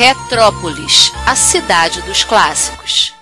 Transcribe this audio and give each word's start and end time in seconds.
Retrópolis, 0.00 1.12
a 1.26 1.36
cidade 1.36 2.00
dos 2.00 2.24
clássicos. 2.24 3.19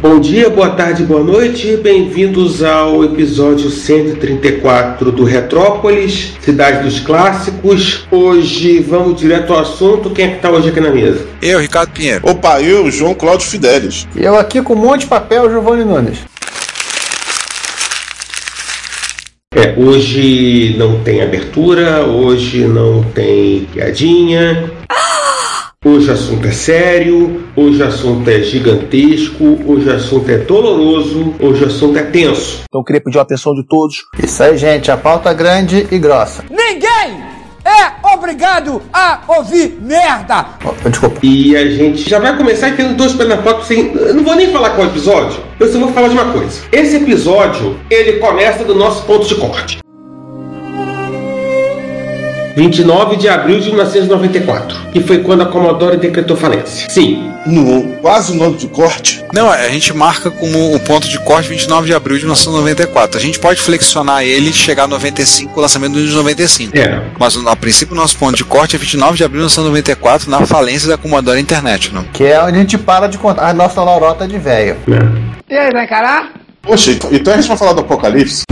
Bom 0.00 0.20
dia, 0.20 0.50
boa 0.50 0.70
tarde, 0.70 1.02
boa 1.04 1.22
noite. 1.22 1.74
Bem-vindos 1.78 2.62
ao 2.62 3.02
episódio 3.02 3.70
134 3.70 5.10
do 5.10 5.24
Retrópolis, 5.24 6.34
Cidade 6.40 6.84
dos 6.84 7.00
Clássicos. 7.00 8.06
Hoje 8.10 8.80
vamos 8.80 9.18
direto 9.18 9.54
ao 9.54 9.60
assunto. 9.60 10.10
Quem 10.10 10.26
é 10.26 10.28
que 10.32 10.42
tá 10.42 10.50
hoje 10.50 10.68
aqui 10.68 10.80
na 10.80 10.90
mesa? 10.90 11.26
Eu, 11.40 11.58
Ricardo 11.60 11.92
Pinheiro. 11.92 12.28
Opa, 12.28 12.60
eu, 12.60 12.90
João 12.90 13.14
Cláudio 13.14 13.46
Fidelis. 13.46 14.06
E 14.14 14.22
eu 14.22 14.36
aqui 14.36 14.60
com 14.60 14.74
um 14.74 14.76
monte 14.76 15.00
de 15.00 15.06
papel, 15.06 15.48
Giovanni 15.48 15.84
Nunes. 15.84 16.18
É, 19.54 19.74
hoje 19.78 20.74
não 20.76 21.00
tem 21.00 21.22
abertura, 21.22 22.04
hoje 22.04 22.66
não 22.66 23.02
tem 23.02 23.66
piadinha. 23.72 24.70
Hoje 25.86 26.10
o 26.10 26.14
assunto 26.14 26.48
é 26.48 26.50
sério, 26.50 27.44
hoje 27.54 27.80
o 27.80 27.86
assunto 27.86 28.28
é 28.28 28.42
gigantesco, 28.42 29.56
hoje 29.64 29.88
o 29.88 29.94
assunto 29.94 30.28
é 30.28 30.38
doloroso, 30.38 31.36
hoje 31.38 31.62
o 31.62 31.66
assunto 31.68 31.96
é 31.96 32.02
tenso. 32.02 32.62
Então 32.68 32.80
eu 32.80 32.84
queria 32.84 33.00
pedir 33.00 33.20
a 33.20 33.22
atenção 33.22 33.54
de 33.54 33.64
todos. 33.64 34.04
Isso 34.20 34.42
aí, 34.42 34.58
gente, 34.58 34.90
a 34.90 34.96
pauta 34.96 35.32
grande 35.32 35.86
e 35.88 35.96
grossa. 35.96 36.42
Ninguém 36.50 37.22
é 37.64 38.04
obrigado 38.12 38.82
a 38.92 39.20
ouvir 39.28 39.78
merda! 39.80 40.46
Oh, 40.64 40.88
desculpa. 40.88 41.20
E 41.22 41.56
a 41.56 41.64
gente 41.70 42.10
já 42.10 42.18
vai 42.18 42.36
começar 42.36 42.74
tendo 42.74 42.96
dois 42.96 43.12
pés 43.12 43.28
na 43.28 43.36
porta 43.36 43.62
sem. 43.62 43.94
Eu 43.94 44.14
não 44.14 44.24
vou 44.24 44.34
nem 44.34 44.50
falar 44.50 44.70
qual 44.70 44.88
episódio, 44.88 45.40
eu 45.60 45.72
só 45.72 45.78
vou 45.78 45.92
falar 45.92 46.08
de 46.08 46.14
uma 46.14 46.32
coisa. 46.32 46.62
Esse 46.72 46.96
episódio, 46.96 47.78
ele 47.88 48.14
começa 48.14 48.64
do 48.64 48.74
nosso 48.74 49.04
ponto 49.04 49.24
de 49.24 49.36
corte. 49.36 49.85
29 52.56 53.16
de 53.16 53.28
abril 53.28 53.60
de 53.60 53.66
1994, 53.68 54.90
que 54.90 55.00
foi 55.00 55.18
quando 55.18 55.42
a 55.42 55.46
Commodore 55.46 55.98
decretou 55.98 56.34
falência. 56.34 56.88
Sim, 56.88 57.30
No 57.46 57.82
quase 58.00 58.32
o 58.32 58.34
nome 58.34 58.56
de 58.56 58.66
corte. 58.66 59.22
Não, 59.32 59.50
a 59.50 59.68
gente 59.68 59.94
marca 59.94 60.30
como 60.30 60.74
o 60.74 60.80
ponto 60.80 61.06
de 61.06 61.18
corte 61.20 61.50
29 61.50 61.86
de 61.86 61.94
abril 61.94 62.16
de 62.16 62.24
1994. 62.24 63.18
A 63.18 63.20
gente 63.20 63.38
pode 63.38 63.60
flexionar 63.60 64.24
ele 64.24 64.48
e 64.48 64.52
chegar 64.54 64.84
a 64.84 64.88
95, 64.88 65.52
o 65.54 65.60
lançamento 65.60 65.92
do 65.92 66.06
de 66.06 66.14
95. 66.14 66.76
é. 66.78 67.02
Mas 67.18 67.36
a 67.36 67.54
princípio 67.54 67.94
o 67.94 67.96
nosso 67.96 68.16
ponto 68.16 68.34
de 68.34 68.44
corte 68.44 68.74
é 68.74 68.78
29 68.78 69.18
de 69.18 69.24
abril 69.24 69.46
de 69.46 69.54
1994, 69.54 70.30
na 70.30 70.46
falência 70.46 70.88
da 70.88 70.96
Commodore 70.96 71.38
Internet. 71.38 71.92
Não? 71.92 72.04
Que 72.04 72.24
é 72.24 72.42
onde 72.42 72.56
a 72.56 72.60
gente 72.60 72.78
para 72.78 73.06
de 73.06 73.18
contar 73.18 73.50
a 73.50 73.52
nossa 73.52 73.82
lorota 73.82 74.26
de 74.26 74.38
velho. 74.38 74.76
né? 74.86 74.98
E 75.48 75.54
aí, 75.54 75.70
vai 75.70 75.84
encarar? 75.84 76.32
Poxa, 76.62 76.90
então 77.12 77.32
a 77.32 77.36
gente 77.36 77.48
vai 77.48 77.56
falar 77.56 77.74
do 77.74 77.82
Apocalipse? 77.82 78.42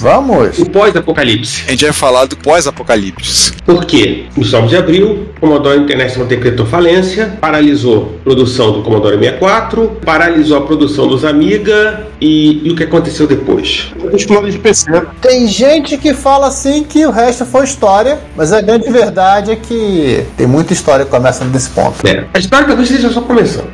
Vamos! 0.00 0.58
O 0.58 0.70
pós-apocalipse. 0.70 1.64
A 1.66 1.70
gente 1.72 1.84
vai 1.84 1.92
falar 1.92 2.24
do 2.24 2.36
pós-apocalipse. 2.36 3.52
Por 3.66 3.84
quê? 3.84 4.24
No 4.34 4.44
9 4.50 4.68
de 4.68 4.76
abril, 4.76 5.28
o 5.36 5.40
Commodore 5.40 5.78
International 5.78 6.26
decretou 6.26 6.64
falência, 6.64 7.38
paralisou 7.38 8.16
a 8.20 8.24
produção 8.24 8.72
do 8.72 8.82
Commodore 8.82 9.18
64, 9.18 10.00
paralisou 10.04 10.56
a 10.56 10.62
produção 10.62 11.06
dos 11.06 11.24
Amiga 11.24 12.06
e, 12.20 12.66
e 12.66 12.70
o 12.70 12.76
que 12.76 12.84
aconteceu 12.84 13.26
depois? 13.26 13.92
Os 14.12 14.24
planos 14.24 14.52
de 14.52 14.58
PC. 14.58 14.90
Tem 15.20 15.46
gente 15.46 15.98
que 15.98 16.14
fala 16.14 16.48
assim 16.48 16.82
que 16.82 17.04
o 17.04 17.10
resto 17.10 17.44
foi 17.44 17.64
história, 17.64 18.18
mas 18.34 18.52
a 18.52 18.60
grande 18.62 18.90
verdade 18.90 19.52
é 19.52 19.56
que 19.56 20.24
tem 20.36 20.46
muita 20.46 20.72
história 20.72 21.04
começando 21.04 21.52
desse 21.52 21.70
ponto. 21.70 22.06
É, 22.06 22.24
a 22.32 22.38
história 22.38 22.66
talvez 22.66 22.90
esteja 22.90 23.12
só 23.12 23.20
começando. 23.20 23.68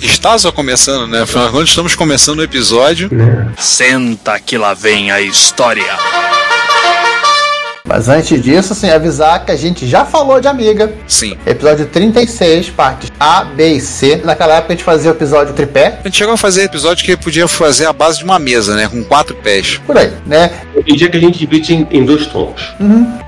Está 0.00 0.38
só 0.38 0.50
começando, 0.50 1.06
né? 1.10 1.22
Afinal 1.22 1.50
contas, 1.50 1.68
estamos 1.68 1.94
começando 1.94 2.38
o 2.38 2.42
episódio. 2.42 3.08
Né? 3.12 3.48
Senta 3.58 4.38
que 4.40 4.56
lá 4.56 4.72
vem 4.72 5.10
a 5.10 5.20
história. 5.20 5.57
Mas 7.84 8.08
antes 8.08 8.40
disso, 8.40 8.74
assim, 8.74 8.90
avisar 8.90 9.44
que 9.44 9.50
a 9.50 9.56
gente 9.56 9.88
já 9.88 10.04
falou 10.04 10.40
de 10.40 10.46
Amiga. 10.46 10.94
Sim. 11.08 11.36
Episódio 11.44 11.84
36, 11.86 12.70
partes 12.70 13.07
A, 13.18 13.44
B 13.44 13.74
e 13.74 13.80
C. 13.80 14.20
Naquela 14.24 14.54
época 14.54 14.72
a 14.72 14.76
gente 14.76 14.84
fazia 14.84 15.10
o 15.10 15.14
episódio 15.14 15.54
tripé, 15.54 15.98
A 16.04 16.08
gente 16.08 16.16
chegou 16.18 16.34
a 16.34 16.36
fazer 16.36 16.64
episódio 16.64 17.04
que 17.04 17.16
podia 17.16 17.48
fazer 17.48 17.86
a 17.86 17.92
base 17.92 18.18
de 18.18 18.24
uma 18.24 18.38
mesa, 18.38 18.74
né? 18.74 18.88
Com 18.88 19.02
quatro 19.04 19.34
pés. 19.36 19.80
por 19.86 19.96
aí, 19.96 20.12
né? 20.26 20.50
Tem 20.84 20.96
dia 20.96 21.10
que 21.10 21.16
a 21.16 21.20
gente 21.20 21.38
divide 21.38 21.74
em, 21.74 21.86
em 21.90 22.04
dois 22.04 22.26
tons. 22.26 22.74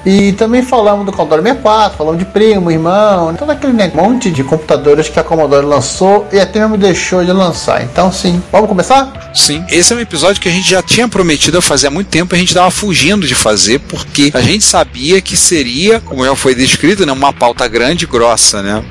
E 0.06 0.32
também 0.32 0.62
falamos 0.62 1.04
do 1.04 1.12
Commodore 1.12 1.42
64, 1.42 1.98
falamos 1.98 2.18
de 2.18 2.24
primo, 2.24 2.70
irmão, 2.70 3.34
todo 3.34 3.50
aquele 3.50 3.72
né, 3.72 3.90
monte 3.94 4.30
de 4.30 4.42
computadores 4.44 5.08
que 5.08 5.18
a 5.18 5.24
Commodore 5.24 5.66
lançou 5.66 6.26
e 6.32 6.38
até 6.38 6.60
mesmo 6.60 6.76
deixou 6.76 7.24
de 7.24 7.32
lançar. 7.32 7.82
Então, 7.82 8.12
sim, 8.12 8.42
vamos 8.50 8.68
começar? 8.68 9.30
Sim. 9.34 9.64
Esse 9.68 9.92
é 9.92 9.96
um 9.96 10.00
episódio 10.00 10.40
que 10.40 10.48
a 10.48 10.52
gente 10.52 10.68
já 10.68 10.82
tinha 10.82 11.08
prometido 11.08 11.58
a 11.58 11.62
fazer 11.62 11.88
há 11.88 11.90
muito 11.90 12.08
tempo, 12.08 12.34
a 12.34 12.38
gente 12.38 12.54
tava 12.54 12.70
fugindo 12.70 13.26
de 13.26 13.34
fazer, 13.34 13.78
porque 13.80 14.30
a 14.32 14.40
gente 14.40 14.64
sabia 14.64 15.20
que 15.20 15.36
seria, 15.36 16.00
como 16.00 16.24
já 16.24 16.34
foi 16.34 16.54
descrito, 16.54 17.04
né? 17.04 17.12
Uma 17.12 17.32
pauta 17.32 17.66
grande 17.68 18.04
e 18.04 18.08
grossa, 18.08 18.62
né? 18.62 18.82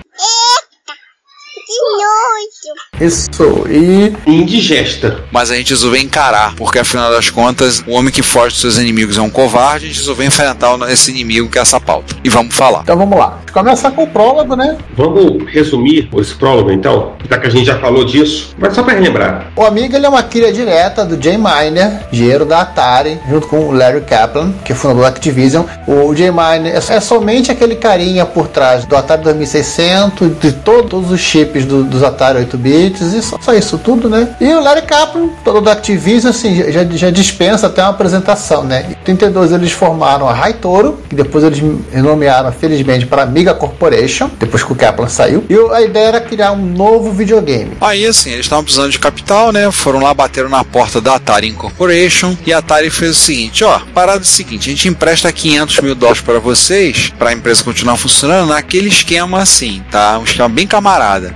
Isso, 3.00 3.66
e 3.70 4.14
Indigesta. 4.26 5.24
Mas 5.32 5.52
a 5.52 5.56
gente 5.56 5.70
resolveu 5.70 6.02
encarar, 6.02 6.56
porque 6.56 6.80
afinal 6.80 7.12
das 7.12 7.30
contas, 7.30 7.84
o 7.88 7.92
homem 7.92 8.12
que 8.12 8.22
foge 8.22 8.54
dos 8.54 8.62
seus 8.62 8.78
inimigos 8.78 9.18
é 9.18 9.22
um 9.22 9.30
covarde, 9.30 9.86
a 9.86 9.88
gente 9.88 10.00
resolveu 10.00 10.26
enfrentar 10.26 10.78
esse 10.92 11.12
inimigo 11.12 11.50
que 11.50 11.58
é 11.58 11.62
essa 11.62 11.80
pauta. 11.80 12.16
E 12.24 12.30
vamos 12.30 12.54
falar. 12.54 12.82
então 12.84 12.98
vamos 12.98 13.18
lá. 13.18 13.40
Começar 13.54 13.92
com 13.92 14.04
o 14.04 14.08
prólogo, 14.08 14.56
né? 14.56 14.78
Vamos 14.96 15.52
resumir 15.52 16.10
esse 16.18 16.36
prólogo 16.36 16.72
então, 16.72 17.14
já 17.30 17.38
que 17.38 17.48
a 17.48 17.50
gente 17.50 17.66
já 17.66 17.80
falou 17.80 18.04
disso, 18.04 18.56
mas 18.58 18.74
só 18.74 18.84
para 18.84 18.94
relembrar. 18.94 19.52
O 19.56 19.64
Amiga 19.64 19.98
ele 19.98 20.06
é 20.06 20.10
uma 20.10 20.24
cria 20.24 20.52
direta 20.52 21.06
do 21.06 21.22
Jay 21.22 21.38
Miner, 21.38 22.06
engenheiro 22.12 22.46
da 22.46 22.62
Atari, 22.62 23.20
junto 23.30 23.48
com 23.48 23.68
o 23.68 23.72
Larry 23.72 24.02
Kaplan, 24.02 24.54
que 24.66 24.72
é 24.72 24.76
fundador 24.76 25.04
da 25.04 25.10
Activision. 25.10 25.66
O 25.88 26.14
Jay 26.16 26.32
Miner 26.32 26.76
é 26.76 26.80
é 26.90 27.00
somente 27.00 27.52
aquele 27.52 27.76
carinha 27.76 28.26
por 28.26 28.48
trás 28.48 28.86
do 28.86 28.96
Atari 28.96 29.24
2600, 29.24 30.40
de 30.40 30.52
todos 30.52 31.12
os 31.12 31.20
chips 31.20 31.59
do- 31.66 31.84
dos 31.84 32.04
Atari 32.04 32.40
8 32.40 32.58
bits, 32.58 33.14
e 33.14 33.22
só, 33.22 33.38
só 33.42 33.54
isso 33.54 33.78
tudo, 33.78 34.10
né? 34.10 34.36
E 34.40 34.48
o 34.54 34.62
Larry 34.62 34.84
Kaplan, 34.84 35.30
todo 35.44 35.62
da 35.62 35.72
Activision, 35.74 36.30
assim, 36.32 36.72
já, 36.72 36.84
já 36.86 37.10
dispensa 37.10 37.68
até 37.68 37.82
uma 37.82 37.90
apresentação, 37.92 38.64
né? 38.64 38.86
Em 38.92 39.04
32 39.16 39.52
eles 39.52 39.72
formaram 39.72 40.28
a 40.28 40.34
Raitoro, 40.34 41.00
que 41.10 41.16
depois 41.16 41.44
eles 41.44 41.62
renomearam, 41.92 42.52
felizmente, 42.52 43.06
para 43.06 43.24
Amiga 43.24 43.54
Corporation, 43.54 44.30
depois 44.40 44.64
que 44.64 44.72
o 44.72 44.76
Kaplan 44.76 45.08
saiu. 45.08 45.44
E 45.50 45.56
a 45.74 45.82
ideia 45.82 46.08
era 46.10 46.22
criar 46.22 46.52
um 46.52 46.66
novo 46.66 47.12
videogame. 47.12 47.72
Aí 47.82 48.06
assim, 48.06 48.32
eles 48.32 48.46
estavam 48.46 48.64
precisando 48.64 48.92
de 48.92 49.00
capital, 49.00 49.52
né? 49.52 49.72
Foram 49.72 50.00
lá, 50.00 50.14
bateram 50.14 50.50
na 50.50 50.64
porta 50.64 51.00
da 51.02 51.16
Atari 51.16 51.48
Incorporation 51.48 52.36
e 52.46 52.54
a 52.54 52.60
Atari 52.60 52.90
fez 52.90 53.12
o 53.12 53.20
seguinte: 53.20 53.64
ó, 53.64 53.80
parada 53.94 54.22
é 54.22 54.24
seguinte, 54.26 54.70
a 54.70 54.74
gente 54.74 54.88
empresta 54.88 55.32
500 55.32 55.80
mil 55.82 55.96
dólares 55.96 56.22
para 56.22 56.40
vocês, 56.40 57.12
para 57.18 57.30
a 57.30 57.34
empresa 57.34 57.64
continuar 57.64 57.98
funcionando, 57.98 58.50
naquele 58.50 58.90
esquema 58.90 59.42
assim, 59.42 59.82
tá? 59.92 60.18
Um 60.20 60.24
esquema 60.24 60.50
bem 60.50 60.68
camarada. 60.68 61.34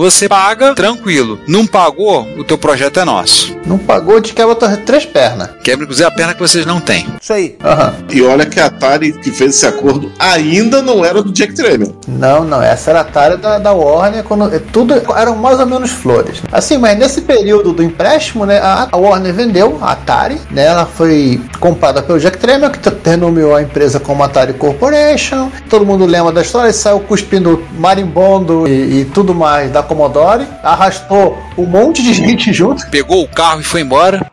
Você 0.00 0.30
paga, 0.30 0.74
tranquilo. 0.74 1.38
Não 1.46 1.66
pagou, 1.66 2.26
o 2.38 2.42
teu 2.42 2.56
projeto 2.56 2.98
é 3.00 3.04
nosso. 3.04 3.54
Não 3.66 3.76
pagou, 3.76 4.18
te 4.18 4.32
quebra 4.32 4.54
outras 4.54 4.78
três 4.78 5.04
pernas. 5.04 5.50
Quebra 5.62 5.84
inclusive 5.84 6.08
a 6.08 6.10
perna 6.10 6.32
que 6.32 6.40
vocês 6.40 6.64
não 6.64 6.80
têm. 6.80 7.06
isso 7.20 7.30
aí. 7.34 7.54
Aham. 7.62 7.94
E 8.08 8.22
olha 8.22 8.46
que 8.46 8.58
a 8.58 8.64
Atari 8.64 9.12
que 9.12 9.30
fez 9.30 9.56
esse 9.56 9.66
acordo 9.66 10.10
ainda 10.18 10.80
não 10.80 11.04
era 11.04 11.22
do 11.22 11.30
Jack 11.30 11.52
Tramiel. 11.54 11.94
Não, 12.08 12.46
não, 12.46 12.62
essa 12.62 12.88
era 12.88 13.00
a 13.00 13.02
Atari 13.02 13.36
da, 13.36 13.58
da 13.58 13.72
Warner, 13.74 14.24
quando 14.24 14.54
é, 14.54 14.58
tudo 14.58 14.94
eram 14.94 15.36
mais 15.36 15.60
ou 15.60 15.66
menos 15.66 15.90
flores. 15.90 16.40
Assim, 16.50 16.78
mas 16.78 16.98
nesse 16.98 17.20
período 17.20 17.74
do 17.74 17.82
empréstimo, 17.82 18.46
né, 18.46 18.58
a, 18.58 18.88
a 18.90 18.96
Warner 18.96 19.34
vendeu 19.34 19.78
a 19.82 19.92
Atari, 19.92 20.40
né, 20.50 20.64
ela 20.64 20.86
foi 20.86 21.38
comprada 21.60 22.00
pelo 22.00 22.18
Jack 22.18 22.38
Tramiel, 22.38 22.70
que 22.70 22.80
renomeou 23.04 23.54
a 23.54 23.60
empresa 23.60 24.00
como 24.00 24.22
Atari 24.22 24.54
Corporation. 24.54 25.50
Todo 25.68 25.84
mundo 25.84 26.06
lembra 26.06 26.32
da 26.32 26.40
história, 26.40 26.68
ele 26.68 26.72
saiu 26.72 27.00
cuspindo 27.00 27.62
marimbondo 27.78 28.66
e, 28.66 29.02
e 29.02 29.04
tudo 29.04 29.34
mais 29.34 29.70
da 29.70 29.89
Commodore, 29.90 30.46
arrastou 30.62 31.36
um 31.58 31.66
monte 31.66 32.00
de 32.00 32.14
gente 32.14 32.52
junto, 32.52 32.88
Pegou 32.90 33.24
o 33.24 33.28
carro 33.28 33.60
e 33.60 33.64
foi 33.64 33.80
embora. 33.80 34.30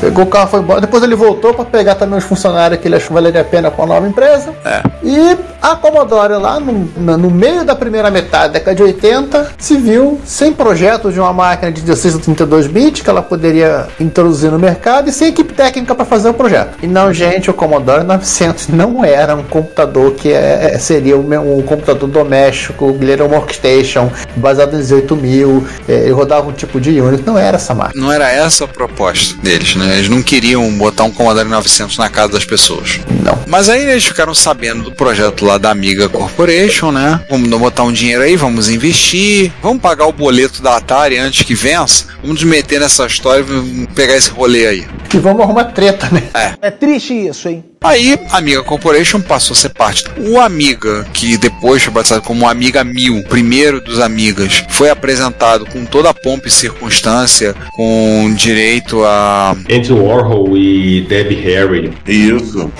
Pegou 0.00 0.24
o 0.24 0.26
carro 0.26 0.48
foi 0.48 0.60
embora. 0.60 0.80
Depois 0.80 1.02
ele 1.02 1.14
voltou 1.14 1.52
para 1.54 1.64
pegar 1.64 1.94
também 1.94 2.18
os 2.18 2.24
funcionários 2.24 2.80
que 2.80 2.88
ele 2.88 2.96
achou 2.96 3.08
que 3.08 3.14
valeria 3.14 3.40
a 3.40 3.44
pena 3.44 3.70
com 3.70 3.82
a 3.82 3.86
nova 3.86 4.06
empresa. 4.06 4.52
É. 4.64 4.82
E 5.02 5.36
a 5.62 5.74
Commodore 5.76 6.34
lá 6.34 6.60
no, 6.60 6.72
no- 7.16 7.30
meio 7.30 7.64
da 7.64 7.74
primeira 7.74 8.10
metade 8.10 8.52
da 8.54 8.58
década 8.58 8.74
de 8.76 8.82
80 8.82 9.52
se 9.58 9.76
viu 9.76 10.20
sem 10.24 10.52
projeto 10.52 11.10
de 11.12 11.18
uma 11.20 11.32
máquina 11.32 11.70
de 11.72 11.80
16 11.82 12.14
ou 12.14 12.20
32 12.20 12.66
bits 12.66 13.02
que 13.02 13.10
ela 13.10 13.22
poderia 13.22 13.86
introduzir 13.98 14.50
no 14.50 14.58
mercado 14.58 15.08
e 15.08 15.12
sem 15.12 15.28
equipe 15.28 15.52
técnica 15.54 15.94
para 15.94 16.04
fazer 16.04 16.28
o 16.28 16.34
projeto. 16.34 16.78
E 16.82 16.86
não, 16.86 17.12
gente, 17.12 17.50
o 17.50 17.54
Commodore 17.54 18.04
900 18.04 18.68
não 18.68 19.04
era 19.04 19.34
um 19.34 19.42
computador 19.42 20.12
que 20.12 20.32
é- 20.32 20.72
é- 20.74 20.78
seria 20.78 21.16
um, 21.16 21.58
um 21.58 21.62
computador 21.62 22.08
doméstico, 22.08 22.96
ele 23.00 23.12
era 23.12 23.24
um 23.24 23.28
workstation 23.30 24.10
baseado 24.36 24.74
em 24.74 24.82
18000, 24.82 25.64
é, 25.88 25.92
ele 25.92 26.12
rodava 26.12 26.48
um 26.48 26.52
tipo 26.52 26.80
de 26.80 27.00
Unix, 27.00 27.24
não 27.24 27.38
era 27.38 27.56
essa 27.56 27.74
máquina. 27.74 28.02
Não 28.04 28.12
era 28.12 28.30
essa 28.30 28.64
a 28.64 28.68
proposta 28.68 29.40
deles, 29.42 29.74
né? 29.76 29.87
Eles 29.94 30.08
não 30.08 30.22
queriam 30.22 30.70
botar 30.76 31.04
um 31.04 31.10
Commodore 31.10 31.48
900 31.48 31.96
na 31.98 32.08
casa 32.08 32.32
das 32.32 32.44
pessoas. 32.44 33.00
Não. 33.22 33.38
Mas 33.46 33.68
aí 33.68 33.82
eles 33.82 34.04
ficaram 34.04 34.34
sabendo 34.34 34.84
do 34.84 34.92
projeto 34.92 35.44
lá 35.44 35.58
da 35.58 35.70
Amiga 35.70 36.08
Corporation, 36.08 36.90
né? 36.92 37.20
Vamos 37.30 37.48
botar 37.58 37.84
um 37.84 37.92
dinheiro 37.92 38.22
aí, 38.22 38.36
vamos 38.36 38.68
investir, 38.68 39.52
vamos 39.62 39.80
pagar 39.80 40.06
o 40.06 40.12
boleto 40.12 40.62
da 40.62 40.76
Atari 40.76 41.18
antes 41.18 41.42
que 41.42 41.54
vença, 41.54 42.06
vamos 42.22 42.40
nos 42.40 42.44
meter 42.44 42.80
nessa 42.80 43.06
história 43.06 43.40
e 43.40 43.44
vamos 43.44 43.86
pegar 43.94 44.16
esse 44.16 44.30
rolê 44.30 44.66
aí. 44.66 44.86
E 45.12 45.18
vamos 45.18 45.42
arrumar 45.42 45.64
treta, 45.64 46.08
né? 46.10 46.22
É 46.60 46.70
triste 46.70 47.14
isso, 47.14 47.48
hein? 47.48 47.64
Aí, 47.82 48.18
a 48.30 48.38
Amiga 48.38 48.62
Corporation 48.62 49.20
passou 49.20 49.54
a 49.54 49.56
ser 49.56 49.68
parte. 49.70 50.04
O 50.18 50.38
Amiga, 50.40 51.04
que 51.12 51.36
depois 51.36 51.82
foi 51.82 51.92
batizado 51.92 52.22
como 52.22 52.48
Amiga 52.48 52.82
1000, 52.82 53.24
primeiro 53.24 53.80
dos 53.80 54.00
Amigas, 54.00 54.64
foi 54.68 54.90
apresentado 54.90 55.64
com 55.66 55.84
toda 55.84 56.10
a 56.10 56.14
pompa 56.14 56.48
e 56.48 56.50
circunstância, 56.50 57.54
com 57.76 58.34
direito 58.34 59.04
a 59.04 59.56
Andy 59.70 59.92
Warhol 59.92 60.56
e 60.56 61.02
Debbie 61.02 61.36
Harry. 61.36 61.92
Isso. 62.06 62.70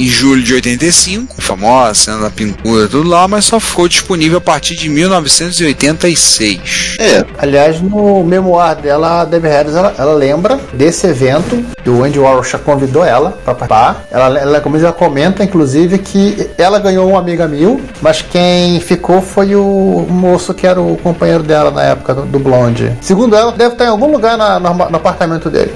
Em 0.00 0.06
julho 0.06 0.42
de 0.42 0.54
85, 0.54 1.34
famosa 1.40 1.94
cena 1.94 2.18
da 2.20 2.30
pintura, 2.30 2.88
tudo 2.88 3.08
lá, 3.08 3.26
mas 3.28 3.44
só 3.44 3.60
ficou 3.60 3.86
disponível 3.88 4.38
a 4.38 4.40
partir 4.40 4.74
de 4.74 4.88
1986. 4.88 6.96
É, 6.98 7.24
Aliás, 7.38 7.80
no 7.80 8.22
memoir 8.24 8.76
dela, 8.76 9.22
a 9.22 9.24
Debbie 9.24 9.48
Harris, 9.48 9.74
ela, 9.74 9.94
ela 9.98 10.14
lembra 10.14 10.58
desse 10.72 11.06
evento 11.06 11.62
que 11.82 11.90
o 11.90 12.02
Andy 12.04 12.18
Warhol 12.18 12.44
já 12.44 12.58
convidou 12.58 13.04
ela 13.04 13.30
para 13.44 13.54
participar. 13.54 14.04
Ela, 14.10 14.38
ela, 14.38 14.60
como 14.60 14.78
já 14.78 14.92
comenta, 14.92 15.42
inclusive, 15.44 15.98
que 15.98 16.48
ela 16.58 16.78
ganhou 16.78 17.08
um 17.10 17.16
amiga 17.18 17.46
mil, 17.48 17.80
mas 18.00 18.22
quem 18.22 18.80
ficou 18.80 19.20
foi 19.22 19.54
o 19.54 20.06
moço 20.08 20.52
que 20.54 20.66
era 20.66 20.80
o 20.80 20.96
companheiro 20.96 21.42
dela 21.42 21.70
na 21.70 21.82
época 21.82 22.14
do, 22.14 22.22
do 22.22 22.38
Blonde. 22.38 22.96
Segundo 23.00 23.34
ela, 23.36 23.52
deve 23.52 23.72
estar 23.72 23.84
em 23.86 23.88
algum 23.88 24.10
lugar 24.10 24.36
na- 24.36 24.58
no, 24.60 24.74
no 24.74 24.96
apartamento 24.96 25.48
dele. 25.50 25.72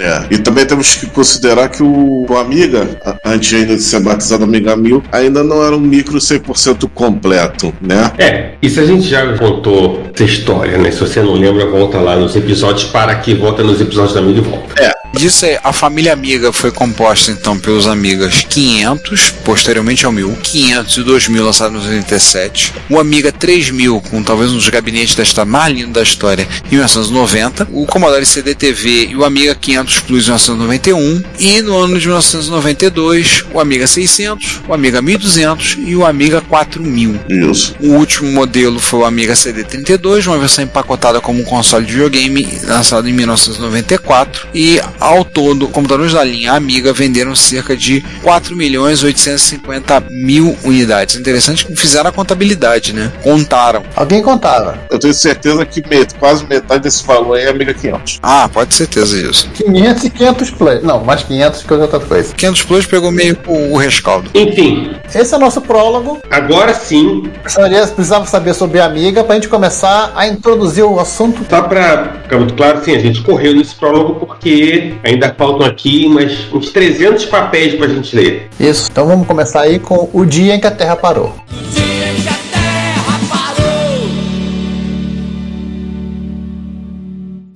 é. 0.00 0.24
E 0.30 0.38
também 0.38 0.66
temos 0.66 0.94
que 0.96 1.06
considerar 1.06 1.68
que 1.68 1.82
o, 1.82 2.26
o 2.28 2.36
Amiga, 2.36 2.88
a- 3.04 3.16
antes 3.24 3.48
ainda 3.56 3.76
de 3.76 3.82
ser 3.82 4.00
batizado 4.00 4.44
Amiga 4.44 4.76
1000, 4.76 5.02
ainda 5.12 5.42
não 5.42 5.64
era 5.64 5.76
um 5.76 5.80
micro 5.80 6.18
100% 6.18 6.88
completo, 6.94 7.72
né? 7.80 8.12
É, 8.18 8.50
isso 8.62 8.80
a 8.80 8.84
gente 8.84 9.02
já 9.02 9.36
contou 9.36 10.02
essa 10.14 10.24
história, 10.24 10.78
né? 10.78 10.90
Se 10.90 11.00
você 11.00 11.20
não 11.20 11.34
lembra, 11.34 11.66
volta 11.66 11.98
lá 11.98 12.16
nos 12.16 12.36
episódios, 12.36 12.84
para 12.84 13.12
aqui, 13.12 13.34
volta 13.34 13.62
nos 13.62 13.80
episódios 13.80 14.14
da 14.14 14.20
Amiga 14.20 14.38
e 14.38 14.42
volta. 14.42 14.95
Disso 15.16 15.46
aí, 15.46 15.58
a 15.64 15.72
família 15.72 16.12
Amiga 16.12 16.52
foi 16.52 16.70
composta 16.70 17.30
então 17.30 17.58
pelos 17.58 17.86
Amigas 17.86 18.46
500, 18.48 19.30
posteriormente 19.44 20.04
ao 20.04 20.12
1000, 20.12 20.36
500 20.42 20.96
e 20.96 21.02
2000 21.02 21.44
lançados 21.44 21.86
em 21.86 21.96
87, 21.96 22.74
o 22.90 22.98
Amiga 22.98 23.32
3000, 23.32 24.00
com 24.02 24.22
talvez 24.22 24.52
um 24.52 24.56
dos 24.56 24.68
gabinetes 24.68 25.14
da 25.14 25.22
história 25.22 25.50
mais 25.50 25.74
lindo 25.74 25.92
da 25.92 26.02
história, 26.02 26.46
em 26.66 26.74
1990, 26.74 27.68
o 27.72 27.86
Commodore 27.86 28.26
CD-TV 28.26 29.06
e 29.06 29.16
o 29.16 29.24
Amiga 29.24 29.54
500 29.54 30.00
Plus 30.00 30.24
em 30.24 30.32
1991, 30.32 31.22
e 31.38 31.62
no 31.62 31.78
ano 31.78 31.98
de 31.98 32.06
1992, 32.06 33.44
o 33.52 33.58
Amiga 33.58 33.86
600, 33.86 34.60
o 34.68 34.74
Amiga 34.74 35.00
1200 35.00 35.78
e 35.86 35.96
o 35.96 36.04
Amiga 36.04 36.42
4000. 36.42 37.20
Isso. 37.28 37.74
O 37.80 37.94
último 37.94 38.30
modelo 38.30 38.78
foi 38.78 39.00
o 39.00 39.04
Amiga 39.04 39.32
CD32, 39.32 40.26
uma 40.26 40.38
versão 40.38 40.62
empacotada 40.62 41.20
como 41.20 41.40
um 41.40 41.44
console 41.44 41.86
de 41.86 41.92
videogame, 41.92 42.46
lançado 42.64 43.08
em 43.08 43.12
1994. 43.12 44.48
E 44.54 44.80
ao 45.06 45.24
todo, 45.24 45.68
computadores 45.68 46.12
da 46.12 46.24
linha 46.24 46.52
Amiga 46.52 46.92
venderam 46.92 47.34
cerca 47.36 47.76
de 47.76 48.00
4 48.22 48.56
milhões 48.56 49.02
850 49.02 50.00
mil 50.10 50.56
unidades. 50.64 51.16
Interessante 51.16 51.64
que 51.66 51.76
fizeram 51.76 52.10
a 52.10 52.12
contabilidade, 52.12 52.92
né? 52.92 53.12
Contaram. 53.22 53.82
Alguém 53.94 54.22
contava. 54.22 54.78
Eu 54.90 54.98
tenho 54.98 55.14
certeza 55.14 55.64
que 55.64 55.82
met- 55.88 56.14
quase 56.16 56.44
metade 56.46 56.82
desse 56.82 57.04
valor 57.04 57.36
aí 57.38 57.44
é 57.44 57.48
Amiga 57.50 57.72
500. 57.74 58.18
Ah, 58.22 58.48
pode 58.52 58.70
ter 58.70 58.76
certeza 58.76 59.16
disso. 59.16 59.48
500 59.54 60.04
e 60.04 60.10
500 60.10 60.50
play. 60.50 60.80
Não, 60.82 61.04
mais 61.04 61.22
500 61.22 61.62
que 61.62 61.72
outra 61.74 62.00
coisa. 62.00 62.34
500 62.34 62.62
Plus 62.62 62.86
pegou 62.86 63.10
meio 63.10 63.36
o, 63.46 63.74
o 63.74 63.76
rescaldo. 63.76 64.30
Enfim, 64.34 64.94
Esse 65.14 65.32
é 65.34 65.36
o 65.36 65.40
nosso 65.40 65.60
prólogo. 65.60 66.18
agora 66.30 66.74
sim, 66.74 67.30
Precisaria- 67.42 67.86
Precisava 67.86 68.26
saber 68.26 68.54
sobre 68.54 68.80
a 68.80 68.86
amiga 68.86 69.22
para 69.22 69.34
a 69.34 69.36
gente 69.36 69.48
começar 69.48 70.12
a 70.16 70.26
introduzir 70.26 70.84
o 70.84 70.98
assunto. 70.98 71.44
Só 71.48 71.62
para 71.62 72.20
ficar 72.22 72.38
muito 72.38 72.54
claro, 72.54 72.82
sim, 72.84 72.94
a 72.94 72.98
gente 72.98 73.22
correu 73.22 73.54
nesse 73.54 73.74
prólogo 73.74 74.14
porque 74.14 74.94
ainda 75.02 75.34
faltam 75.36 75.66
aqui 75.66 76.06
umas, 76.06 76.52
uns 76.52 76.70
300 76.70 77.24
papéis 77.26 77.74
para 77.74 77.86
a 77.86 77.88
gente 77.88 78.14
ler. 78.14 78.48
Isso. 78.58 78.88
Então 78.90 79.06
vamos 79.06 79.26
começar 79.26 79.62
aí 79.62 79.78
com 79.78 80.08
o 80.12 80.24
dia 80.24 80.54
em 80.54 80.60
que 80.60 80.66
a 80.66 80.70
Terra 80.70 80.96
parou. 80.96 81.34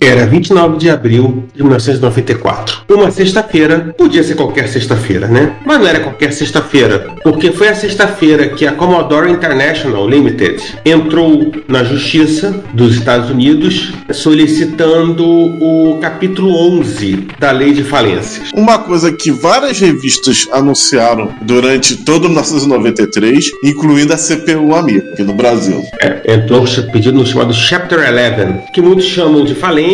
Era 0.03 0.25
29 0.25 0.79
de 0.79 0.89
abril 0.89 1.45
de 1.55 1.63
1994. 1.63 2.85
Uma 2.89 3.11
sexta-feira, 3.11 3.95
podia 3.99 4.25
ser 4.25 4.35
qualquer 4.35 4.67
sexta-feira, 4.67 5.27
né? 5.27 5.53
Mas 5.67 5.79
não 5.79 5.87
era 5.87 6.01
qualquer 6.01 6.33
sexta-feira, 6.33 7.11
porque 7.23 7.53
foi 7.53 7.69
a 7.69 7.75
sexta-feira 7.75 8.49
que 8.49 8.67
a 8.67 8.73
Commodore 8.73 9.31
International 9.31 10.09
Limited 10.09 10.79
entrou 10.87 11.53
na 11.69 11.85
Justiça 11.85 12.65
dos 12.73 12.95
Estados 12.97 13.29
Unidos 13.29 13.93
solicitando 14.11 15.27
o 15.27 15.99
capítulo 16.01 16.51
11 16.79 17.29
da 17.39 17.51
Lei 17.51 17.75
de 17.75 17.85
Falências. 17.85 18.51
Uma 18.55 18.79
coisa 18.79 19.13
que 19.13 19.31
várias 19.31 19.79
revistas 19.79 20.49
anunciaram 20.51 21.31
durante 21.43 21.97
todo 22.05 22.27
1993, 22.27 23.51
incluindo 23.63 24.15
a 24.15 24.17
CPU 24.17 24.75
Amiga, 24.75 25.11
aqui 25.13 25.23
no 25.23 25.35
Brasil. 25.35 25.85
É, 26.01 26.37
entrou 26.37 26.65
pedido 26.91 27.19
no 27.19 27.27
chamado 27.27 27.53
Chapter 27.53 27.99
11, 27.99 28.73
que 28.73 28.81
muitos 28.81 29.05
chamam 29.05 29.45
de 29.45 29.55
falência 29.55 29.90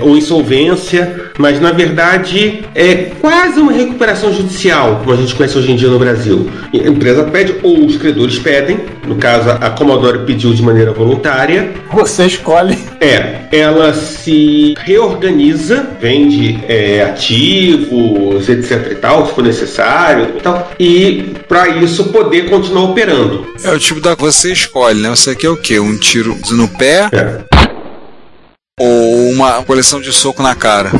ou 0.00 0.16
insolvência, 0.16 1.30
mas 1.38 1.60
na 1.60 1.72
verdade 1.72 2.64
é 2.74 2.94
quase 3.20 3.60
uma 3.60 3.72
recuperação 3.72 4.32
judicial, 4.32 5.00
como 5.00 5.12
a 5.12 5.16
gente 5.16 5.34
conhece 5.34 5.56
hoje 5.58 5.72
em 5.72 5.76
dia 5.76 5.88
no 5.88 5.98
Brasil. 5.98 6.48
A 6.72 6.88
empresa 6.88 7.24
pede, 7.24 7.54
ou 7.62 7.84
os 7.84 7.96
credores 7.96 8.38
pedem, 8.38 8.80
no 9.06 9.16
caso 9.16 9.50
a 9.50 9.70
Commodore 9.70 10.20
pediu 10.26 10.52
de 10.52 10.62
maneira 10.62 10.92
voluntária, 10.92 11.72
Você 11.92 12.26
escolhe. 12.26 12.78
é, 13.00 13.42
ela 13.52 13.92
se 13.94 14.74
reorganiza, 14.78 15.86
vende 16.00 16.58
é, 16.68 17.02
ativos, 17.02 18.48
etc 18.48 18.92
e 18.92 18.94
tal, 18.96 19.26
se 19.26 19.34
for 19.34 19.44
necessário 19.44 20.34
e 20.36 20.40
tal, 20.40 20.70
e 20.78 21.34
para 21.48 21.68
isso 21.68 22.04
poder 22.06 22.48
continuar 22.48 22.84
operando. 22.90 23.46
É 23.62 23.70
o 23.70 23.78
tipo 23.78 24.00
da 24.00 24.14
você 24.14 24.52
escolhe, 24.52 25.00
né? 25.00 25.10
Você 25.10 25.34
quer 25.34 25.50
o 25.50 25.56
quê? 25.56 25.78
Um 25.80 25.96
tiro 25.98 26.36
no 26.50 26.68
pé 26.68 27.08
É. 27.12 27.51
ou 28.82 29.30
uma 29.30 29.62
coleção 29.62 30.00
de 30.00 30.12
soco 30.12 30.42
na 30.42 30.54
cara? 30.56 30.90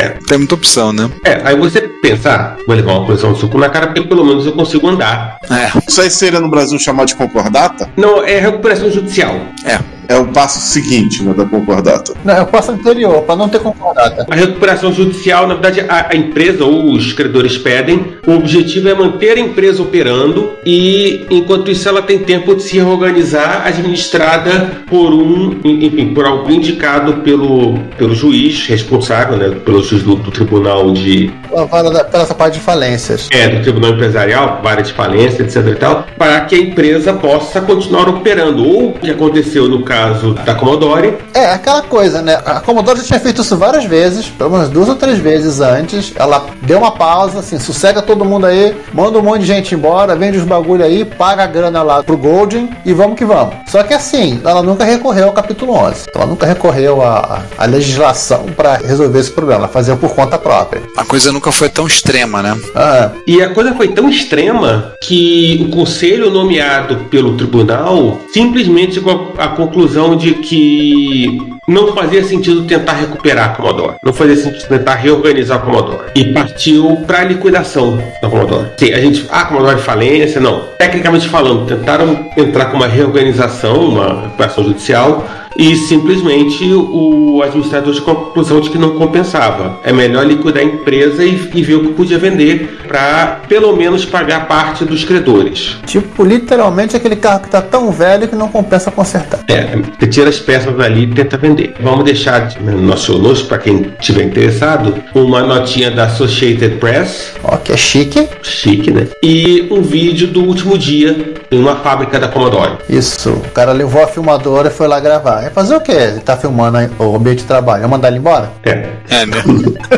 É. 0.00 0.10
Tem 0.28 0.38
muita 0.38 0.54
opção, 0.54 0.92
né? 0.92 1.10
É, 1.24 1.40
aí 1.44 1.56
você 1.56 1.80
pensa, 1.82 2.30
ah, 2.32 2.56
vou 2.66 2.76
levar 2.76 2.92
uma 2.92 3.06
posição 3.06 3.32
de 3.32 3.40
suco 3.40 3.58
na 3.58 3.68
cara 3.68 3.88
porque 3.88 4.02
pelo 4.02 4.24
menos 4.24 4.46
eu 4.46 4.52
consigo 4.52 4.88
andar. 4.88 5.38
É, 5.50 5.70
Isso 5.88 6.00
aí 6.00 6.08
seria 6.08 6.38
no 6.38 6.48
Brasil 6.48 6.78
chamado 6.78 7.08
de 7.08 7.16
concordata? 7.16 7.90
Não, 7.96 8.22
é 8.24 8.38
recuperação 8.38 8.90
judicial. 8.90 9.34
é. 9.64 9.97
É 10.08 10.16
o 10.16 10.26
passo 10.28 10.58
seguinte 10.60 11.22
né, 11.22 11.34
da 11.34 11.44
concordata. 11.44 12.14
Não, 12.24 12.34
é 12.34 12.40
o 12.40 12.46
passo 12.46 12.72
anterior, 12.72 13.22
para 13.22 13.36
não 13.36 13.48
ter 13.48 13.60
concordata. 13.60 14.26
A 14.28 14.34
recuperação 14.34 14.90
judicial, 14.92 15.46
na 15.46 15.54
verdade, 15.54 15.80
a, 15.88 16.08
a 16.10 16.16
empresa 16.16 16.64
ou 16.64 16.92
os 16.92 17.12
credores 17.12 17.58
pedem, 17.58 18.14
o 18.26 18.32
objetivo 18.32 18.88
é 18.88 18.94
manter 18.94 19.36
a 19.36 19.40
empresa 19.40 19.82
operando 19.82 20.52
e, 20.64 21.26
enquanto 21.30 21.70
isso, 21.70 21.86
ela 21.88 22.00
tem 22.00 22.18
tempo 22.20 22.54
de 22.54 22.62
se 22.62 22.76
reorganizar, 22.76 23.66
administrada 23.66 24.70
por 24.88 25.12
um, 25.12 25.60
enfim, 25.62 26.14
por 26.14 26.24
algum 26.24 26.52
indicado 26.52 27.18
pelo, 27.22 27.78
pelo 27.98 28.14
juiz 28.14 28.66
responsável, 28.66 29.36
né, 29.36 29.50
pelo 29.64 29.82
juiz 29.82 30.02
do, 30.02 30.16
do 30.16 30.30
tribunal 30.30 30.90
de. 30.92 31.30
A 31.54 31.64
vara 31.64 31.90
da- 31.90 32.04
Pela 32.04 32.22
essa 32.22 32.34
parte 32.34 32.54
de 32.54 32.60
falências. 32.60 33.28
É, 33.30 33.48
do 33.48 33.62
tribunal 33.62 33.92
empresarial, 33.92 34.60
vara 34.62 34.80
de 34.82 34.92
falência, 34.92 35.42
etc 35.42 35.66
e 35.66 35.74
tal, 35.74 36.06
para 36.16 36.40
que 36.42 36.54
a 36.54 36.58
empresa 36.58 37.12
possa 37.12 37.60
continuar 37.60 38.08
operando. 38.08 38.66
Ou 38.66 38.88
o 38.90 38.92
que 38.94 39.10
aconteceu 39.10 39.68
no 39.68 39.82
caso 39.82 39.97
da 40.44 40.54
Commodore, 40.54 41.14
É, 41.34 41.52
aquela 41.52 41.82
coisa, 41.82 42.22
né? 42.22 42.40
A 42.44 42.60
Commodore 42.60 42.98
já 42.98 43.04
tinha 43.04 43.20
feito 43.20 43.42
isso 43.42 43.56
várias 43.56 43.84
vezes, 43.84 44.26
pelo 44.26 44.50
menos 44.50 44.68
duas 44.68 44.88
ou 44.88 44.94
três 44.96 45.18
vezes 45.18 45.60
antes. 45.60 46.12
Ela 46.16 46.46
deu 46.62 46.78
uma 46.78 46.90
pausa, 46.90 47.40
assim, 47.40 47.58
sossega 47.58 48.02
todo 48.02 48.24
mundo 48.24 48.46
aí, 48.46 48.74
manda 48.92 49.18
um 49.18 49.22
monte 49.22 49.40
de 49.40 49.46
gente 49.46 49.74
embora, 49.74 50.16
vende 50.16 50.38
os 50.38 50.44
bagulho 50.44 50.84
aí, 50.84 51.04
paga 51.04 51.44
a 51.44 51.46
grana 51.46 51.82
lá 51.82 52.02
pro 52.02 52.16
Golden 52.16 52.68
e 52.84 52.92
vamos 52.92 53.16
que 53.16 53.24
vamos. 53.24 53.54
Só 53.66 53.82
que 53.82 53.94
assim, 53.94 54.40
ela 54.44 54.62
nunca 54.62 54.84
recorreu 54.84 55.26
ao 55.26 55.32
capítulo 55.32 55.72
11. 55.74 56.06
Ela 56.14 56.26
nunca 56.26 56.46
recorreu 56.46 57.02
à, 57.02 57.42
à 57.56 57.64
legislação 57.66 58.46
para 58.56 58.76
resolver 58.76 59.18
esse 59.18 59.30
problema. 59.30 59.60
Ela 59.60 59.68
fazia 59.68 59.96
por 59.96 60.14
conta 60.14 60.38
própria. 60.38 60.82
A 60.96 61.04
coisa 61.04 61.32
nunca 61.32 61.50
foi 61.52 61.68
tão 61.68 61.86
extrema, 61.86 62.42
né? 62.42 62.56
Ah, 62.74 63.10
E 63.26 63.42
a 63.42 63.50
coisa 63.52 63.74
foi 63.74 63.88
tão 63.88 64.08
extrema 64.08 64.92
que 65.02 65.66
o 65.68 65.74
conselho 65.74 66.30
nomeado 66.30 66.96
pelo 67.10 67.36
tribunal 67.36 68.18
simplesmente 68.32 68.94
chegou 68.94 69.32
à 69.38 69.48
conclusão 69.48 69.87
de 70.16 70.34
que 70.34 71.58
não 71.66 71.92
fazia 71.94 72.24
sentido 72.24 72.64
tentar 72.64 72.94
recuperar 72.94 73.50
a 73.50 73.54
Commodore. 73.54 73.96
Não 74.02 74.12
fazia 74.12 74.36
sentido 74.36 74.68
tentar 74.68 74.94
reorganizar 74.94 75.58
a 75.58 75.60
Commodore. 75.60 76.10
E 76.14 76.32
partiu 76.32 76.96
para 77.06 77.20
a 77.20 77.24
liquidação 77.24 77.98
da 78.22 78.28
Commodore. 78.28 78.68
Sim, 78.78 78.92
a 78.92 79.00
gente. 79.00 79.26
Ah, 79.30 79.44
Commodore 79.44 79.78
falência, 79.78 80.40
não. 80.40 80.62
Tecnicamente 80.78 81.28
falando, 81.28 81.66
tentaram 81.66 82.30
entrar 82.36 82.66
com 82.66 82.76
uma 82.76 82.86
reorganização, 82.86 83.88
uma 83.88 84.22
recuperação 84.22 84.64
judicial. 84.64 85.26
E 85.58 85.74
simplesmente 85.74 86.64
o 86.72 87.42
administrador 87.42 87.92
chegou 87.92 88.14
à 88.14 88.16
conclusão 88.16 88.60
de 88.60 88.70
que 88.70 88.78
não 88.78 88.90
compensava. 88.90 89.80
É 89.82 89.92
melhor 89.92 90.24
liquidar 90.24 90.62
a 90.62 90.66
empresa 90.66 91.24
e, 91.24 91.50
e 91.52 91.62
ver 91.62 91.74
o 91.74 91.80
que 91.80 91.92
podia 91.94 92.16
vender 92.16 92.78
para 92.86 93.40
pelo 93.48 93.76
menos 93.76 94.04
pagar 94.04 94.46
parte 94.46 94.84
dos 94.84 95.04
credores. 95.04 95.76
tipo, 95.84 96.24
literalmente 96.24 96.94
aquele 96.96 97.16
carro 97.16 97.40
que 97.40 97.48
tá 97.48 97.60
tão 97.60 97.90
velho 97.90 98.28
que 98.28 98.36
não 98.36 98.48
compensa 98.48 98.90
consertar. 98.92 99.40
É, 99.48 99.76
você 99.98 100.06
tira 100.06 100.28
as 100.28 100.38
peças 100.38 100.76
dali 100.76 101.02
e 101.02 101.06
tenta 101.08 101.36
vender. 101.36 101.74
Vamos 101.80 102.04
deixar 102.04 102.52
né, 102.60 102.72
no 102.72 102.82
nosso 102.82 103.18
notes, 103.18 103.42
para 103.42 103.58
quem 103.58 103.92
tiver 104.00 104.22
interessado, 104.22 104.94
uma 105.14 105.42
notinha 105.42 105.90
da 105.90 106.04
Associated 106.04 106.76
Press, 106.76 107.32
Ó, 107.42 107.56
que 107.56 107.72
é 107.72 107.76
chique. 107.76 108.28
chique, 108.42 108.92
né? 108.92 109.08
E 109.22 109.66
um 109.70 109.82
vídeo 109.82 110.28
do 110.28 110.44
último 110.44 110.78
dia 110.78 111.34
em 111.50 111.58
uma 111.58 111.76
fábrica 111.76 112.20
da 112.20 112.28
Commodore. 112.28 112.78
Isso, 112.88 113.30
o 113.30 113.50
cara 113.50 113.72
levou 113.72 114.04
a 114.04 114.06
filmadora 114.06 114.68
e 114.68 114.70
foi 114.70 114.86
lá 114.86 115.00
gravar. 115.00 115.47
Vai 115.48 115.54
fazer 115.54 115.76
o 115.76 115.80
quê? 115.80 115.92
Ele 115.92 116.20
tá 116.20 116.36
filmando 116.36 116.76
aí 116.76 116.90
o 116.98 117.16
ambiente 117.16 117.38
de 117.38 117.44
trabalho. 117.44 117.80
Vai 117.80 117.90
mandar 117.90 118.08
ele 118.08 118.18
embora? 118.18 118.50
É, 118.64 118.86
É, 119.08 119.24
né? 119.24 119.42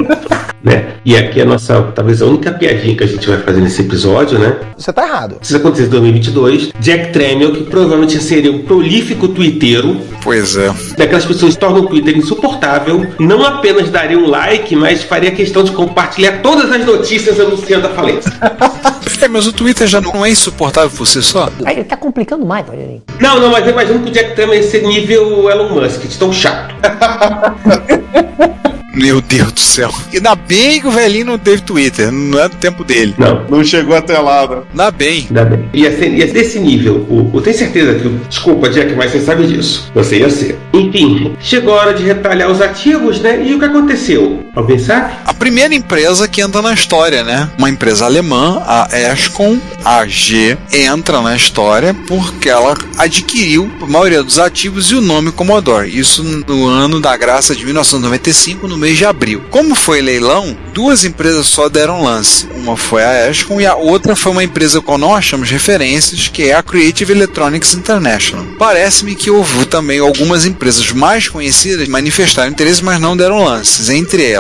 né? 0.63 0.87
E 1.05 1.17
aqui 1.17 1.41
é 1.41 1.43
a 1.43 1.47
nossa, 1.47 1.83
talvez 1.95 2.23
a 2.23 2.27
única 2.27 2.53
piadinha 2.53 2.95
que 2.95 3.03
a 3.03 3.07
gente 3.07 3.27
vai 3.29 3.39
fazer 3.39 3.61
nesse 3.61 3.83
episódio, 3.83 4.39
né? 4.39 4.57
Você 4.77 4.93
tá 4.93 5.05
errado. 5.05 5.39
Se 5.43 5.49
isso 5.49 5.57
acontecesse 5.57 5.89
em 5.89 5.91
2022, 5.91 6.73
Jack 6.79 7.13
Tramiel, 7.13 7.53
que 7.53 7.65
provavelmente 7.65 8.23
seria 8.23 8.53
um 8.53 8.61
prolífico 8.61 9.27
twitteiro, 9.29 10.01
Pois 10.23 10.57
é. 10.57 10.73
daquelas 10.97 11.25
pessoas 11.25 11.55
que 11.55 11.61
tornam 11.61 11.81
o 11.81 11.87
Twitter 11.89 12.17
insuportável, 12.17 13.07
não 13.19 13.45
apenas 13.45 13.91
daria 13.91 14.19
um 14.19 14.29
like, 14.29 14.77
mas 14.77 15.03
faria 15.03 15.33
questão 15.33 15.65
de 15.65 15.73
compartilhar 15.73 16.43
todas 16.43 16.71
as 16.71 16.85
notícias 16.85 17.41
anunciando 17.41 17.89
a 17.89 17.91
falência. 17.91 18.33
É, 19.23 19.29
mas 19.29 19.47
o 19.47 19.53
Twitter 19.53 19.87
já 19.87 20.01
não 20.01 20.25
é 20.25 20.31
insuportável 20.31 20.91
por 20.91 21.07
si 21.07 21.23
só? 21.23 21.51
Aí 21.67 21.77
ele 21.77 21.85
tá 21.85 21.95
complicando 21.95 22.47
mais, 22.47 22.67
Rogerinho. 22.67 23.03
Não, 23.19 23.39
não, 23.39 23.51
mas 23.51 23.67
eu 23.67 23.73
imagino 23.73 24.01
que 24.01 24.09
o 24.09 24.13
Jack 24.13 24.35
Tramiel 24.35 24.63
ia 24.63 24.69
ser 24.69 24.83
nível 24.83 25.40
Elon 25.49 25.69
Musk, 25.71 26.03
de 26.07 26.19
tão 26.19 26.33
chato. 26.33 26.75
Meu 28.93 29.21
Deus 29.21 29.53
do 29.53 29.61
céu. 29.61 29.91
Ainda 30.13 30.35
bem 30.35 30.81
que 30.81 30.87
o 30.89 30.91
velhinho 30.91 31.25
não 31.25 31.39
teve 31.39 31.63
Twitter, 31.63 32.11
não 32.11 32.39
é 32.41 32.49
do 32.49 32.57
tempo 32.57 32.83
dele. 32.83 33.15
Não. 33.17 33.47
Não 33.49 33.65
chegou 33.65 33.95
até 33.97 34.19
lá, 34.19 34.47
né? 34.49 34.63
Ainda 34.73 34.91
bem. 34.91 35.27
Ainda 35.29 35.45
bem. 35.45 35.65
Ia 35.73 35.97
ser, 35.97 36.09
ia 36.11 36.27
ser 36.27 36.33
desse 36.35 36.59
nível. 36.59 37.07
O, 37.09 37.31
eu 37.33 37.41
tenho 37.41 37.57
certeza 37.57 37.95
que. 37.95 38.09
o- 38.09 38.21
Desculpa, 38.29 38.69
Jack, 38.69 38.93
mas 38.97 39.13
você 39.13 39.21
sabe 39.21 39.47
disso. 39.47 39.91
Você 39.95 40.19
ia 40.19 40.29
ser. 40.29 40.59
Enfim, 40.75 41.35
chegou 41.41 41.75
a 41.75 41.83
hora 41.83 41.95
de 41.95 42.03
retalhar 42.03 42.51
os 42.51 42.61
ativos, 42.61 43.21
né? 43.21 43.41
E 43.47 43.55
o 43.55 43.59
que 43.61 43.65
aconteceu? 43.65 44.45
Alguém 44.55 44.79
sabe? 44.79 45.15
A 45.25 45.33
primeira 45.33 45.75
empresa 45.75 46.27
que 46.27 46.41
entra 46.41 46.61
na 46.61 46.75
história, 46.75 47.23
né? 47.23 47.49
Uma 47.57 47.71
empresa 47.71 48.05
alemã, 48.05 48.63
a 48.67 48.89
Escom 49.13 49.59
AG, 49.85 50.59
entra 50.73 51.23
na 51.23 51.37
história 51.37 51.95
porque 52.07 52.49
ela 52.49 52.77
adquiriu 52.99 53.71
a 53.81 53.87
maioria 53.87 54.23
dos 54.23 54.39
ativos 54.39 54.91
e 54.91 54.95
o 54.95 55.01
nome 55.01 55.33
Commodore. 55.33 55.97
Isso 55.97 56.23
no 56.23 56.67
ano 56.67 57.01
da 57.01 57.17
graça 57.17 57.55
de 57.55 57.65
1995, 57.65 58.67
no 58.67 58.77
mês 58.77 58.99
de 58.99 59.05
abril. 59.05 59.43
Como 59.51 59.75
foi 59.75 60.01
leilão, 60.01 60.57
duas 60.75 61.05
empresas 61.05 61.47
só 61.47 61.69
deram 61.69 62.03
lance. 62.03 62.47
Uma 62.55 62.77
foi 62.77 63.05
a 63.05 63.31
Escom 63.31 63.61
e 63.61 63.67
a 63.67 63.77
outra 63.77 64.17
foi 64.17 64.33
uma 64.33 64.45
empresa 64.45 64.81
qual 64.81 64.99
não 64.99 65.15
achamos 65.15 65.51
referências, 65.51 66.29
que 66.29 66.49
é 66.49 66.55
a 66.55 66.63
Creative 66.63 67.13
Electronics 67.13 67.75
International. 67.75 68.45
Parece-me 68.59 69.15
que 69.15 69.31
houve 69.31 69.65
também 69.67 70.01
algumas 70.01 70.45
empresas 70.45 70.91
mais 70.93 71.29
conhecidas 71.29 71.85
que 71.85 71.91
manifestaram 71.91 72.51
interesse, 72.51 72.85
mas 72.85 73.01
não 73.01 73.17
deram 73.17 73.45
lances. 73.45 73.89
Entre 73.89 74.25
elas, 74.31 74.40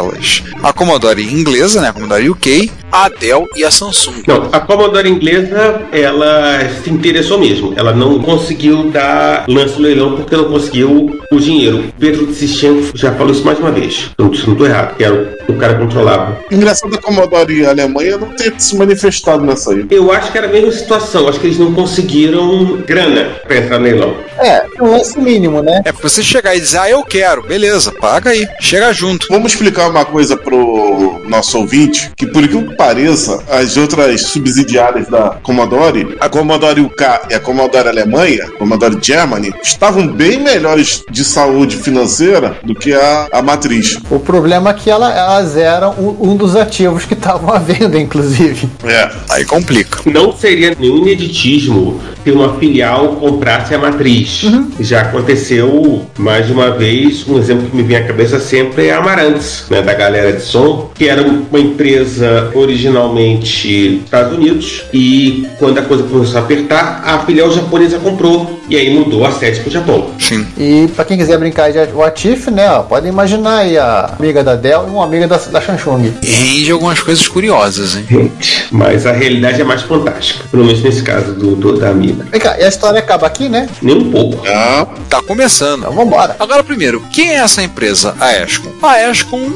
a 0.62 0.72
Commodore 0.72 1.22
inglesa, 1.22 1.80
né, 1.80 1.88
a 1.88 1.92
Commodore 1.92 2.28
UK, 2.28 2.70
a 2.90 3.08
Dell 3.08 3.48
e 3.56 3.64
a 3.64 3.70
Samsung. 3.70 4.22
Não, 4.26 4.48
a 4.52 4.60
Commodore 4.60 5.08
inglesa, 5.08 5.82
ela 5.92 6.60
se 6.82 6.90
interessou 6.90 7.38
mesmo. 7.38 7.72
Ela 7.76 7.92
não 7.92 8.20
conseguiu 8.20 8.90
dar 8.90 9.44
lance 9.48 9.74
no 9.74 9.82
leilão 9.82 10.16
porque 10.16 10.36
não 10.36 10.44
conseguiu 10.44 11.20
o 11.30 11.40
dinheiro. 11.40 11.84
Pedro 11.98 12.26
de 12.26 12.34
Sistema 12.34 12.82
já 12.94 13.12
falou 13.12 13.32
isso 13.32 13.44
mais 13.44 13.58
uma 13.58 13.70
vez. 13.70 14.10
Eu 14.18 14.26
não 14.26 14.32
estou 14.32 14.66
errado, 14.66 14.96
que 14.96 15.04
era 15.04 15.14
o, 15.48 15.52
o 15.52 15.56
cara 15.56 15.74
controlava. 15.74 16.38
Engraçado 16.50 16.94
a 16.94 16.98
Commodore 16.98 17.66
Alemanha 17.66 18.18
não 18.18 18.28
ter 18.30 18.54
se 18.58 18.76
manifestado 18.76 19.44
nessa 19.44 19.72
aí. 19.72 19.86
Eu 19.90 20.10
acho 20.12 20.32
que 20.32 20.38
era 20.38 20.46
a 20.46 20.50
mesma 20.50 20.72
situação. 20.72 21.28
Acho 21.28 21.40
que 21.40 21.46
eles 21.46 21.58
não 21.58 21.72
conseguiram 21.72 22.78
grana 22.86 23.30
para 23.46 23.56
entrar 23.56 23.78
no 23.78 23.84
leilão. 23.84 24.16
É, 24.38 24.64
um 24.80 24.90
lance 24.90 25.18
mínimo, 25.18 25.62
né? 25.62 25.82
É, 25.84 25.92
pra 25.92 26.08
você 26.08 26.22
chegar 26.22 26.56
e 26.56 26.60
dizer, 26.60 26.78
ah, 26.78 26.90
eu 26.90 27.02
quero, 27.04 27.42
beleza, 27.42 27.92
paga 27.92 28.30
aí, 28.30 28.46
chega 28.60 28.92
junto. 28.92 29.26
Vamos 29.28 29.52
explicar 29.52 29.90
uma 29.90 30.04
coisa 30.04 30.36
pro 30.36 30.99
nosso 31.30 31.58
ouvinte, 31.58 32.10
que 32.16 32.26
por 32.26 32.46
que 32.46 32.60
pareça, 32.76 33.42
as 33.48 33.76
outras 33.76 34.22
subsidiárias 34.22 35.08
da 35.08 35.38
Commodore, 35.42 36.16
a 36.20 36.28
Commodore 36.28 36.80
UK 36.80 37.04
e 37.30 37.34
a 37.34 37.40
Commodore 37.40 37.88
Alemanha, 37.88 38.50
Commodore 38.58 38.98
Germany, 39.00 39.52
estavam 39.62 40.06
bem 40.06 40.40
melhores 40.40 41.02
de 41.10 41.24
saúde 41.24 41.76
financeira 41.76 42.56
do 42.64 42.74
que 42.74 42.92
a, 42.92 43.28
a 43.32 43.42
matriz. 43.42 43.98
O 44.10 44.18
problema 44.18 44.70
é 44.70 44.74
que 44.74 44.90
ela, 44.90 45.12
elas 45.12 45.56
eram 45.56 45.92
um, 45.92 46.32
um 46.32 46.36
dos 46.36 46.56
ativos 46.56 47.04
que 47.04 47.14
estavam 47.14 47.54
à 47.54 47.58
venda, 47.58 47.98
inclusive. 47.98 48.68
É. 48.84 49.08
Aí 49.28 49.44
complica. 49.44 50.00
Não 50.10 50.36
seria 50.36 50.74
nenhum 50.78 50.98
ineditismo 50.98 52.00
se 52.24 52.30
uma 52.30 52.58
filial 52.58 53.16
comprasse 53.16 53.74
a 53.74 53.78
matriz. 53.78 54.42
Já 54.80 55.02
aconteceu 55.02 56.04
mais 56.18 56.46
de 56.46 56.52
uma 56.52 56.70
vez. 56.72 57.26
Um 57.26 57.38
exemplo 57.38 57.68
que 57.68 57.76
me 57.76 57.82
vem 57.82 57.96
à 57.96 58.06
cabeça 58.06 58.40
sempre 58.40 58.88
é 58.88 58.92
a 58.92 58.98
Amarantes, 58.98 59.64
né, 59.70 59.82
da 59.82 59.94
galera 59.94 60.32
de 60.32 60.42
som, 60.42 60.90
que 60.94 61.08
era 61.08 61.19
uma 61.26 61.58
empresa 61.58 62.50
originalmente 62.54 63.88
dos 63.88 64.04
Estados 64.04 64.36
Unidos 64.36 64.84
e 64.92 65.46
quando 65.58 65.78
a 65.78 65.82
coisa 65.82 66.04
começou 66.04 66.38
a 66.38 66.42
apertar, 66.42 67.02
a 67.04 67.18
filial 67.20 67.50
japonesa 67.52 67.98
comprou 67.98 68.59
e 68.70 68.76
aí 68.76 68.90
mudou 68.90 69.24
a 69.26 69.32
sede 69.32 69.60
para 69.60 69.68
o 69.68 69.72
Japão. 69.72 70.10
Sim. 70.18 70.46
E 70.56 70.88
pra 70.94 71.04
quem 71.04 71.18
quiser 71.18 71.36
brincar 71.38 71.70
de 71.72 71.78
Watif, 71.92 72.50
né, 72.50 72.70
ó, 72.70 72.82
pode 72.82 73.06
imaginar 73.08 73.58
aí 73.58 73.76
a 73.76 74.14
amiga 74.18 74.42
da 74.44 74.54
Dell 74.56 74.86
e 74.86 74.90
uma 74.90 75.04
amiga 75.04 75.26
da, 75.26 75.36
da 75.36 75.60
Samsung. 75.60 76.12
E 76.22 76.30
rende 76.30 76.70
algumas 76.70 77.00
coisas 77.00 77.26
curiosas, 77.28 77.96
hein? 77.96 78.06
Gente, 78.08 78.66
mas 78.70 79.04
a 79.06 79.12
realidade 79.12 79.60
é 79.60 79.64
mais 79.64 79.82
fantástica, 79.82 80.44
pelo 80.50 80.64
menos 80.64 80.82
nesse 80.82 81.02
caso 81.02 81.32
do, 81.34 81.54
do- 81.56 81.78
da 81.78 81.90
amiga. 81.90 82.24
Vem 82.30 82.40
cá, 82.40 82.56
e 82.58 82.64
a 82.64 82.68
história 82.68 82.98
acaba 83.00 83.26
aqui, 83.26 83.48
né? 83.48 83.68
Nem 83.82 83.96
um 83.96 84.10
pouco. 84.10 84.42
Ah, 84.46 84.86
Tá 85.08 85.20
começando. 85.22 85.80
Então 85.80 85.92
vambora. 85.92 86.36
Agora, 86.38 86.62
primeiro, 86.62 87.02
quem 87.12 87.30
é 87.32 87.36
essa 87.36 87.62
empresa? 87.62 88.14
A 88.20 88.32
Escom. 88.44 88.70
A 88.82 89.10
Escom, 89.10 89.50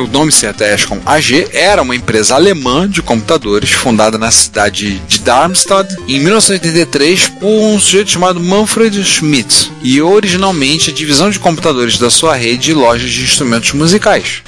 o 0.00 0.06
nome 0.12 0.30
certo 0.30 0.62
é 0.62 0.74
Escom 0.74 0.98
AG, 1.06 1.48
era 1.52 1.80
uma 1.80 1.96
empresa 1.96 2.34
alemã 2.34 2.86
de 2.88 3.00
computadores 3.00 3.70
fundada 3.70 4.18
na 4.18 4.30
cidade 4.30 4.98
de 5.08 5.18
Darmstadt 5.20 5.94
em 6.06 6.18
1983 6.20 7.28
por 7.40 7.46
um 7.48 7.78
sujeito 7.78 8.10
chamado 8.10 8.38
Manfred 8.58 9.04
Schmidt 9.04 9.70
e 9.80 10.02
originalmente 10.02 10.90
a 10.90 10.92
divisão 10.92 11.30
de 11.30 11.38
computadores 11.38 11.96
da 11.96 12.10
sua 12.10 12.34
rede 12.34 12.58
de 12.58 12.74
lojas 12.74 13.08
de 13.08 13.22
instrumentos 13.22 13.72
musicais. 13.72 14.42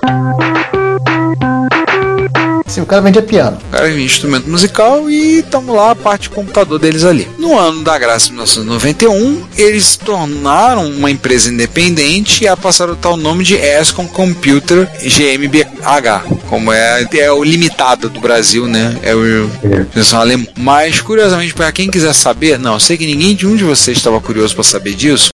Sim, 2.71 2.83
o 2.83 2.87
cara 2.87 3.03
vendia 3.03 3.21
piano. 3.21 3.59
O 3.69 3.73
cara 3.73 3.89
vende 3.89 4.05
instrumento 4.05 4.49
musical 4.49 5.11
e 5.11 5.41
estamos 5.41 5.75
lá 5.75 5.91
a 5.91 5.97
parte 5.97 6.23
de 6.23 6.31
computador 6.31 6.79
deles 6.79 7.05
ali. 7.05 7.27
No 7.37 7.59
ano 7.59 7.83
da 7.83 7.99
graça 7.99 8.27
de 8.27 8.33
1991, 8.33 9.45
eles 9.59 9.85
se 9.87 9.99
tornaram 9.99 10.89
uma 10.89 11.11
empresa 11.11 11.53
independente 11.53 12.45
e 12.45 12.57
passaram 12.57 12.93
a 12.93 12.97
tal 12.97 13.17
nome 13.17 13.43
de 13.43 13.57
Escom 13.57 14.07
Computer 14.07 14.89
GmbH, 15.03 16.23
como 16.49 16.73
é, 16.73 17.05
é 17.13 17.33
o 17.33 17.43
limitado 17.43 18.09
do 18.09 18.21
Brasil, 18.21 18.69
né? 18.69 18.97
É 19.03 19.17
o 19.17 19.47
é. 19.47 20.15
alemão. 20.15 20.47
Mas 20.57 21.01
curiosamente, 21.01 21.53
para 21.53 21.73
quem 21.73 21.91
quiser 21.91 22.13
saber, 22.13 22.57
não, 22.57 22.75
eu 22.75 22.81
sei 22.81 22.97
que 22.97 23.05
ninguém 23.05 23.35
de 23.35 23.49
um 23.49 23.57
de 23.57 23.65
vocês 23.65 23.97
estava 23.97 24.21
curioso 24.21 24.55
para 24.55 24.63
saber 24.63 24.95
disso. 24.95 25.31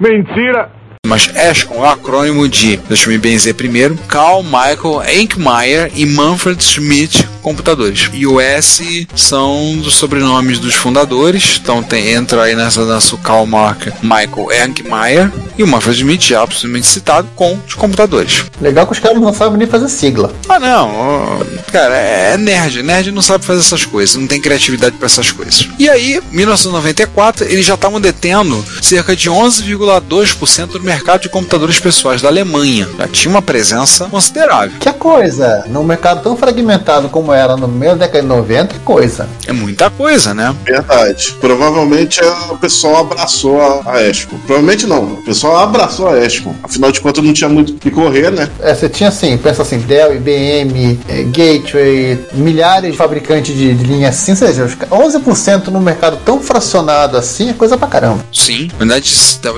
Mentira! 0.00 0.70
Mas 1.06 1.30
Escom 1.34 1.76
é 1.76 1.78
o 1.78 1.84
acrônimo 1.86 2.48
de, 2.48 2.76
deixa 2.88 3.06
eu 3.06 3.12
me 3.12 3.18
benzer 3.18 3.54
primeiro, 3.54 3.96
Carl 4.08 4.42
Michael 4.42 5.02
Enkmeyer 5.20 5.90
e 5.94 6.04
Manfred 6.04 6.62
Schmidt 6.62 7.26
computadores. 7.46 8.10
E 8.12 8.26
o 8.26 8.40
S 8.40 9.06
são 9.14 9.76
dos 9.78 9.94
sobrenomes 9.94 10.58
dos 10.58 10.74
fundadores, 10.74 11.60
então 11.62 11.80
tem, 11.80 12.10
entra 12.10 12.42
aí 12.42 12.56
nessa 12.56 12.84
Karl 13.22 13.46
Mark 13.46 13.86
Michael 14.02 14.48
Enkmeyer 14.64 15.32
e 15.58 15.62
o 15.62 15.66
Manfred 15.66 15.98
Schmidt, 15.98 16.30
já 16.30 16.42
absolutamente 16.42 16.86
citado, 16.86 17.28
com 17.34 17.58
os 17.66 17.74
computadores. 17.74 18.44
Legal 18.60 18.86
que 18.86 18.92
os 18.92 18.98
caras 18.98 19.20
não 19.20 19.32
sabem 19.32 19.58
nem 19.58 19.66
fazer 19.66 19.88
sigla. 19.88 20.32
Ah, 20.48 20.58
não. 20.58 21.40
Cara, 21.72 21.96
é 21.96 22.36
nerd. 22.36 22.82
Nerd 22.82 23.12
não 23.12 23.22
sabe 23.22 23.44
fazer 23.44 23.60
essas 23.60 23.84
coisas, 23.84 24.16
não 24.16 24.26
tem 24.26 24.40
criatividade 24.40 24.96
para 24.96 25.06
essas 25.06 25.30
coisas. 25.30 25.68
E 25.78 25.88
aí, 25.88 26.20
1994, 26.30 27.44
eles 27.44 27.64
já 27.64 27.74
estavam 27.74 28.00
detendo 28.00 28.64
cerca 28.82 29.14
de 29.14 29.30
11,2% 29.30 30.66
do 30.66 30.82
mercado 30.82 31.22
de 31.22 31.28
computadores 31.28 31.78
pessoais 31.78 32.22
da 32.22 32.28
Alemanha. 32.28 32.88
Já 32.98 33.08
tinha 33.08 33.30
uma 33.30 33.42
presença 33.42 34.06
considerável. 34.06 34.78
Que 34.78 34.92
coisa, 34.92 35.64
num 35.68 35.84
mercado 35.84 36.22
tão 36.22 36.36
fragmentado 36.36 37.08
como 37.08 37.32
era 37.32 37.56
no 37.56 37.68
meio 37.68 37.92
da 37.92 38.06
década 38.06 38.22
de 38.22 38.28
90, 38.28 38.74
que 38.74 38.80
coisa. 38.80 39.28
É 39.46 39.52
muita 39.52 39.90
coisa, 39.90 40.34
né? 40.34 40.54
Verdade. 40.64 41.36
Provavelmente 41.40 42.20
o 42.50 42.56
pessoal 42.56 42.98
abraçou 42.98 43.60
a, 43.60 43.92
a 43.92 44.02
Esco. 44.02 44.38
Provavelmente 44.46 44.86
não. 44.86 45.04
O 45.14 45.22
pessoal 45.22 45.45
abraçou 45.54 46.08
a 46.08 46.18
Esco. 46.18 46.54
Afinal 46.62 46.90
de 46.90 47.00
contas, 47.00 47.22
não 47.22 47.32
tinha 47.32 47.48
muito 47.48 47.74
o 47.74 47.76
que 47.76 47.90
correr, 47.90 48.30
né? 48.30 48.48
É, 48.60 48.74
você 48.74 48.88
tinha 48.88 49.10
assim, 49.10 49.36
pensa 49.36 49.62
assim, 49.62 49.78
Dell, 49.78 50.14
IBM, 50.14 50.98
é, 51.08 51.22
Gateway, 51.24 52.18
milhares 52.32 52.92
de 52.92 52.96
fabricantes 52.96 53.54
de, 53.54 53.74
de 53.74 53.84
linha 53.84 54.08
assim, 54.08 54.32
ou 54.32 54.36
seja, 54.36 54.66
11% 54.90 55.68
no 55.68 55.80
mercado 55.80 56.18
tão 56.24 56.40
fracionado 56.40 57.16
assim 57.16 57.50
é 57.50 57.52
coisa 57.52 57.76
pra 57.76 57.88
caramba. 57.88 58.24
Sim, 58.32 58.68
na 58.72 58.78
verdade, 58.78 59.12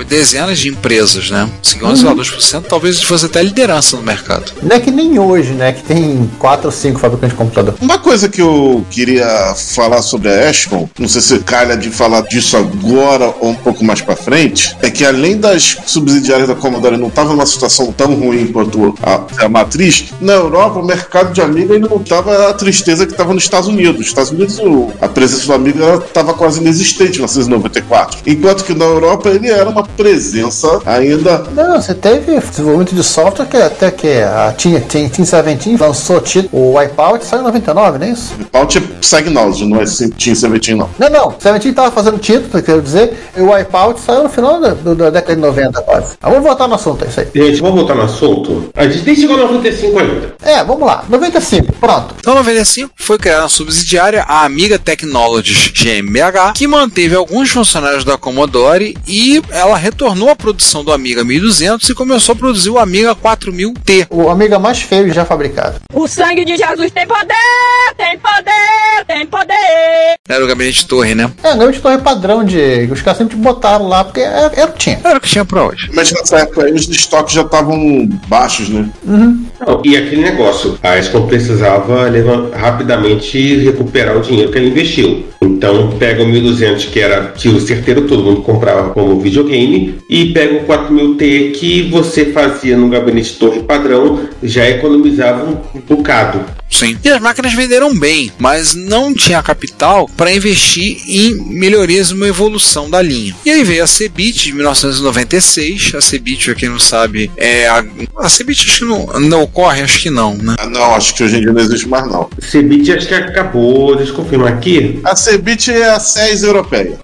dezenas 0.07 0.59
de 0.59 0.69
empresas, 0.69 1.29
né? 1.29 1.49
11,2% 1.63 2.55
uhum. 2.55 2.61
talvez 2.61 3.01
fosse 3.01 3.25
até 3.25 3.41
liderança 3.41 3.95
no 3.95 4.03
mercado. 4.03 4.51
Não 4.61 4.75
é 4.75 4.79
que 4.79 4.91
nem 4.91 5.17
hoje, 5.17 5.53
né? 5.53 5.71
Que 5.71 5.83
tem 5.83 6.29
4 6.37 6.67
ou 6.67 6.71
5 6.71 6.99
fabricantes 6.99 7.31
de 7.31 7.37
computador 7.37 7.69
uma 7.81 7.97
coisa 7.97 8.29
que 8.29 8.41
eu 8.41 8.85
queria 8.91 9.53
falar 9.55 10.01
sobre 10.01 10.29
a 10.29 10.49
Ashcom, 10.49 10.89
não 10.97 11.07
sei 11.07 11.21
se 11.21 11.39
calha 11.39 11.75
de 11.75 11.89
falar 11.89 12.21
disso 12.21 12.57
agora 12.57 13.33
ou 13.39 13.49
um 13.49 13.55
pouco 13.55 13.83
mais 13.83 14.01
para 14.01 14.15
frente, 14.15 14.75
é 14.81 14.89
que 14.89 15.05
além 15.05 15.37
das 15.37 15.77
subsidiárias 15.85 16.47
da 16.47 16.55
Commodore 16.55 16.97
não 16.97 17.07
estavam 17.07 17.33
numa 17.33 17.45
situação 17.45 17.91
tão 17.91 18.13
ruim 18.15 18.47
quanto 18.47 18.95
a, 19.01 19.45
a, 19.45 19.49
matriz, 19.49 20.13
na 20.19 20.33
Europa 20.33 20.79
o 20.79 20.85
mercado 20.85 21.33
de 21.33 21.41
Amiga 21.41 21.73
ainda 21.73 21.87
não 21.89 21.97
estava 21.97 22.49
a 22.49 22.53
tristeza 22.53 23.05
que 23.05 23.11
estava 23.11 23.33
nos 23.33 23.43
Estados 23.43 23.67
Unidos. 23.67 23.97
Nos 23.97 24.07
Estados 24.07 24.31
Unidos 24.31 24.59
a 25.01 25.07
presença 25.07 25.47
do 25.47 25.53
Amiga 25.53 26.03
estava 26.05 26.33
quase 26.33 26.59
inexistente 26.59 27.15
em 27.15 27.21
1994, 27.21 28.19
enquanto 28.25 28.63
que 28.63 28.73
na 28.73 28.85
Europa 28.85 29.29
ele 29.29 29.49
era 29.49 29.69
uma 29.69 29.83
presença 29.83 30.81
ainda. 30.85 31.45
Não, 31.55 31.81
você 31.81 31.93
teve 31.93 32.39
desenvolvimento 32.39 32.95
de 32.95 33.03
software 33.03 33.45
que 33.45 33.57
até 33.57 33.91
que 33.91 34.21
a 34.21 34.53
Team, 34.57 34.79
Team, 34.81 35.09
Team 35.09 35.25
17 35.25 35.77
lançou 35.77 36.21
o 36.51 36.77
Wipeout 36.77 37.25
saiu 37.25 37.41
em 37.41 37.45
99, 37.45 37.97
não 37.97 38.05
é 38.05 38.09
isso? 38.09 38.33
Wipeout 38.37 38.77
é 38.77 38.81
Psygnosis, 38.81 39.67
não 39.67 39.81
é 39.81 39.85
Team 39.85 40.33
17 40.33 40.75
não. 40.75 40.89
Não, 40.97 41.09
não. 41.09 41.29
17 41.31 41.73
tava 41.73 41.91
fazendo 41.91 42.17
título, 42.19 42.61
quero 42.61 42.81
dizer, 42.81 43.13
e 43.35 43.41
o 43.41 43.51
Wipeout 43.51 43.99
saiu 43.99 44.23
no 44.23 44.29
final 44.29 44.59
da, 44.59 44.73
da 44.73 45.09
década 45.09 45.35
de 45.35 45.41
90 45.41 45.68
quase. 45.71 46.17
Ah, 46.21 46.29
vamos 46.29 46.43
voltar 46.43 46.67
no 46.67 46.75
assunto, 46.75 47.05
é 47.05 47.07
isso 47.07 47.19
aí. 47.19 47.27
Gente, 47.33 47.61
vamos 47.61 47.75
voltar 47.75 47.95
no 47.95 48.03
assunto? 48.03 48.69
A 48.75 48.87
gente 48.87 49.05
nem 49.05 49.15
chegou 49.15 49.35
a 49.35 49.39
95 49.39 49.99
ainda. 49.99 50.35
É, 50.41 50.63
vamos 50.63 50.85
lá. 50.85 51.03
95, 51.09 51.73
pronto. 51.73 52.15
Então, 52.19 52.35
95 52.35 52.91
foi 52.95 53.17
criada 53.17 53.43
uma 53.43 53.49
subsidiária, 53.49 54.23
a 54.27 54.43
Amiga 54.45 54.77
Technologies 54.77 55.71
GmbH, 55.71 56.53
que 56.55 56.67
manteve 56.67 57.15
alguns 57.15 57.49
funcionários 57.49 58.03
da 58.03 58.17
Commodore 58.17 58.95
e 59.07 59.41
ela 59.51 59.77
retornou 59.77 60.29
à 60.29 60.35
produção 60.35 60.83
do 60.83 60.91
Amiga 60.91 61.23
1200 61.23 61.89
e 61.89 61.95
começou 61.95 62.33
a 62.33 62.35
produzir 62.35 62.69
o 62.69 62.79
Amiga 62.79 63.15
4000T. 63.15 64.07
O 64.09 64.29
Amiga 64.29 64.59
mais 64.59 64.81
feio 64.81 65.11
já 65.11 65.25
fabricado. 65.25 65.79
O 65.93 66.07
sangue 66.07 66.45
de 66.45 66.57
Jesus 66.57 66.91
tem 66.91 67.07
poder, 67.07 67.95
tem 67.97 68.17
poder, 68.19 69.05
tem 69.07 69.25
poder. 69.25 70.15
Era 70.27 70.43
o 70.43 70.47
gabinete 70.47 70.79
de 70.79 70.85
torre, 70.87 71.15
né? 71.15 71.31
É, 71.43 71.49
o 71.49 71.51
gabinete 71.53 71.77
de 71.77 71.81
torre 71.81 71.97
padrão 71.97 72.43
de. 72.43 72.87
Os 72.91 73.01
caras 73.01 73.17
sempre 73.17 73.35
botaram 73.37 73.87
lá, 73.87 74.03
porque 74.03 74.21
era, 74.21 74.51
era 74.55 74.69
o 74.69 74.73
que 74.73 74.79
tinha. 74.79 74.99
Era 75.03 75.17
o 75.17 75.21
que 75.21 75.29
tinha 75.29 75.45
pra 75.45 75.58
hoje. 75.61 75.89
Mas 75.93 76.11
nessa 76.11 76.37
época 76.39 76.65
aí 76.65 76.73
os 76.73 76.87
estoques 76.87 77.33
já 77.33 77.41
estavam 77.41 78.07
baixos, 78.27 78.69
né? 78.69 78.89
Uhum. 79.05 79.45
Não, 79.65 79.81
e 79.83 79.97
aquele 79.97 80.21
negócio, 80.21 80.77
a 80.81 80.97
Escom 80.97 81.27
precisava 81.27 82.03
levar, 82.03 82.49
rapidamente 82.51 83.57
recuperar 83.57 84.17
o 84.17 84.21
dinheiro 84.21 84.51
que 84.51 84.57
ele 84.57 84.69
investiu. 84.69 85.25
Então 85.41 85.91
pega 85.97 86.23
o 86.23 86.27
1200, 86.27 86.85
que 86.85 86.99
era 86.99 87.33
tiro 87.35 87.59
certeiro, 87.59 88.07
todo 88.07 88.23
mundo 88.23 88.41
comprava 88.41 88.89
como 88.89 89.19
videogame, 89.19 89.95
e 90.09 90.27
pega 90.27 90.55
o 90.55 90.65
4000T 90.65 91.51
que 91.51 91.89
você 91.89 92.27
fazia 92.27 92.77
no 92.77 92.89
gabinete 92.89 93.33
de 93.33 93.39
torre 93.39 93.61
padrão, 93.63 94.21
já 94.41 94.69
economizava 94.69 95.45
um 95.75 95.79
bocado. 95.81 96.41
Sim. 96.69 96.97
E 97.03 97.09
as 97.09 97.19
máquinas 97.19 97.53
venderam 97.53 97.97
bem, 97.97 98.31
mas 98.37 98.75
não 98.75 99.13
tinha 99.13 99.41
capital 99.41 100.07
para 100.15 100.31
investir 100.31 101.01
em 101.07 101.33
melhorias 101.35 102.09
e 102.09 102.13
uma 102.13 102.27
evolução 102.27 102.89
da 102.89 103.01
linha. 103.01 103.35
E 103.45 103.49
aí 103.49 103.63
veio 103.63 103.83
a 103.83 103.87
Cebit 103.87 104.45
de 104.45 104.53
1996. 104.53 105.93
A 105.95 106.01
Cebit, 106.01 106.45
pra 106.45 106.55
quem 106.55 106.69
não 106.69 106.79
sabe, 106.79 107.31
é 107.35 107.67
a, 107.67 107.83
a 108.17 108.29
Cebit 108.29 108.65
acho 108.67 108.79
que 108.79 108.85
não, 108.85 109.07
não 109.19 109.41
ocorre, 109.43 109.81
acho 109.81 109.99
que 109.99 110.09
não, 110.09 110.35
né? 110.35 110.55
Ah, 110.59 110.67
não, 110.67 110.95
acho 110.95 111.15
que 111.15 111.23
hoje 111.23 111.37
em 111.37 111.41
dia 111.41 111.51
não 111.51 111.61
existe 111.61 111.87
mais 111.87 112.05
não. 112.07 112.29
Cebit 112.39 112.91
acho 112.91 113.07
que 113.07 113.13
acabou, 113.13 113.95
deixa 113.95 114.11
eu 114.11 114.15
confirmar 114.15 114.53
aqui. 114.53 114.99
A 115.03 115.15
Cebit 115.15 115.71
é 115.71 115.89
a 115.89 115.99
SES 115.99 116.43
europeia. 116.43 116.99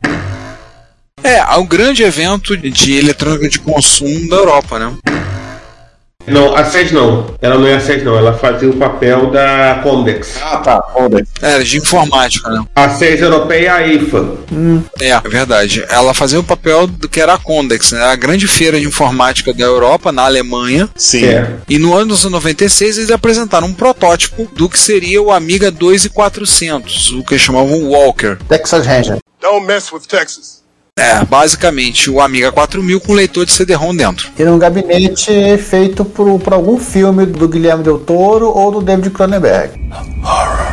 É, 1.23 1.37
é 1.37 1.55
um 1.57 1.65
grande 1.65 2.03
evento 2.03 2.55
de 2.55 2.93
eletrônica 2.93 3.49
de 3.49 3.59
consumo 3.59 4.29
da 4.29 4.35
Europa, 4.35 4.77
né? 4.77 4.93
Não, 6.27 6.55
a 6.55 6.65
SED 6.65 6.93
não. 6.93 7.35
Ela 7.41 7.57
não 7.57 7.67
é 7.67 7.75
a 7.75 7.79
SED 7.79 8.03
não. 8.03 8.17
Ela 8.17 8.33
fazia 8.33 8.69
o 8.69 8.77
papel 8.77 9.29
da 9.31 9.79
Condex. 9.83 10.37
Ah, 10.41 10.57
tá. 10.57 10.81
Condex. 10.81 11.29
Era 11.41 11.63
de 11.63 11.77
informática, 11.77 12.49
né? 12.49 12.63
A 12.75 12.89
SED 12.89 13.21
europeia 13.21 13.67
é 13.67 13.69
a 13.69 13.87
IFA. 13.87 14.37
Hum. 14.51 14.83
É, 14.99 15.09
é 15.09 15.21
verdade. 15.21 15.85
Ela 15.89 16.13
fazia 16.13 16.39
o 16.39 16.43
papel 16.43 16.87
do 16.87 17.07
que 17.07 17.21
era 17.21 17.33
a 17.33 17.37
Condex, 17.37 17.91
né? 17.91 18.03
A 18.03 18.15
grande 18.15 18.47
feira 18.47 18.79
de 18.79 18.85
informática 18.85 19.53
da 19.53 19.63
Europa, 19.63 20.11
na 20.11 20.23
Alemanha. 20.23 20.89
Sim. 20.95 21.25
É. 21.25 21.55
E 21.69 21.77
no 21.77 21.95
ano 21.95 22.15
de 22.15 22.29
96 22.29 22.97
eles 22.97 23.11
apresentaram 23.11 23.67
um 23.67 23.73
protótipo 23.73 24.49
do 24.55 24.69
que 24.69 24.79
seria 24.79 25.21
o 25.21 25.31
Amiga 25.31 25.69
2400, 25.71 27.11
o 27.11 27.23
que 27.23 27.37
chamavam 27.37 27.83
Walker. 27.89 28.37
Texas 28.47 28.85
Ranger. 28.85 29.19
Don't 29.41 29.65
mess 29.65 29.91
with 29.91 30.01
Texas. 30.07 30.64
É, 30.97 31.25
basicamente 31.25 32.09
o 32.09 32.21
Amiga 32.21 32.53
4000 32.53 33.01
com 33.01 33.11
leitor 33.11 33.45
de 33.45 33.51
CD-ROM 33.51 33.93
dentro. 33.93 34.31
Era 34.39 34.49
um 34.49 34.57
gabinete 34.57 35.57
feito 35.57 36.05
por, 36.05 36.39
por 36.39 36.53
algum 36.53 36.77
filme 36.77 37.25
do 37.25 37.49
Guilherme 37.49 37.83
Del 37.83 37.99
Toro 37.99 38.47
ou 38.47 38.71
do 38.71 38.81
David 38.81 39.09
Cronenberg. 39.09 39.73
Horror. 40.23 40.64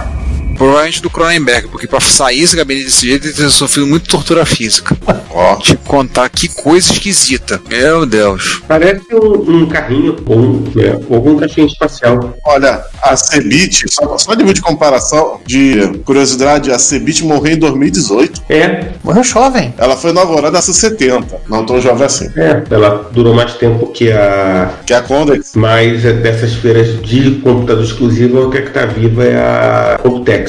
Provavelmente 0.56 1.02
do 1.02 1.10
Cronenberg, 1.10 1.68
porque 1.68 1.86
para 1.86 2.00
sair 2.00 2.42
esse 2.42 2.56
gabinete 2.56 2.86
desse 2.86 3.06
jeito 3.06 3.26
ele 3.26 3.34
tem 3.34 3.48
sofrido 3.48 3.86
muito 3.86 4.08
tortura 4.08 4.44
física. 4.44 4.96
Ó, 5.30 5.56
te 5.56 5.76
contar 5.76 6.28
que 6.28 6.48
coisa 6.48 6.92
esquisita. 6.92 7.60
Meu 7.68 8.04
Deus. 8.06 8.62
Parece 8.68 9.02
um, 9.14 9.62
um 9.62 9.66
carrinho 9.66 10.16
ou, 10.26 10.62
né, 10.74 10.98
ou 11.08 11.16
algum 11.16 11.36
cachorro 11.36 11.66
espacial. 11.66 12.34
Olha, 12.44 12.82
a 13.02 13.16
Cebit, 13.16 13.86
só, 13.90 14.18
só 14.18 14.34
nível 14.34 14.52
de 14.52 14.60
comparação, 14.60 15.40
de 15.46 15.98
curiosidade, 16.04 16.70
a 16.70 16.78
Cebit 16.78 17.24
morreu 17.24 17.54
em 17.54 17.58
2018. 17.58 18.42
É. 18.48 18.88
Morreu 19.02 19.24
jovem. 19.24 19.74
Ela 19.78 19.96
foi 19.96 20.10
inaugurada 20.10 20.58
em 20.58 20.62
70, 20.62 21.40
não 21.48 21.64
tão 21.64 21.80
jovem 21.80 22.04
assim. 22.04 22.28
É, 22.36 22.62
ela 22.70 23.10
durou 23.12 23.34
mais 23.34 23.54
tempo 23.54 23.88
que 23.88 24.12
a. 24.12 24.70
Que 24.86 24.94
a 24.94 25.02
Condex. 25.02 25.52
Mas 25.54 26.04
é 26.04 26.12
dessas 26.12 26.54
feiras 26.54 27.00
de 27.02 27.32
computador 27.42 27.84
exclusivo, 27.84 28.46
o 28.46 28.50
que 28.50 28.58
é 28.58 28.62
que 28.62 28.70
tá 28.70 28.86
viva 28.86 29.24
é 29.24 29.36
a 29.36 30.00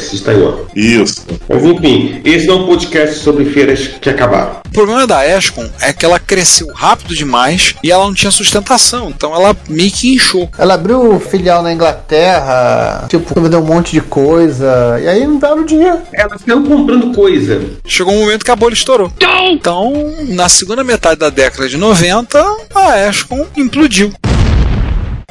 Computex 0.04 0.12
de 0.12 0.22
Taiwan. 0.22 0.56
Isso. 0.76 1.26
Mas 1.48 1.64
enfim, 1.64 2.22
esse 2.26 2.48
não 2.48 2.56
é 2.56 2.62
um 2.62 2.66
podcast 2.68 3.20
sobre 3.20 3.46
feiras 3.46 3.88
que 4.02 4.10
acabaram. 4.10 4.58
O 4.66 4.70
problema 4.70 5.08
da 5.08 5.26
Escom 5.26 5.68
é 5.80 5.94
que 5.94 6.06
ela 6.06 6.20
cresceu 6.20 6.68
rápido 6.74 7.16
demais 7.16 7.76
e 7.84 7.92
ela 7.92 8.06
não 8.06 8.14
tinha 8.14 8.32
sustentação, 8.32 9.10
então 9.10 9.34
ela 9.34 9.56
meio 9.70 9.92
que 9.92 10.14
inchou. 10.14 10.50
Ela 10.58 10.74
abriu 10.74 11.20
filial 11.20 11.62
na 11.62 11.72
Inglaterra, 11.72 13.06
tipo, 13.08 13.40
vendeu 13.40 13.60
um 13.60 13.66
monte 13.66 13.92
de 13.92 14.02
coisa, 14.02 15.00
e 15.02 15.08
aí 15.08 15.26
não 15.26 15.38
dava 15.38 15.62
o 15.62 15.66
dinheiro. 15.66 16.00
Elas 16.12 16.40
estão 16.40 16.64
comprando 16.64 17.14
coisa. 17.14 17.62
Chegou 17.86 18.14
um 18.14 18.22
momento 18.22 18.44
que 18.44 18.52
a 18.52 18.56
bolha 18.56 18.74
estourou. 18.74 19.12
Então, 19.50 19.94
na 20.30 20.50
segunda 20.50 20.84
metade 20.84 21.20
da 21.20 21.30
década 21.30 21.70
de 21.70 21.78
90, 21.78 22.44
a 22.74 23.10
Escom 23.10 23.46
implodiu. 23.56 24.12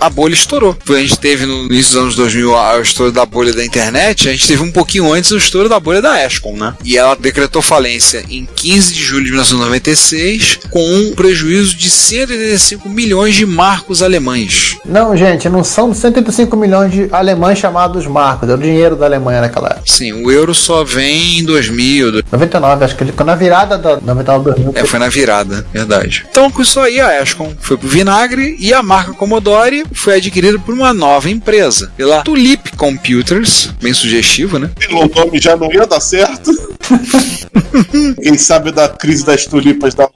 A 0.04 0.10
bolha 0.10 0.34
estourou. 0.34 0.76
A 0.88 0.92
gente 0.94 1.18
teve 1.18 1.46
no 1.46 1.66
início 1.66 1.92
dos 1.94 2.02
anos 2.02 2.14
2000 2.16 2.54
a- 2.56 2.76
o 2.78 2.82
estouro 2.82 3.12
da 3.12 3.24
bolha 3.24 3.52
da 3.52 3.64
internet, 3.64 4.28
a 4.28 4.32
gente 4.32 4.46
teve 4.46 4.62
um 4.62 4.70
pouquinho 4.72 5.12
antes 5.12 5.30
o 5.30 5.36
estouro 5.36 5.68
da 5.68 5.78
bolha 5.80 6.02
da 6.02 6.24
Ascom, 6.24 6.56
né? 6.56 6.74
E 6.84 6.96
ela 6.96 7.14
decretou 7.14 7.62
falência 7.62 8.24
em 8.30 8.46
15 8.56 8.92
de 8.94 9.02
julho 9.02 9.24
de 9.24 9.30
1996 9.30 10.58
com 10.70 10.82
um 10.94 11.14
prejuízo 11.14 11.74
de 11.76 11.90
185 11.90 12.88
milhões 12.88 13.34
de 13.34 13.46
marcos 13.46 14.02
alemães. 14.02 14.76
Não, 14.84 15.16
gente, 15.16 15.48
não 15.48 15.62
são 15.64 15.92
185 15.94 16.56
milhões 16.56 16.92
de 16.92 17.08
alemães 17.12 17.58
chamados 17.58 18.06
marcos. 18.06 18.48
É 18.48 18.54
o 18.54 18.58
dinheiro 18.58 18.96
da 18.96 19.06
Alemanha 19.06 19.40
naquela 19.42 19.68
época. 19.68 19.82
Sim, 19.86 20.12
o 20.24 20.30
euro 20.30 20.54
só 20.54 20.84
vem 20.84 21.40
em 21.40 21.44
2000, 21.44 22.22
99, 22.30 22.84
acho 22.84 22.96
que 22.96 23.02
ele 23.04 23.12
ficou 23.12 23.26
na 23.26 23.34
virada 23.34 23.78
da 23.78 23.96
99 24.00 24.44
2000. 24.44 24.72
É, 24.74 24.84
foi 24.84 24.98
na 24.98 25.08
virada, 25.08 25.66
verdade. 25.72 26.24
Então, 26.30 26.50
com 26.50 26.62
isso 26.62 26.80
aí, 26.80 27.00
a 27.00 27.20
Ascom 27.22 27.52
foi 27.60 27.76
pro 27.76 27.88
vinagre 27.88 28.56
e 28.58 28.72
a 28.72 28.82
marca 28.82 29.12
Commodore 29.12 29.84
foi 29.94 30.16
adquirida 30.16 30.58
por 30.58 30.74
uma 30.74 30.92
nova 30.92 31.30
empresa, 31.30 31.92
pela 31.96 32.22
Tulip 32.22 32.76
Computers, 32.76 33.70
bem 33.80 33.92
sugestivo, 33.92 34.58
né? 34.58 34.70
Pelo 34.78 35.08
nome 35.08 35.40
já 35.40 35.56
não 35.56 35.72
ia 35.72 35.86
dar 35.86 36.00
certo. 36.00 36.50
Quem 38.22 38.36
sabe 38.36 38.72
da 38.72 38.88
crise 38.88 39.24
das 39.24 39.46
tulipas 39.46 39.94
da... 39.94 40.08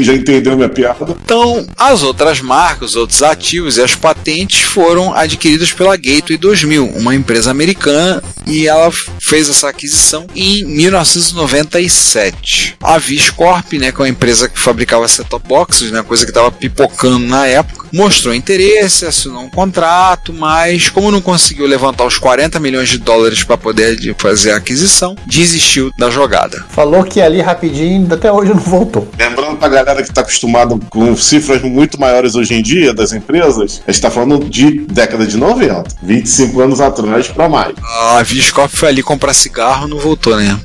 já 0.00 0.14
entendeu 0.14 0.56
minha 0.56 0.68
piada. 0.68 1.16
Então, 1.24 1.64
as 1.76 2.02
outras 2.02 2.40
marcas, 2.40 2.90
os 2.90 2.96
outros 2.96 3.22
ativos 3.22 3.76
e 3.76 3.82
as 3.82 3.94
patentes 3.94 4.62
foram 4.62 5.14
adquiridas 5.14 5.72
pela 5.72 5.96
Gateway 5.96 6.36
2000, 6.38 6.86
uma 6.96 7.14
empresa 7.14 7.50
americana, 7.50 8.22
e 8.46 8.66
ela 8.66 8.90
fez 9.20 9.48
essa 9.48 9.68
aquisição 9.68 10.26
em 10.34 10.64
1997. 10.64 12.76
A 12.82 12.98
Viscorp, 12.98 13.74
né, 13.74 13.92
que 13.92 14.00
é 14.00 14.04
uma 14.04 14.08
empresa 14.08 14.48
que 14.48 14.58
fabricava 14.58 15.06
set-top 15.08 15.46
boxes, 15.46 15.90
né, 15.90 16.02
coisa 16.02 16.24
que 16.24 16.30
estava 16.30 16.50
pipocando 16.50 17.26
na 17.26 17.46
época, 17.46 17.86
mostrou 17.92 18.34
interesse, 18.34 19.04
assinou 19.16 19.42
um 19.42 19.48
contrato, 19.50 20.32
mas 20.32 20.88
como 20.88 21.10
não 21.10 21.20
conseguiu 21.20 21.66
levantar 21.66 22.04
os 22.04 22.18
40 22.18 22.60
milhões 22.60 22.88
de 22.88 22.98
dólares 22.98 23.42
para 23.42 23.56
poder 23.56 23.96
de- 23.96 24.14
fazer 24.18 24.52
a 24.52 24.56
aquisição, 24.56 25.16
desistiu 25.26 25.90
da 25.98 26.10
jogada. 26.10 26.64
Falou 26.68 27.02
que 27.04 27.20
ali 27.20 27.40
rapidinho, 27.40 28.12
até 28.12 28.30
hoje 28.30 28.52
não 28.52 28.60
voltou. 28.60 29.08
Lembrando 29.18 29.56
pra 29.56 29.68
galera 29.68 30.02
que 30.02 30.12
tá 30.12 30.20
acostumada 30.20 30.76
com 30.90 31.16
cifras 31.16 31.62
muito 31.62 31.98
maiores 31.98 32.34
hoje 32.34 32.54
em 32.54 32.62
dia 32.62 32.92
das 32.92 33.12
empresas, 33.12 33.82
a 33.86 33.90
gente 33.90 34.00
tá 34.02 34.10
falando 34.10 34.44
de 34.48 34.80
década 34.86 35.26
de 35.26 35.36
90, 35.36 35.84
25 36.02 36.60
anos 36.60 36.80
atrás 36.80 37.28
pra 37.28 37.48
mais. 37.48 37.74
A 38.10 38.22
Viscorp 38.22 38.70
foi 38.72 38.88
ali 38.88 39.02
comprar 39.02 39.32
cigarro, 39.34 39.88
não 39.88 39.98
voltou, 39.98 40.36
né? 40.36 40.58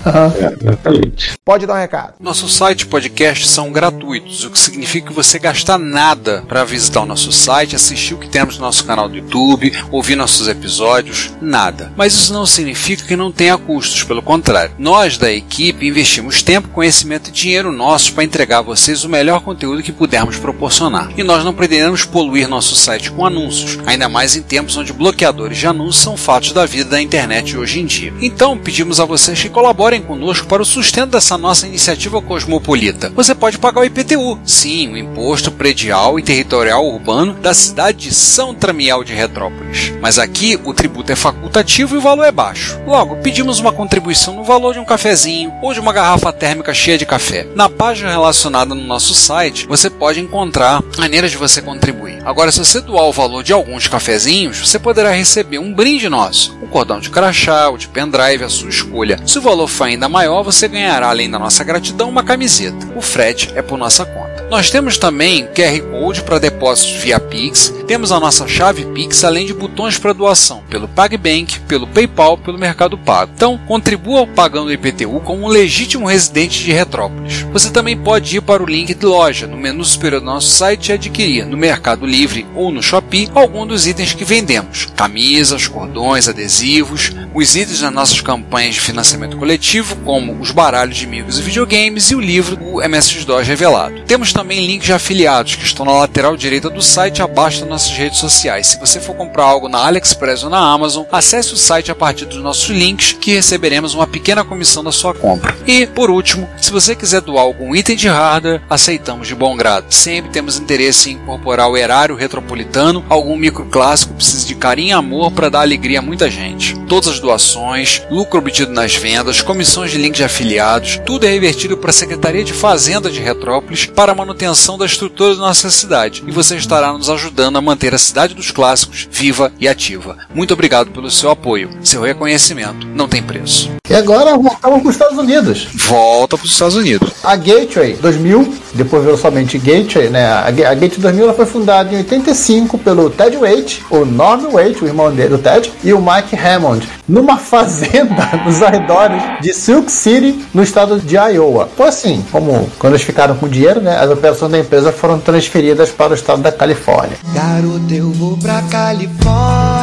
Exatamente. 0.61 1.33
Pode 1.45 1.65
dar 1.65 1.73
um 1.75 1.77
recado. 1.77 2.13
Nosso 2.19 2.47
site 2.49 2.81
e 2.81 2.85
podcast 2.85 3.47
são 3.47 3.71
gratuitos, 3.71 4.43
o 4.43 4.49
que 4.49 4.59
significa 4.59 5.07
que 5.07 5.13
você 5.13 5.39
gasta 5.39 5.77
nada 5.77 6.43
para 6.47 6.63
visitar 6.63 7.01
o 7.01 7.05
nosso 7.05 7.31
site, 7.31 7.75
assistir 7.75 8.13
o 8.13 8.17
que 8.17 8.27
temos 8.41 8.57
no 8.57 8.65
nosso 8.65 8.83
canal 8.85 9.07
do 9.07 9.15
YouTube, 9.15 9.71
ouvir 9.91 10.15
nossos 10.15 10.47
episódios, 10.47 11.31
nada. 11.39 11.93
Mas 11.95 12.13
isso 12.13 12.33
não 12.33 12.43
significa 12.43 13.05
que 13.05 13.15
não 13.15 13.31
tenha 13.31 13.55
custos, 13.55 14.03
pelo 14.03 14.23
contrário. 14.23 14.73
Nós 14.79 15.15
da 15.15 15.31
equipe 15.31 15.85
investimos 15.85 16.41
tempo, 16.41 16.69
conhecimento 16.69 17.29
e 17.29 17.31
dinheiro 17.31 17.71
nossos 17.71 18.09
para 18.09 18.23
entregar 18.23 18.57
a 18.57 18.63
vocês 18.63 19.03
o 19.03 19.09
melhor 19.09 19.41
conteúdo 19.41 19.83
que 19.83 19.91
pudermos 19.91 20.37
proporcionar. 20.37 21.11
E 21.15 21.23
nós 21.23 21.45
não 21.45 21.53
pretendemos 21.53 22.03
poluir 22.03 22.47
nosso 22.47 22.75
site 22.75 23.11
com 23.11 23.23
anúncios, 23.23 23.77
ainda 23.85 24.09
mais 24.09 24.35
em 24.35 24.41
tempos 24.41 24.75
onde 24.75 24.91
bloqueadores 24.91 25.59
de 25.59 25.67
anúncios 25.67 26.03
são 26.03 26.17
fatos 26.17 26.51
da 26.51 26.65
vida 26.65 26.89
da 26.89 27.01
internet 27.01 27.55
hoje 27.55 27.79
em 27.79 27.85
dia. 27.85 28.11
Então, 28.19 28.57
pedimos 28.57 28.99
a 28.99 29.05
vocês 29.05 29.39
que 29.39 29.49
colaborem 29.49 30.01
conosco 30.01 30.47
para 30.47 30.63
o 30.63 30.65
sustento 30.65 31.11
dessa 31.11 31.37
nossa 31.37 31.67
iniciativa 31.67 32.19
cosmopolita. 32.23 33.11
Você 33.15 33.35
pode 33.35 33.59
pagar 33.59 33.81
o 33.81 33.85
IPTU, 33.85 34.39
sim, 34.43 34.91
o 34.91 34.97
Imposto 34.97 35.51
Predial 35.51 36.17
e 36.17 36.23
Territorial 36.23 36.83
Urbano 36.83 37.33
da 37.33 37.53
cidade 37.53 37.99
de 37.99 38.13
São 38.21 38.53
Tramiel 38.53 39.03
de 39.03 39.13
Retrópolis. 39.13 39.93
Mas 40.01 40.19
aqui 40.19 40.59
o 40.63 40.73
tributo 40.73 41.11
é 41.11 41.15
facultativo 41.15 41.95
e 41.95 41.97
o 41.97 42.01
valor 42.01 42.23
é 42.23 42.31
baixo. 42.31 42.79
Logo, 42.85 43.17
pedimos 43.17 43.59
uma 43.59 43.71
contribuição 43.71 44.35
no 44.35 44.43
valor 44.43 44.73
de 44.73 44.79
um 44.79 44.85
cafezinho 44.85 45.53
ou 45.61 45.73
de 45.73 45.79
uma 45.79 45.93
garrafa 45.93 46.31
térmica 46.31 46.73
cheia 46.73 46.97
de 46.97 47.05
café. 47.05 47.47
Na 47.55 47.69
página 47.69 48.09
relacionada 48.09 48.75
no 48.75 48.83
nosso 48.83 49.13
site, 49.13 49.65
você 49.67 49.89
pode 49.89 50.19
encontrar 50.19 50.83
maneiras 50.97 51.31
de 51.31 51.37
você 51.37 51.61
contribuir. 51.61 52.21
Agora, 52.23 52.51
se 52.51 52.59
você 52.59 52.79
doar 52.79 53.05
o 53.05 53.11
valor 53.11 53.43
de 53.43 53.53
alguns 53.53 53.87
cafezinhos, 53.87 54.57
você 54.59 54.77
poderá 54.77 55.11
receber 55.11 55.59
um 55.59 55.73
brinde 55.73 56.07
nosso, 56.07 56.57
um 56.61 56.67
cordão 56.67 56.99
de 56.99 57.09
crachá 57.09 57.69
ou 57.69 57.77
de 57.77 57.87
pendrive, 57.87 58.43
a 58.43 58.49
sua 58.49 58.69
escolha. 58.69 59.19
Se 59.25 59.39
o 59.39 59.41
valor 59.41 59.67
for 59.67 59.85
ainda 59.85 60.07
maior, 60.07 60.43
você 60.43 60.67
ganhará, 60.67 61.09
além 61.09 61.29
da 61.29 61.39
nossa 61.39 61.63
gratidão, 61.63 62.09
uma 62.09 62.23
camiseta. 62.23 62.87
O 62.95 63.01
frete 63.01 63.51
é 63.55 63.61
por 63.61 63.77
nossa 63.77 64.05
conta. 64.05 64.47
Nós 64.49 64.69
temos 64.69 64.97
também 64.97 65.47
QR 65.47 65.81
Code 65.91 66.23
para 66.23 66.39
depósitos 66.39 67.01
via 67.01 67.19
Pix, 67.19 67.73
temos 67.91 68.13
a 68.13 68.21
nossa 68.21 68.47
chave 68.47 68.85
Pix, 68.85 69.21
além 69.25 69.45
de 69.45 69.53
botões 69.53 69.97
para 69.97 70.13
doação 70.13 70.63
pelo 70.69 70.87
PagBank, 70.87 71.59
pelo 71.67 71.85
PayPal, 71.85 72.37
pelo 72.37 72.57
Mercado 72.57 72.97
Pago. 72.97 73.33
Então, 73.35 73.59
contribua 73.67 74.25
pagando 74.25 74.71
IPTU 74.71 75.19
como 75.19 75.43
um 75.43 75.49
legítimo 75.49 76.07
residente 76.07 76.63
de 76.63 76.71
Retrópolis. 76.71 77.45
Você 77.51 77.69
também 77.69 77.97
pode 77.97 78.37
ir 78.37 78.41
para 78.41 78.63
o 78.63 78.65
link 78.65 78.93
de 78.93 79.05
loja 79.05 79.45
no 79.45 79.57
menu 79.57 79.83
superior 79.83 80.21
do 80.21 80.25
nosso 80.25 80.47
site 80.47 80.87
e 80.87 80.93
adquirir 80.93 81.45
no 81.45 81.57
Mercado 81.57 82.05
Livre 82.05 82.47
ou 82.55 82.71
no 82.71 82.81
Shopee 82.81 83.29
algum 83.35 83.67
dos 83.67 83.85
itens 83.85 84.13
que 84.13 84.23
vendemos: 84.23 84.87
camisas, 84.95 85.67
cordões, 85.67 86.29
adesivos, 86.29 87.11
os 87.33 87.55
itens 87.57 87.81
das 87.81 87.91
nossas 87.91 88.21
campanhas 88.21 88.75
de 88.75 88.79
financiamento 88.79 89.35
coletivo, 89.35 89.97
como 89.97 90.39
os 90.39 90.51
baralhos 90.51 90.95
de 90.95 91.05
amigos 91.05 91.37
e 91.37 91.41
videogames 91.41 92.09
e 92.09 92.15
o 92.15 92.21
livro 92.21 92.57
o 92.61 92.81
MS-DOS 92.81 93.45
revelado. 93.45 94.03
Temos 94.07 94.31
também 94.31 94.65
links 94.65 94.85
de 94.85 94.93
afiliados 94.93 95.55
que 95.55 95.65
estão 95.65 95.85
na 95.85 95.91
lateral 95.91 96.37
direita 96.37 96.69
do 96.69 96.81
site 96.81 97.21
abaixo 97.21 97.65
das 97.65 97.80
nossas 97.81 97.97
redes 97.97 98.19
sociais. 98.19 98.67
Se 98.67 98.79
você 98.79 98.99
for 98.99 99.15
comprar 99.15 99.45
algo 99.45 99.67
na 99.67 99.83
AliExpress 99.85 100.43
ou 100.43 100.49
na 100.49 100.59
Amazon, 100.59 101.05
acesse 101.11 101.53
o 101.53 101.57
site 101.57 101.91
a 101.91 101.95
partir 101.95 102.25
dos 102.25 102.37
nossos 102.37 102.69
links 102.69 103.13
que 103.13 103.33
receberemos 103.33 103.93
uma 103.93 104.05
pequena 104.05 104.43
comissão 104.43 104.83
da 104.83 104.91
sua 104.91 105.13
compra. 105.13 105.55
E, 105.65 105.87
por 105.87 106.09
último, 106.09 106.47
se 106.57 106.71
você 106.71 106.95
quiser 106.95 107.21
doar 107.21 107.43
algum 107.43 107.75
item 107.75 107.95
de 107.95 108.07
hardware, 108.07 108.61
aceitamos 108.69 109.27
de 109.27 109.33
bom 109.33 109.55
grado. 109.55 109.85
Sempre 109.89 110.31
temos 110.31 110.59
interesse 110.59 111.09
em 111.09 111.13
incorporar 111.13 111.69
o 111.69 111.77
erário 111.77 112.15
retropolitano, 112.15 113.03
algum 113.09 113.35
microclássico 113.35 114.13
precisa 114.13 114.45
de 114.45 114.55
carinho 114.55 114.89
e 114.89 114.93
amor 114.93 115.31
para 115.31 115.49
dar 115.49 115.61
alegria 115.61 115.99
a 115.99 116.03
muita 116.03 116.29
gente. 116.29 116.77
Todas 116.87 117.09
as 117.09 117.19
doações, 117.19 118.01
lucro 118.11 118.39
obtido 118.39 118.71
nas 118.71 118.95
vendas, 118.95 119.41
comissões 119.41 119.91
de 119.91 119.97
links 119.97 120.17
de 120.17 120.23
afiliados, 120.23 120.99
tudo 121.05 121.25
é 121.25 121.29
revertido 121.29 121.77
para 121.77 121.89
a 121.89 121.93
Secretaria 121.93 122.43
de 122.43 122.53
Fazenda 122.53 123.09
de 123.09 123.19
Retrópolis 123.19 123.85
para 123.85 124.11
a 124.11 124.15
manutenção 124.15 124.77
da 124.77 124.85
estrutura 124.85 125.35
da 125.35 125.41
nossa 125.41 125.71
cidade. 125.71 126.23
E 126.27 126.31
você 126.31 126.55
estará 126.55 126.93
nos 126.93 127.09
ajudando 127.09 127.57
a 127.57 127.61
manter 127.71 127.95
a 127.95 127.97
cidade 127.97 128.33
dos 128.35 128.51
clássicos 128.51 129.07
viva 129.09 129.49
e 129.57 129.65
ativa. 129.67 130.17
Muito 130.35 130.53
obrigado 130.53 130.91
pelo 130.91 131.09
seu 131.09 131.31
apoio. 131.31 131.69
Seu 131.83 132.01
reconhecimento 132.01 132.85
não 132.85 133.07
tem 133.07 133.23
preço. 133.23 133.71
E 133.89 133.95
agora 133.95 134.35
voltamos 134.37 134.81
para 134.81 134.89
os 134.89 134.95
Estados 134.95 135.17
Unidos. 135.17 135.67
Volta 135.73 136.37
para 136.37 136.45
os 136.45 136.51
Estados 136.51 136.75
Unidos. 136.75 137.11
A 137.23 137.35
Gateway 137.35 137.93
2000, 138.01 138.53
depois 138.73 139.03
virou 139.03 139.17
somente 139.17 139.57
Gateway, 139.57 140.09
né? 140.09 140.25
A 140.27 140.51
Ga- 140.51 140.69
a 140.69 140.73
Gateway 140.73 140.99
2000 141.01 141.23
ela 141.25 141.33
foi 141.33 141.45
fundada 141.45 141.93
em 141.93 141.97
85 141.97 142.77
pelo 142.77 143.09
Ted 143.09 143.37
Waite, 143.37 143.83
o 143.89 144.03
Norm 144.05 144.51
Waite, 144.51 144.83
o 144.83 144.87
irmão 144.87 145.13
dele, 145.13 145.35
o 145.35 145.37
Ted, 145.37 145.71
e 145.83 145.93
o 145.93 146.01
Mike 146.01 146.35
Hammond, 146.35 146.87
numa 147.07 147.37
fazenda 147.39 148.29
nos 148.45 148.61
arredores 148.61 149.21
de 149.41 149.53
Silk 149.53 149.89
City, 149.91 150.45
no 150.53 150.61
estado 150.63 150.99
de 150.99 151.15
Iowa. 151.15 151.69
Foi 151.75 151.87
assim, 151.87 152.23
como 152.31 152.69
quando 152.79 152.93
eles 152.93 153.05
ficaram 153.05 153.35
com 153.35 153.47
dinheiro, 153.47 153.81
né? 153.81 153.97
As 153.97 154.09
operações 154.09 154.51
da 154.51 154.59
empresa 154.59 154.91
foram 154.91 155.19
transferidas 155.19 155.89
para 155.89 156.11
o 156.11 156.15
estado 156.15 156.41
da 156.41 156.51
Califórnia. 156.51 157.17
Garoto, 157.51 157.93
eu 157.93 158.09
vou 158.13 158.37
pra 158.37 158.61
Califórnia. 158.61 159.80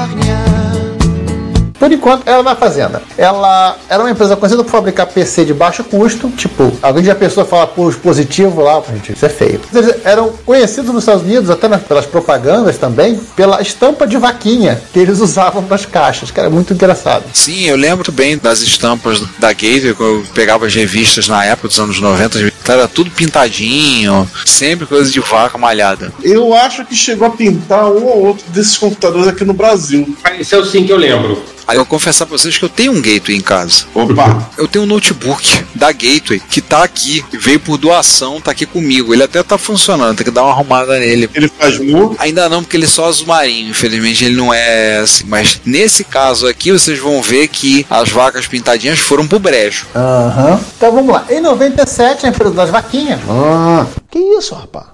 Por 1.78 1.92
enquanto, 1.92 2.26
ela 2.26 2.42
na 2.42 2.54
fazenda. 2.56 3.00
Ela 3.16 3.76
era 3.88 4.02
uma 4.02 4.10
empresa 4.10 4.36
conhecida 4.36 4.64
por 4.64 4.70
fabricar 4.70 5.06
PC 5.06 5.44
de 5.44 5.54
baixo 5.54 5.84
custo. 5.84 6.28
Tipo, 6.30 6.72
alguém 6.82 7.04
já 7.04 7.14
pensou 7.14 7.44
falar 7.44 7.68
por 7.68 7.94
positivo 7.96 8.62
lá, 8.62 8.82
gente, 8.92 9.12
isso 9.12 9.24
é 9.24 9.28
feio. 9.28 9.60
Eles 9.72 9.94
eram 10.04 10.32
conhecidos 10.44 10.92
nos 10.92 11.02
Estados 11.02 11.22
Unidos, 11.22 11.50
até 11.50 11.68
nas- 11.68 11.82
pelas 11.82 12.06
propagandas 12.06 12.76
também, 12.78 13.18
pela 13.36 13.60
estampa 13.62 14.06
de 14.06 14.16
vaquinha 14.16 14.80
que 14.92 14.98
eles 14.98 15.20
usavam 15.20 15.62
nas 15.62 15.86
caixas, 15.86 16.30
que 16.30 16.40
era 16.40 16.50
muito 16.50 16.72
engraçado. 16.74 17.24
Sim, 17.32 17.64
eu 17.66 17.76
lembro 17.76 18.10
bem 18.10 18.36
das 18.36 18.60
estampas 18.60 19.20
da 19.38 19.48
Gateway, 19.52 19.94
quando 19.94 20.16
eu 20.16 20.24
pegava 20.34 20.66
as 20.66 20.74
revistas 20.74 21.28
na 21.28 21.44
época 21.44 21.68
dos 21.68 21.78
anos 21.78 22.00
90, 22.00 22.52
era 22.68 22.86
tudo 22.88 23.10
pintadinho, 23.10 24.28
sempre 24.44 24.86
coisa 24.86 25.10
de 25.10 25.20
vaca 25.20 25.56
malhada. 25.56 26.12
Eu 26.22 26.52
acho 26.54 26.84
que 26.84 26.94
chegou 26.94 27.26
a 27.28 27.30
pintar 27.30 27.86
um 27.86 28.04
ou 28.04 28.26
outro 28.26 28.44
desses 28.50 28.76
computadores 28.76 29.26
aqui 29.28 29.44
no 29.44 29.54
Brasil. 29.54 30.06
Apareceu 30.20 30.64
sim 30.64 30.84
que 30.84 30.92
eu 30.92 30.96
lembro. 30.96 31.42
Aí 31.68 31.76
eu 31.76 31.80
vou 31.80 31.86
confessar 31.86 32.24
pra 32.24 32.38
vocês 32.38 32.56
que 32.56 32.64
eu 32.64 32.68
tenho 32.70 32.92
um 32.92 33.02
Gateway 33.02 33.36
em 33.36 33.42
casa. 33.42 33.84
Opa! 33.94 34.48
Eu 34.56 34.66
tenho 34.66 34.84
um 34.84 34.88
notebook 34.88 35.66
da 35.74 35.92
Gateway 35.92 36.40
que 36.40 36.62
tá 36.62 36.82
aqui, 36.82 37.22
veio 37.30 37.60
por 37.60 37.76
doação, 37.76 38.40
tá 38.40 38.52
aqui 38.52 38.64
comigo. 38.64 39.12
Ele 39.12 39.22
até 39.22 39.42
tá 39.42 39.58
funcionando, 39.58 40.16
tem 40.16 40.24
que 40.24 40.30
dar 40.30 40.44
uma 40.44 40.52
arrumada 40.52 40.98
nele. 40.98 41.28
Ele 41.34 41.46
faz 41.46 41.78
mu? 41.78 42.16
Ainda 42.18 42.48
não, 42.48 42.62
porque 42.62 42.74
ele 42.74 42.86
é 42.86 42.88
só 42.88 43.06
azul 43.06 43.26
marinho, 43.26 43.68
infelizmente 43.68 44.24
ele 44.24 44.34
não 44.34 44.52
é 44.52 45.00
assim. 45.00 45.24
Mas 45.26 45.60
nesse 45.66 46.04
caso 46.04 46.46
aqui, 46.46 46.72
vocês 46.72 46.98
vão 46.98 47.20
ver 47.20 47.48
que 47.48 47.84
as 47.90 48.08
vacas 48.08 48.46
pintadinhas 48.46 48.98
foram 48.98 49.26
pro 49.28 49.38
brejo. 49.38 49.86
Aham. 49.94 50.58
Então 50.74 50.90
vamos 50.90 51.12
lá. 51.12 51.26
Em 51.28 51.40
97, 51.42 52.24
a 52.24 52.30
empresa 52.30 52.54
das 52.54 52.70
vaquinhas. 52.70 53.20
Ah, 53.28 53.84
Que 54.10 54.18
isso, 54.18 54.54
rapaz? 54.54 54.86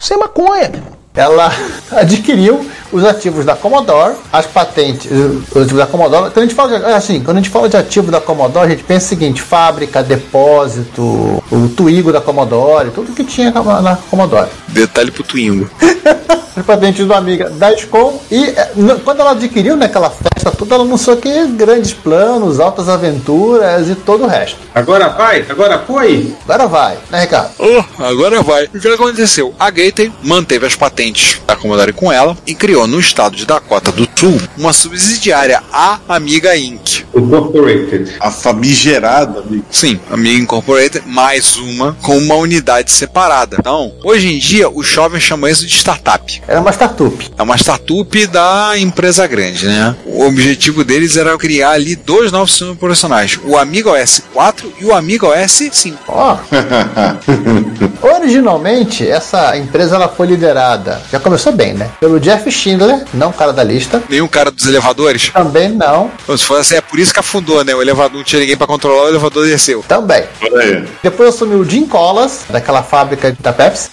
Isso 0.00 0.14
é 0.14 0.16
maconha, 0.16 0.68
meu 0.70 0.78
irmão. 0.80 1.01
Ela 1.14 1.52
adquiriu 1.92 2.66
os 2.90 3.04
ativos 3.04 3.44
da 3.44 3.56
Commodore, 3.56 4.14
as 4.32 4.46
patentes, 4.46 5.10
os 5.10 5.62
ativos 5.62 5.78
da 5.78 5.86
Commodore. 5.86 6.30
Quando 6.30 6.38
a 6.38 6.42
gente 6.42 6.54
fala 6.54 6.78
de, 6.78 6.84
assim, 6.86 7.22
quando 7.22 7.38
a 7.38 7.40
gente 7.40 7.50
fala 7.50 7.68
de 7.68 7.76
ativo 7.76 8.10
da 8.10 8.20
Commodore, 8.20 8.66
a 8.66 8.70
gente 8.70 8.84
pensa 8.84 9.06
o 9.06 9.08
seguinte: 9.08 9.40
fábrica, 9.40 10.02
depósito, 10.02 11.02
o 11.50 11.68
Twigo 11.76 12.12
da 12.12 12.20
Commodore, 12.20 12.90
tudo 12.90 13.12
que 13.12 13.24
tinha 13.24 13.50
na 13.50 13.96
Commodore. 14.10 14.48
Detalhe 14.72 15.10
pro 15.10 15.22
Twingo. 15.22 15.70
As 16.54 16.66
patentes 16.66 17.06
do 17.06 17.14
Amiga 17.14 17.48
da 17.48 17.74
Scom 17.74 18.20
e 18.30 18.44
eh, 18.44 18.70
quando 19.02 19.20
ela 19.20 19.30
adquiriu 19.30 19.74
naquela 19.74 20.10
festa 20.10 20.50
toda, 20.50 20.74
ela 20.74 20.84
anunciou 20.84 21.16
que 21.16 21.46
grandes 21.46 21.94
planos, 21.94 22.60
altas 22.60 22.90
aventuras 22.90 23.88
e 23.88 23.94
todo 23.94 24.24
o 24.24 24.26
resto. 24.26 24.58
Agora 24.74 25.08
vai? 25.08 25.46
Agora 25.48 25.78
foi? 25.78 26.34
Agora 26.44 26.66
vai, 26.66 26.98
né, 27.10 27.22
Ricardo? 27.22 27.52
Oh, 27.58 28.02
agora 28.04 28.42
vai. 28.42 28.66
O 28.66 28.78
que 28.78 28.88
aconteceu? 28.88 29.54
A 29.58 29.70
Gateway 29.70 30.12
manteve 30.22 30.66
as 30.66 30.76
patentes 30.76 31.40
da 31.46 31.56
Commodore 31.56 31.94
com 31.94 32.12
ela 32.12 32.36
e 32.46 32.54
criou 32.54 32.86
no 32.86 33.00
estado 33.00 33.34
de 33.34 33.46
Dakota 33.46 33.90
do 33.90 34.06
Sul 34.14 34.38
uma 34.58 34.74
subsidiária, 34.74 35.62
a 35.72 36.00
Amiga 36.06 36.54
Inc. 36.54 37.02
Incorporated. 37.14 38.12
A 38.20 38.30
famigerada, 38.30 39.40
amigo. 39.40 39.64
Sim, 39.70 39.98
Amiga 40.10 40.42
Incorporated, 40.42 41.06
mais 41.06 41.56
uma 41.56 41.96
com 42.02 42.18
uma 42.18 42.34
unidade 42.34 42.90
separada. 42.90 43.56
Então, 43.58 43.92
hoje 44.04 44.34
em 44.34 44.38
dia, 44.38 44.61
os 44.68 44.86
jovens 44.86 45.22
chamam 45.22 45.48
isso 45.50 45.66
de 45.66 45.74
startup. 45.74 46.42
Era 46.46 46.60
uma 46.60 46.70
startup. 46.70 47.30
É 47.36 47.42
uma 47.42 47.56
startup 47.56 48.26
da 48.26 48.78
empresa 48.78 49.26
grande, 49.26 49.66
né? 49.66 49.94
O 50.06 50.24
objetivo 50.26 50.84
deles 50.84 51.16
era 51.16 51.36
criar 51.36 51.70
ali 51.70 51.96
dois 51.96 52.30
novos 52.30 52.50
sistemas 52.52 52.74
operacionais, 52.74 53.38
o 53.44 53.56
Amiga 53.56 53.90
OS 53.90 54.22
4 54.32 54.72
e 54.80 54.84
o 54.84 54.94
Amiga 54.94 55.26
OS 55.26 55.68
5. 55.72 55.98
Ó, 56.08 56.36
originalmente 58.22 59.08
essa 59.08 59.56
empresa 59.56 59.96
ela 59.96 60.08
foi 60.08 60.28
liderada, 60.28 61.00
já 61.10 61.18
começou 61.18 61.52
bem, 61.52 61.74
né? 61.74 61.90
Pelo 62.00 62.20
Jeff 62.20 62.50
Schindler, 62.50 63.04
não 63.12 63.30
o 63.30 63.32
cara 63.32 63.52
da 63.52 63.64
lista. 63.64 64.02
Nenhum 64.08 64.28
cara 64.28 64.50
dos 64.50 64.66
elevadores? 64.66 65.30
Também 65.30 65.68
não, 65.68 66.10
Então, 66.22 66.36
se 66.36 66.44
for 66.44 66.60
assim, 66.60 66.76
é 66.76 66.80
por 66.80 66.98
isso 66.98 67.12
que 67.12 67.20
afundou, 67.20 67.64
né? 67.64 67.74
O 67.74 67.82
elevador 67.82 68.18
não 68.18 68.24
tinha 68.24 68.40
ninguém 68.40 68.56
pra 68.56 68.66
controlar, 68.66 69.04
o 69.04 69.08
elevador 69.08 69.46
desceu. 69.46 69.84
também. 69.88 70.24
Olha 70.40 70.58
aí. 70.64 70.88
Depois 71.02 71.30
assumiu 71.34 71.58
o 71.58 71.64
Jim 71.64 71.86
Collas, 71.86 72.40
daquela 72.48 72.82
fábrica 72.82 73.34
da 73.40 73.52
Pepsi. 73.52 73.90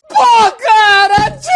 Cara, 0.62 1.30
de 1.30 1.48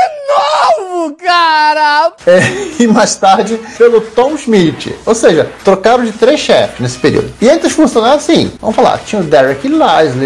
cara! 1.11 2.11
É, 2.25 2.39
e 2.83 2.87
mais 2.87 3.15
tarde 3.15 3.59
pelo 3.77 4.01
Tom 4.01 4.37
Schmidt. 4.37 4.95
Ou 5.05 5.13
seja, 5.15 5.49
trocaram 5.63 6.03
de 6.03 6.11
três 6.13 6.39
chefes 6.39 6.79
nesse 6.79 6.97
período. 6.97 7.31
E 7.41 7.47
entre 7.49 7.67
os 7.67 7.73
funcionários, 7.73 8.23
sim, 8.23 8.51
vamos 8.59 8.75
falar, 8.75 8.99
tinha 8.99 9.21
o 9.21 9.25
Derek 9.25 9.67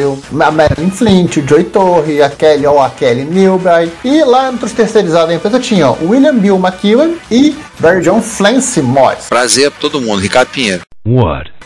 o- 0.06 0.20
a 0.42 0.52
Marilyn 0.52 0.90
Flint, 0.92 1.38
o 1.38 1.48
Joey 1.48 1.64
Torre, 1.66 2.22
a 2.22 2.30
Kelly 2.30 2.66
ou 2.68 2.82
a 2.82 2.90
Kelly 2.90 3.24
Newby. 3.26 3.92
E 4.04 4.24
lá 4.24 4.50
entre 4.52 4.66
os 4.66 4.72
terceirizados 4.72 5.30
da 5.30 5.36
empresa 5.36 5.60
tinha 5.60 5.90
o 5.90 6.10
William 6.10 6.36
Bill 6.36 6.58
McEwen 6.58 7.18
e 7.32 7.56
John 8.02 8.22
Flancy 8.22 8.82
Morris. 8.82 9.26
Prazer 9.30 9.70
pra 9.72 9.80
todo 9.82 10.02
mundo, 10.02 10.20
Ricardo 10.22 10.50
Pinheiro. 10.50 10.82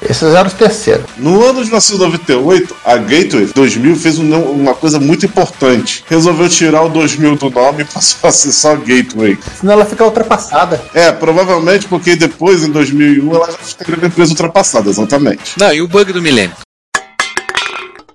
Esses 0.08 0.22
eram 0.36 0.46
os 0.48 0.54
terceiros. 0.54 1.06
No 1.18 1.44
ano 1.44 1.64
de 1.64 1.70
1998, 1.72 2.76
a 2.86 2.96
Gateway 2.98 3.46
2000 3.56 3.96
fez 3.96 4.20
um- 4.20 4.36
uma 4.52 4.76
coisa 4.76 5.00
muito 5.00 5.26
importante. 5.26 6.04
Resolveu 6.08 6.48
tirar 6.48 6.84
o 6.84 6.90
2000 6.90 7.36
do 7.38 7.50
nome 7.50 7.82
e 7.82 7.86
passou 7.92 8.28
a 8.28 8.32
ser 8.32 8.52
só 8.52 8.76
Gateway. 8.76 9.38
Senão 9.60 9.74
ela 9.74 9.86
fica 9.86 10.04
ultrapassada. 10.06 10.80
É, 10.94 11.12
provavelmente 11.12 11.88
porque 11.88 12.16
depois, 12.16 12.64
em 12.64 12.70
2001, 12.72 13.34
ela 13.34 13.48
já 13.52 13.58
estaria 13.66 13.96
uma 13.96 14.08
empresa 14.08 14.32
ultrapassada, 14.32 14.90
exatamente. 14.90 15.54
Não, 15.58 15.74
e 15.74 15.82
o 15.82 15.88
bug 15.88 16.14
do 16.14 16.22
milênio? 16.22 16.56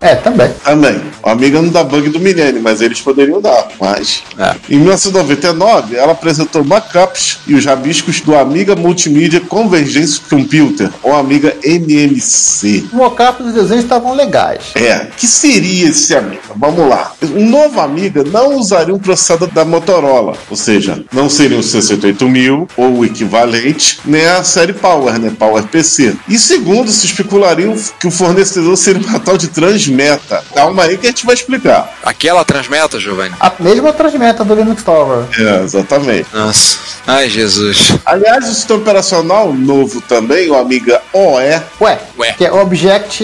É, 0.01 0.15
também. 0.15 0.51
Também. 0.63 1.01
O 1.23 1.29
Amiga 1.29 1.61
não 1.61 1.71
dá 1.71 1.83
bug 1.83 2.09
do 2.11 2.21
milênio, 2.21 2.61
mas 2.63 2.81
eles 2.81 3.01
poderiam 3.01 3.41
dar. 3.41 3.69
Mas. 3.81 4.23
É. 4.39 4.55
Em 4.71 4.79
1999, 4.79 5.97
ela 5.97 6.13
apresentou 6.13 6.63
backups 6.63 7.39
e 7.47 7.55
os 7.55 7.65
rabiscos 7.65 8.21
do 8.21 8.37
Amiga 8.37 8.77
Multimedia 8.77 9.41
Convergence 9.41 10.21
Computer, 10.21 10.91
ou 11.03 11.15
Amiga 11.15 11.57
MMC. 11.65 12.85
Os 12.87 12.93
mockups 12.93 13.45
dos 13.45 13.55
desenhos 13.55 13.85
estavam 13.85 14.15
legais. 14.15 14.73
É, 14.75 15.07
que 15.17 15.27
seria 15.27 15.89
esse 15.89 16.15
Amiga? 16.15 16.41
Vamos 16.55 16.89
lá. 16.89 17.13
Um 17.35 17.49
novo 17.49 17.81
Amiga 17.81 18.25
não 18.25 18.57
usaria 18.57 18.95
um 18.95 18.99
processador 18.99 19.49
da 19.51 19.65
Motorola, 19.65 20.37
ou 20.51 20.57
seja, 20.57 21.05
não 21.13 21.29
seria 21.29 21.59
o 21.59 21.63
68000 21.63 22.69
ou 22.77 22.99
o 22.99 23.05
equivalente, 23.05 24.01
nem 24.05 24.27
a 24.27 24.45
série 24.45 24.73
Power, 24.73 25.19
né? 25.19 25.33
Power 25.39 25.65
PC. 25.65 26.15
E 26.29 26.39
segundo, 26.39 26.91
se 26.91 27.07
especulariam 27.07 27.75
que 27.99 28.07
o 28.07 28.11
fornecedor 28.11 28.77
seria 28.77 29.03
uma 29.07 29.19
tal 29.19 29.37
de 29.37 29.49
Transmeta. 29.91 30.43
Calma 30.55 30.85
aí 30.85 30.97
que 30.99 31.07
a 31.07 31.11
gente 31.11 31.25
vai 31.25 31.35
explicar. 31.35 31.93
Aquela 32.03 32.45
transmeta, 32.45 32.99
Giovanni? 32.99 33.35
A 33.39 33.53
mesma 33.61 33.93
transmeta 33.93 34.45
do 34.45 34.55
Linux 34.55 34.83
Tower. 34.83 35.25
É, 35.39 35.63
exatamente. 35.63 36.27
Nossa. 36.33 36.79
Ai, 37.07 37.29
Jesus. 37.29 37.93
Aliás, 38.05 38.45
o 38.49 38.55
sistema 38.55 38.81
operacional 38.81 39.53
novo 39.53 40.01
também, 40.01 40.51
o 40.51 40.57
Amiga 40.57 41.01
OE, 41.13 41.63
Ué, 41.81 41.99
Ué. 42.19 42.33
que 42.33 42.45
é 42.45 42.53
Object. 42.53 43.23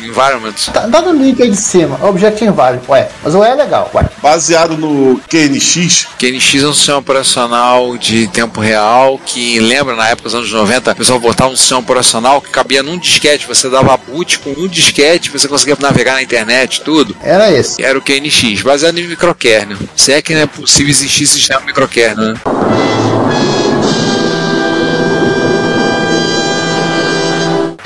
Environment. 0.00 0.54
Tá, 0.72 0.88
tá 0.88 1.02
no 1.02 1.12
link 1.12 1.42
aí 1.42 1.50
de 1.50 1.56
cima, 1.56 1.98
Object 2.02 2.44
Environment. 2.44 2.82
Ué, 2.88 3.08
mas 3.22 3.34
o 3.34 3.42
E 3.44 3.48
é 3.48 3.54
legal, 3.54 3.90
ué. 3.94 4.08
baseado 4.22 4.76
no 4.76 5.20
QNX, 5.28 6.06
QNX 6.18 6.62
é 6.62 6.66
um 6.68 6.72
sistema 6.74 6.98
operacional 6.98 7.96
de 7.96 8.28
tempo 8.28 8.60
real 8.60 9.18
que 9.24 9.58
lembra 9.58 9.96
na 9.96 10.08
época 10.08 10.24
dos 10.28 10.34
anos 10.34 10.52
90, 10.52 10.92
o 10.92 10.96
pessoal 10.96 11.18
botava 11.20 11.50
um 11.52 11.56
sistema 11.56 11.80
operacional 11.80 12.40
que 12.40 12.50
cabia 12.50 12.82
num 12.82 12.98
disquete, 12.98 13.46
você 13.46 13.68
dava 13.68 13.96
boot 13.96 14.38
com 14.40 14.50
um 14.50 14.68
disquete, 14.68 15.30
você 15.30 15.48
conseguia 15.48 15.74
navegar 15.88 16.14
na 16.14 16.22
internet, 16.22 16.82
tudo. 16.82 17.16
Era 17.22 17.50
esse. 17.50 17.82
Era 17.82 17.98
o 17.98 18.02
QNX, 18.02 18.62
baseado 18.62 18.98
em 18.98 19.06
microkernel. 19.06 19.78
Se 19.96 20.12
é 20.12 20.22
que 20.22 20.34
não 20.34 20.42
é 20.42 20.46
possível 20.46 20.90
existir 20.90 21.26
sistema 21.26 21.60
microkernel, 21.60 22.34
né? 22.34 23.17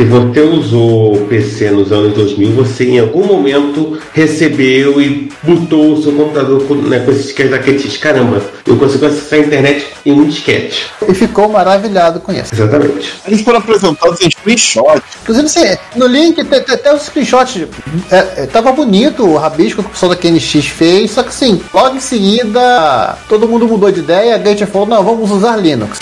Se 0.03 0.09
você 0.09 0.41
usou 0.41 1.15
o 1.15 1.27
PC 1.29 1.71
nos 1.71 1.93
anos 1.93 2.13
2000, 2.15 2.51
você 2.51 2.85
em 2.87 2.99
algum 2.99 3.25
momento 3.25 4.01
recebeu 4.13 5.01
e 5.01 5.31
botou 5.45 5.93
o 5.93 6.03
seu 6.03 6.11
computador 6.11 6.67
com, 6.67 6.75
né, 6.75 6.99
com 6.99 7.13
esse 7.13 7.23
disquete 7.23 7.51
daquele 7.51 7.79
diz, 7.79 7.99
caramba, 7.99 8.43
eu 8.67 8.77
consigo 8.77 9.07
acessar 9.07 9.39
a 9.39 9.43
internet 9.43 9.87
em 10.05 10.11
um 10.11 10.25
disquete. 10.25 10.91
E 11.09 11.15
ficou 11.15 11.49
maravilhado 11.49 12.19
com 12.19 12.33
isso. 12.33 12.53
Exatamente. 12.53 13.15
eles 13.29 13.43
foram 13.43 13.61
apresentados 13.61 14.21
em 14.21 14.29
screenshot. 14.29 15.01
Inclusive, 15.23 15.47
assim, 15.47 15.79
no 15.95 16.09
link 16.09 16.43
tem, 16.47 16.59
até 16.59 16.93
os 16.93 17.03
screenshots. 17.03 17.69
É, 18.11 18.43
é, 18.43 18.47
tava 18.47 18.73
bonito 18.73 19.25
o 19.25 19.37
rabisco 19.37 19.85
que 19.85 19.89
o 19.89 19.93
pessoal 19.93 20.11
da 20.11 20.21
QNX 20.21 20.67
fez, 20.67 21.13
só 21.13 21.23
que 21.23 21.29
assim, 21.29 21.63
logo 21.73 21.95
em 21.95 22.01
seguida, 22.01 23.17
todo 23.29 23.47
mundo 23.47 23.69
mudou 23.69 23.93
de 23.93 24.01
ideia, 24.01 24.35
a 24.35 24.39
Gate 24.39 24.67
falou, 24.67 24.89
não, 24.89 25.05
vamos 25.05 25.31
usar 25.31 25.55
Linux. 25.59 26.01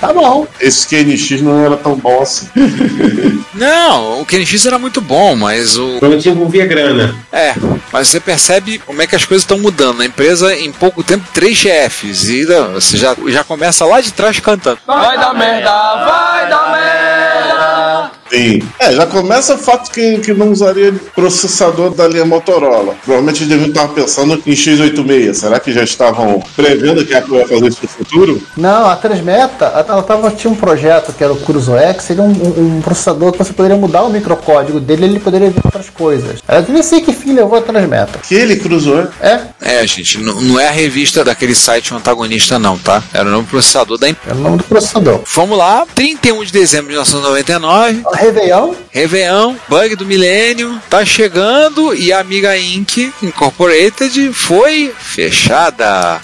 Tá 0.00 0.12
bom. 0.12 0.46
Esse 0.58 0.86
QNX 0.86 1.42
não 1.42 1.64
era 1.64 1.76
tão 1.76 1.94
bom 1.94 2.22
assim. 2.22 2.48
Não, 3.52 4.22
o 4.22 4.26
QNX 4.26 4.64
era 4.64 4.78
muito 4.78 5.00
bom, 5.00 5.34
mas 5.34 5.76
o. 5.76 5.98
Quando 5.98 6.18
te 6.18 6.28
envolvia 6.28 6.66
grana. 6.66 7.14
É, 7.32 7.52
mas 7.92 8.08
você 8.08 8.20
percebe 8.20 8.78
como 8.78 9.02
é 9.02 9.06
que 9.06 9.16
as 9.16 9.24
coisas 9.24 9.42
estão 9.42 9.58
mudando. 9.58 9.98
Na 9.98 10.06
empresa, 10.06 10.54
em 10.54 10.72
pouco 10.72 11.02
tempo, 11.02 11.26
três 11.34 11.58
chefes. 11.58 12.28
E 12.28 12.46
não, 12.46 12.74
você 12.74 12.96
já, 12.96 13.14
já 13.26 13.44
começa 13.44 13.84
lá 13.84 14.00
de 14.00 14.12
trás 14.12 14.38
cantando. 14.38 14.78
Vai 14.86 15.18
dar 15.18 15.34
merda, 15.34 15.70
vai 15.70 16.48
dar 16.48 16.59
merda! 16.59 16.59
Sim. 18.30 18.60
É, 18.78 18.92
já 18.92 19.06
começa 19.06 19.54
o 19.54 19.58
fato 19.58 19.90
que, 19.90 20.18
que 20.18 20.32
não 20.32 20.50
usaria 20.52 20.92
processador 21.14 21.90
da 21.90 22.06
linha 22.08 22.24
Motorola. 22.24 22.94
Provavelmente 23.04 23.38
eles 23.42 23.48
deviam 23.48 23.68
estar 23.68 23.88
pensando 23.88 24.40
em 24.46 24.52
X86. 24.52 25.34
Será 25.34 25.58
que 25.60 25.72
já 25.72 25.82
estavam 25.82 26.42
prevendo 26.56 27.04
que 27.04 27.14
a 27.14 27.18
Apple 27.18 27.36
ia 27.38 27.46
fazer 27.48 27.68
isso 27.68 27.78
no 27.82 27.88
futuro? 27.88 28.42
Não, 28.56 28.86
a 28.88 28.96
Transmeta, 28.96 29.66
ela 29.66 30.02
tava, 30.02 30.30
tinha 30.30 30.50
um 30.52 30.56
projeto 30.56 31.12
que 31.12 31.22
era 31.24 31.32
o 31.32 31.36
Cruzoe, 31.40 31.94
que 31.96 32.02
seria 32.02 32.22
um, 32.22 32.30
um- 32.30 32.76
um 32.76 32.80
processador 32.80 33.32
que 33.32 33.38
você 33.38 33.52
poderia 33.52 33.76
mudar 33.76 34.02
o 34.02 34.10
microcódigo 34.10 34.78
dele 34.80 35.06
e 35.06 35.08
ele 35.10 35.20
poderia 35.20 35.50
ver 35.50 35.60
outras 35.64 35.88
coisas. 35.90 36.40
Ela 36.46 36.64
nem 36.68 36.82
sei 36.82 37.00
que 37.00 37.12
fim 37.12 37.32
levou 37.32 37.58
a 37.58 37.62
Transmeta. 37.62 38.18
Que 38.20 38.34
ele 38.34 38.56
cruzou. 38.56 39.08
É, 39.20 39.40
É, 39.60 39.86
gente, 39.86 40.18
não, 40.18 40.40
não 40.40 40.58
é 40.60 40.68
a 40.68 40.72
revista 40.72 41.24
daquele 41.24 41.54
site 41.54 41.92
antagonista, 41.94 42.58
não, 42.58 42.78
tá? 42.78 43.02
Era 43.12 43.28
o 43.28 43.30
nome 43.32 43.44
do 43.44 43.50
processador 43.50 43.98
da 43.98 44.08
empresa. 44.08 44.34
é 44.36 44.38
o 44.38 44.42
nome 44.42 44.58
do 44.58 44.64
processador. 44.64 45.20
Vamos 45.34 45.56
lá, 45.58 45.86
31 45.94 46.44
de 46.44 46.52
dezembro 46.52 46.86
de 46.88 46.92
1999, 46.92 48.02
Réveillon, 48.20 48.74
Réveillon, 48.92 49.56
bug 49.66 49.96
do 49.96 50.04
milênio, 50.04 50.78
tá 50.90 51.06
chegando 51.06 51.94
e 51.94 52.12
a 52.12 52.20
Amiga 52.20 52.54
Inc. 52.54 53.10
Incorporated 53.22 54.30
foi 54.34 54.92
fechada. 54.98 56.20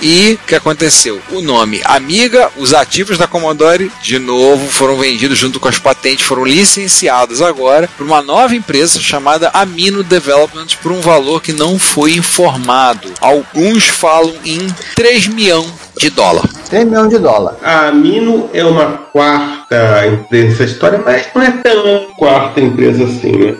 E 0.00 0.32
o 0.32 0.46
que 0.46 0.54
aconteceu? 0.54 1.20
O 1.30 1.42
nome 1.42 1.82
Amiga, 1.84 2.50
os 2.56 2.72
ativos 2.72 3.18
da 3.18 3.26
Commodore, 3.26 3.92
de 4.02 4.18
novo, 4.18 4.66
foram 4.66 4.96
vendidos 4.96 5.38
junto 5.38 5.60
com 5.60 5.68
as 5.68 5.78
patentes, 5.78 6.24
foram 6.24 6.44
licenciados 6.44 7.42
agora 7.42 7.86
para 7.94 8.06
uma 8.06 8.22
nova 8.22 8.54
empresa 8.54 8.98
chamada 8.98 9.50
Amino 9.52 10.02
Development 10.02 10.68
por 10.82 10.90
um 10.90 11.02
valor 11.02 11.42
que 11.42 11.52
não 11.52 11.78
foi 11.78 12.12
informado. 12.12 13.12
Alguns 13.20 13.84
falam 13.84 14.34
em 14.42 14.66
3 14.94 15.26
milhões 15.26 15.85
de 15.98 16.10
dólar. 16.10 16.44
3 16.68 16.84
milhões 16.84 17.10
de 17.10 17.18
dólar. 17.18 17.56
A 17.62 17.90
Mino 17.92 18.48
é 18.52 18.64
uma 18.64 18.86
quarta 19.12 20.06
empresa 20.06 20.48
nessa 20.48 20.64
história, 20.64 21.00
mas 21.04 21.26
não 21.34 21.42
é 21.42 21.50
tão 21.50 22.06
quarta 22.16 22.60
empresa 22.60 23.04
assim, 23.04 23.32
né? 23.32 23.54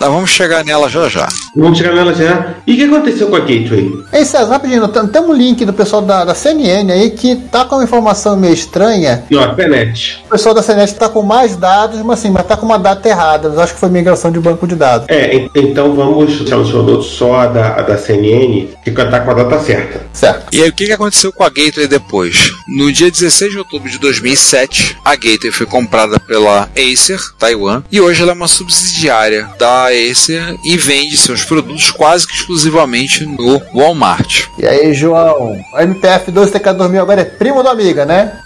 Nós 0.00 0.10
vamos 0.10 0.30
chegar 0.30 0.64
nela 0.64 0.88
já 0.88 1.08
já. 1.08 1.28
Vamos 1.58 1.76
chegar 1.78 1.92
nela 1.94 2.14
já. 2.14 2.54
E 2.66 2.72
o 2.72 2.76
que 2.76 2.84
aconteceu 2.84 3.28
com 3.28 3.36
a 3.36 3.40
Gateway? 3.40 3.92
Ei, 4.12 4.24
César, 4.24 4.46
rapidinho, 4.50 4.86
tem 4.88 5.06
tem 5.08 5.22
um 5.22 5.32
link 5.32 5.64
do 5.64 5.72
pessoal 5.72 6.00
da, 6.02 6.24
da 6.24 6.34
CNN 6.34 6.90
aí 6.92 7.10
que 7.10 7.34
tá 7.36 7.64
com 7.64 7.74
uma 7.76 7.84
informação 7.84 8.36
meio 8.36 8.54
estranha. 8.54 9.24
E 9.30 9.36
ó, 9.36 9.54
Penet. 9.54 10.22
O 10.26 10.30
pessoal 10.30 10.54
da 10.54 10.62
CNN 10.62 10.90
tá 10.92 11.08
com 11.08 11.22
mais 11.22 11.56
dados, 11.56 12.00
mas 12.02 12.20
assim, 12.20 12.30
mas 12.30 12.46
tá 12.46 12.56
com 12.56 12.64
uma 12.66 12.78
data 12.78 13.08
errada. 13.08 13.48
Eu 13.48 13.60
acho 13.60 13.74
que 13.74 13.80
foi 13.80 13.88
migração 13.88 14.30
de 14.30 14.38
banco 14.38 14.66
de 14.66 14.74
dados. 14.76 15.06
É, 15.08 15.34
en- 15.34 15.50
então 15.56 15.94
vamos 15.94 16.38
deixar 16.38 16.56
no 16.58 16.66
show 16.70 16.82
notes 16.82 17.06
só 17.08 17.34
a 17.40 17.46
da, 17.46 17.74
a 17.74 17.82
da 17.82 17.98
CNN, 17.98 18.68
que 18.84 18.90
tá 18.90 19.20
com 19.20 19.30
a 19.30 19.34
data 19.34 19.58
certa. 19.60 20.00
Certo. 20.12 20.46
E 20.52 20.62
aí, 20.62 20.68
o 20.68 20.72
que 20.72 20.86
que 20.86 20.92
aconteceu 20.92 21.32
com 21.32 21.42
a 21.44 21.48
Gateway 21.48 21.86
depois? 21.88 22.52
No 22.68 22.92
dia 22.92 23.10
16 23.10 23.52
de 23.52 23.58
outubro 23.58 23.90
de 23.90 23.98
2007, 23.98 24.96
a 25.04 25.14
Gateway 25.16 25.50
foi 25.50 25.66
comprada 25.66 26.20
pela 26.20 26.68
Acer, 26.76 27.20
Taiwan, 27.38 27.82
e 27.90 28.00
hoje 28.00 28.22
ela 28.22 28.32
é 28.32 28.34
uma 28.34 28.48
subsidiária 28.48 29.48
da 29.58 29.86
Acer 29.88 30.56
e 30.64 30.76
vende 30.76 31.16
seus 31.16 31.42
produtos 31.48 31.90
quase 31.90 32.26
que 32.26 32.34
exclusivamente 32.34 33.24
no 33.24 33.60
Walmart. 33.74 34.46
E 34.58 34.66
aí, 34.66 34.92
João, 34.94 35.56
o 35.72 35.80
MPF 35.80 36.30
2 36.30 36.50
TK2000 36.50 37.00
agora 37.00 37.20
é 37.22 37.24
primo 37.24 37.62
da 37.62 37.70
amiga, 37.70 38.04
né? 38.04 38.38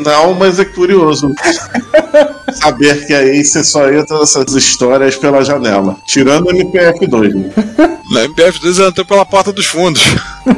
Não, 0.00 0.34
mas 0.34 0.58
é 0.58 0.64
curioso 0.64 1.30
saber 2.52 3.06
que 3.06 3.12
a 3.14 3.22
Ace 3.24 3.64
só 3.64 3.90
entra 3.90 4.18
nessas 4.18 4.52
histórias 4.54 5.16
pela 5.16 5.44
janela. 5.44 5.96
Tirando 6.06 6.46
o 6.46 6.52
MPF2. 6.52 7.34
Né? 7.34 7.98
Na 8.10 8.20
MPF2 8.28 8.78
ela 8.78 8.88
entrou 8.88 9.06
pela 9.06 9.24
porta 9.24 9.52
dos 9.52 9.66
fundos. 9.66 10.02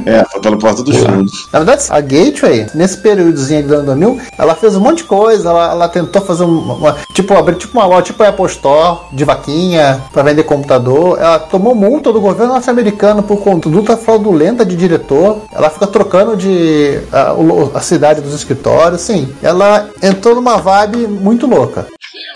É, 0.07 0.25
foi 0.25 0.41
pela 0.41 0.59
porta 0.59 0.83
dos 0.83 0.97
fundos. 0.97 1.47
Na 1.53 1.61
verdade, 1.61 1.85
a 1.91 2.01
Gateway, 2.01 2.67
nesse 2.75 2.97
períodozinho 2.99 3.63
de 3.63 3.75
ano 3.75 3.85
2000, 3.87 4.19
ela 4.39 4.55
fez 4.55 4.75
um 4.75 4.81
monte 4.81 4.99
de 4.99 5.05
coisa. 5.05 5.49
Ela, 5.51 5.71
ela 5.73 5.89
tentou 5.89 6.23
fazer 6.23 6.45
uma, 6.45 6.75
uma- 6.75 6.97
tipo, 7.13 7.35
abrir 7.35 7.57
tipo 7.57 7.79
uma 7.79 7.87
loja, 7.87 8.03
tipo 8.03 8.23
a 8.23 8.29
Apple 8.29 8.47
Store, 8.47 9.01
de 9.13 9.25
vaquinha, 9.25 10.03
pra 10.13 10.23
vender 10.23 10.43
computador. 10.45 11.19
Ela 11.21 11.39
tomou 11.39 11.75
multa 11.75 12.13
do 12.13 12.21
governo 12.21 12.55
norte-americano 12.55 13.23
por 13.23 13.37
conduta 13.39 13.97
fraudulenta 13.97 14.65
de 14.65 14.75
diretor. 14.75 15.43
Ela 15.53 15.71
fica 15.71 15.87
trocando 15.87 16.37
de 16.37 16.99
a, 17.13 17.35
a 17.79 17.81
cidade 17.81 18.21
dos 18.21 18.35
escritórios, 18.35 19.03
sim. 19.03 19.24
Ela 19.43 19.89
entrou 20.03 20.35
numa 20.35 20.57
vibe 20.57 21.07
muito 21.07 21.47
louca. 21.47 21.87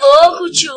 Louco, 0.01 0.49
tio. 0.51 0.71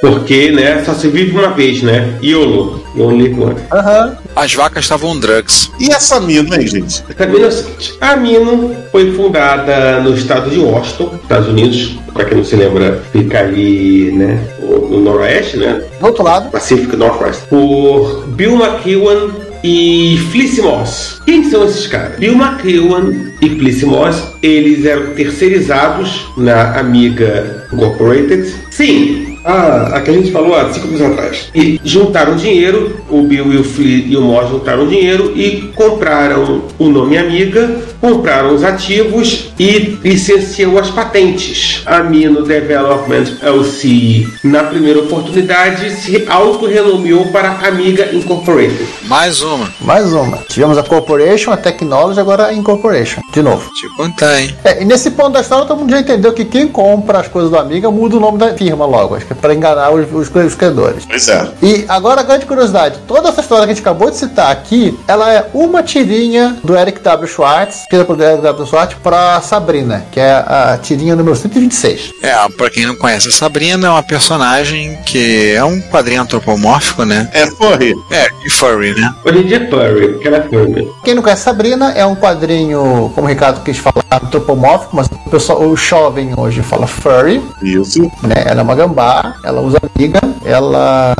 Porque, 0.00 0.50
né, 0.50 0.82
só 0.84 0.94
se 0.94 1.08
vive 1.08 1.38
uma 1.38 1.50
vez, 1.50 1.82
né? 1.82 2.18
YOLO. 2.22 2.82
Only 2.98 3.32
once. 3.34 3.62
Aham. 3.72 4.16
As 4.34 4.52
vacas 4.54 4.84
estavam 4.84 5.18
drugs. 5.18 5.70
E 5.78 5.90
essa 5.90 6.20
mina, 6.20 6.56
hein, 6.56 6.66
gente? 6.66 7.04
A 7.18 7.26
Mino 7.26 7.44
é 7.44 7.48
o 7.48 7.52
seguinte, 7.52 7.94
a 8.00 8.16
Mino 8.16 8.76
foi 8.90 9.12
fundada 9.12 10.00
no 10.00 10.14
estado 10.14 10.50
de 10.50 10.58
Washington, 10.58 11.18
Estados 11.22 11.48
Unidos. 11.48 11.96
Pra 12.12 12.24
quem 12.24 12.36
não 12.38 12.44
se 12.44 12.56
lembra, 12.56 13.02
fica 13.12 13.38
ali, 13.38 14.12
né, 14.12 14.38
no 14.60 14.82
no 14.92 15.00
noroeste, 15.00 15.56
né? 15.56 15.82
Do 15.98 16.06
outro 16.06 16.22
lado, 16.22 16.50
Pacific 16.50 16.94
Northwest. 16.96 17.42
Por 17.48 18.26
Bill 18.28 18.56
McEwan 18.56 19.30
e 19.62 20.18
Felice 20.30 20.60
Moss. 20.62 21.20
Quem 21.24 21.44
são 21.44 21.64
esses 21.64 21.86
caras? 21.86 22.18
Bill 22.18 22.34
McEwan 22.34 23.32
e 23.40 23.48
Felice 23.48 23.86
Moss, 23.86 24.34
eles 24.42 24.84
eram 24.84 25.14
terceirizados 25.14 26.26
na 26.36 26.78
Amiga 26.78 27.66
Incorporated. 27.72 28.52
Sim, 28.70 29.38
a, 29.44 29.96
a 29.96 30.00
que 30.00 30.10
a 30.10 30.14
gente 30.14 30.30
falou 30.30 30.54
há 30.54 30.72
cinco 30.72 30.88
anos 30.88 31.02
atrás. 31.02 31.50
E 31.54 31.80
juntaram 31.84 32.36
dinheiro, 32.36 33.00
o 33.08 33.22
Bill 33.22 33.52
e 33.52 33.56
o, 33.56 33.64
Flea 33.64 34.04
e 34.06 34.16
o 34.16 34.22
Moss 34.22 34.50
juntaram 34.50 34.86
dinheiro 34.86 35.32
e 35.36 35.72
compraram 35.74 36.62
o 36.78 36.88
nome 36.88 37.18
Amiga, 37.18 37.80
compraram 38.02 38.52
os 38.52 38.64
ativos 38.64 39.52
e 39.56 39.96
licenciou 40.02 40.76
as 40.76 40.90
patentes. 40.90 41.82
A 41.86 42.00
Mino 42.00 42.42
Development 42.42 43.38
LC, 43.40 44.26
na 44.42 44.64
primeira 44.64 44.98
oportunidade, 44.98 45.88
se 45.90 46.24
auto-renomeou 46.28 47.26
para 47.26 47.50
Amiga 47.68 48.12
Incorporated. 48.12 48.88
Mais 49.04 49.40
uma. 49.40 49.72
mais 49.80 50.12
uma. 50.12 50.38
Tivemos 50.48 50.76
a 50.76 50.82
Corporation, 50.82 51.52
a 51.52 51.56
Technology, 51.56 52.18
agora 52.18 52.46
a 52.46 52.52
Incorporation. 52.52 53.20
De 53.32 53.40
novo. 53.40 53.70
Te 53.70 53.88
contar, 53.96 54.40
hein? 54.40 54.52
É, 54.64 54.82
e 54.82 54.84
nesse 54.84 55.12
ponto 55.12 55.30
da 55.30 55.40
história, 55.40 55.64
todo 55.64 55.78
mundo 55.78 55.90
já 55.90 56.00
entendeu 56.00 56.32
que 56.32 56.44
quem 56.44 56.66
compra 56.66 57.20
as 57.20 57.28
coisas 57.28 57.52
do 57.52 57.56
Amiga 57.56 57.88
muda 57.88 58.16
o 58.16 58.20
nome 58.20 58.36
da 58.36 58.52
firma 58.52 58.84
logo. 58.84 59.14
Acho 59.14 59.26
que 59.26 59.32
é 59.32 59.36
pra 59.36 59.54
enganar 59.54 59.92
os, 59.92 60.12
os, 60.12 60.28
os 60.34 60.54
credores. 60.56 61.04
Pois 61.06 61.28
é. 61.28 61.48
E 61.62 61.84
agora, 61.88 62.22
a 62.22 62.24
grande 62.24 62.46
curiosidade: 62.46 62.98
toda 63.06 63.28
essa 63.28 63.40
história 63.40 63.64
que 63.64 63.70
a 63.70 63.74
gente 63.74 63.82
acabou 63.82 64.10
de 64.10 64.16
citar 64.16 64.50
aqui, 64.50 64.98
ela 65.06 65.32
é 65.32 65.48
uma 65.54 65.84
tirinha 65.84 66.56
do 66.64 66.76
Eric 66.76 67.00
W. 67.00 67.28
Schwartz, 67.28 67.84
escrita 67.92 68.04
por 68.04 68.16
W. 68.16 68.66
Schwartz, 68.66 68.96
pra 69.02 69.40
Sabrina, 69.42 70.06
que 70.10 70.18
é 70.18 70.32
a 70.32 70.78
tirinha 70.80 71.14
número 71.14 71.36
126. 71.36 72.14
É, 72.22 72.34
pra 72.56 72.70
quem 72.70 72.86
não 72.86 72.96
conhece, 72.96 73.28
a 73.28 73.32
Sabrina 73.32 73.86
é 73.86 73.90
uma 73.90 74.02
personagem 74.02 74.98
que 75.04 75.52
é 75.54 75.62
um 75.62 75.80
quadrinho 75.80 76.22
antropomórfico, 76.22 77.04
né? 77.04 77.28
É 77.32 77.46
furry. 77.46 77.94
É, 78.10 78.28
e 78.46 78.50
furry, 78.50 78.94
né? 78.94 79.14
Hoje 79.24 79.38
em 79.38 79.46
dia 79.46 79.56
é 79.58 79.70
Furry, 79.70 80.08
porque 80.08 80.28
ela 80.28 80.38
é 80.38 80.42
Furry. 80.42 80.88
Quem 81.04 81.14
não 81.14 81.22
conhece 81.22 81.42
Sabrina, 81.42 81.92
é 81.92 82.06
um 82.06 82.16
quadrinho, 82.16 83.12
como 83.14 83.26
o 83.26 83.30
Ricardo 83.30 83.62
quis 83.62 83.76
falar, 83.76 84.01
antropomórfico, 84.16 84.96
mas 84.96 85.06
o 85.06 85.30
pessoal, 85.30 85.62
o 85.62 85.76
jovem 85.76 86.32
hoje 86.36 86.62
fala 86.62 86.86
furry, 86.86 87.42
Isso. 87.62 88.02
né? 88.22 88.44
Ela 88.46 88.60
é 88.60 88.62
uma 88.62 88.74
gambá, 88.74 89.36
ela 89.44 89.60
usa 89.60 89.78
amiga, 89.94 90.20
ela 90.44 91.14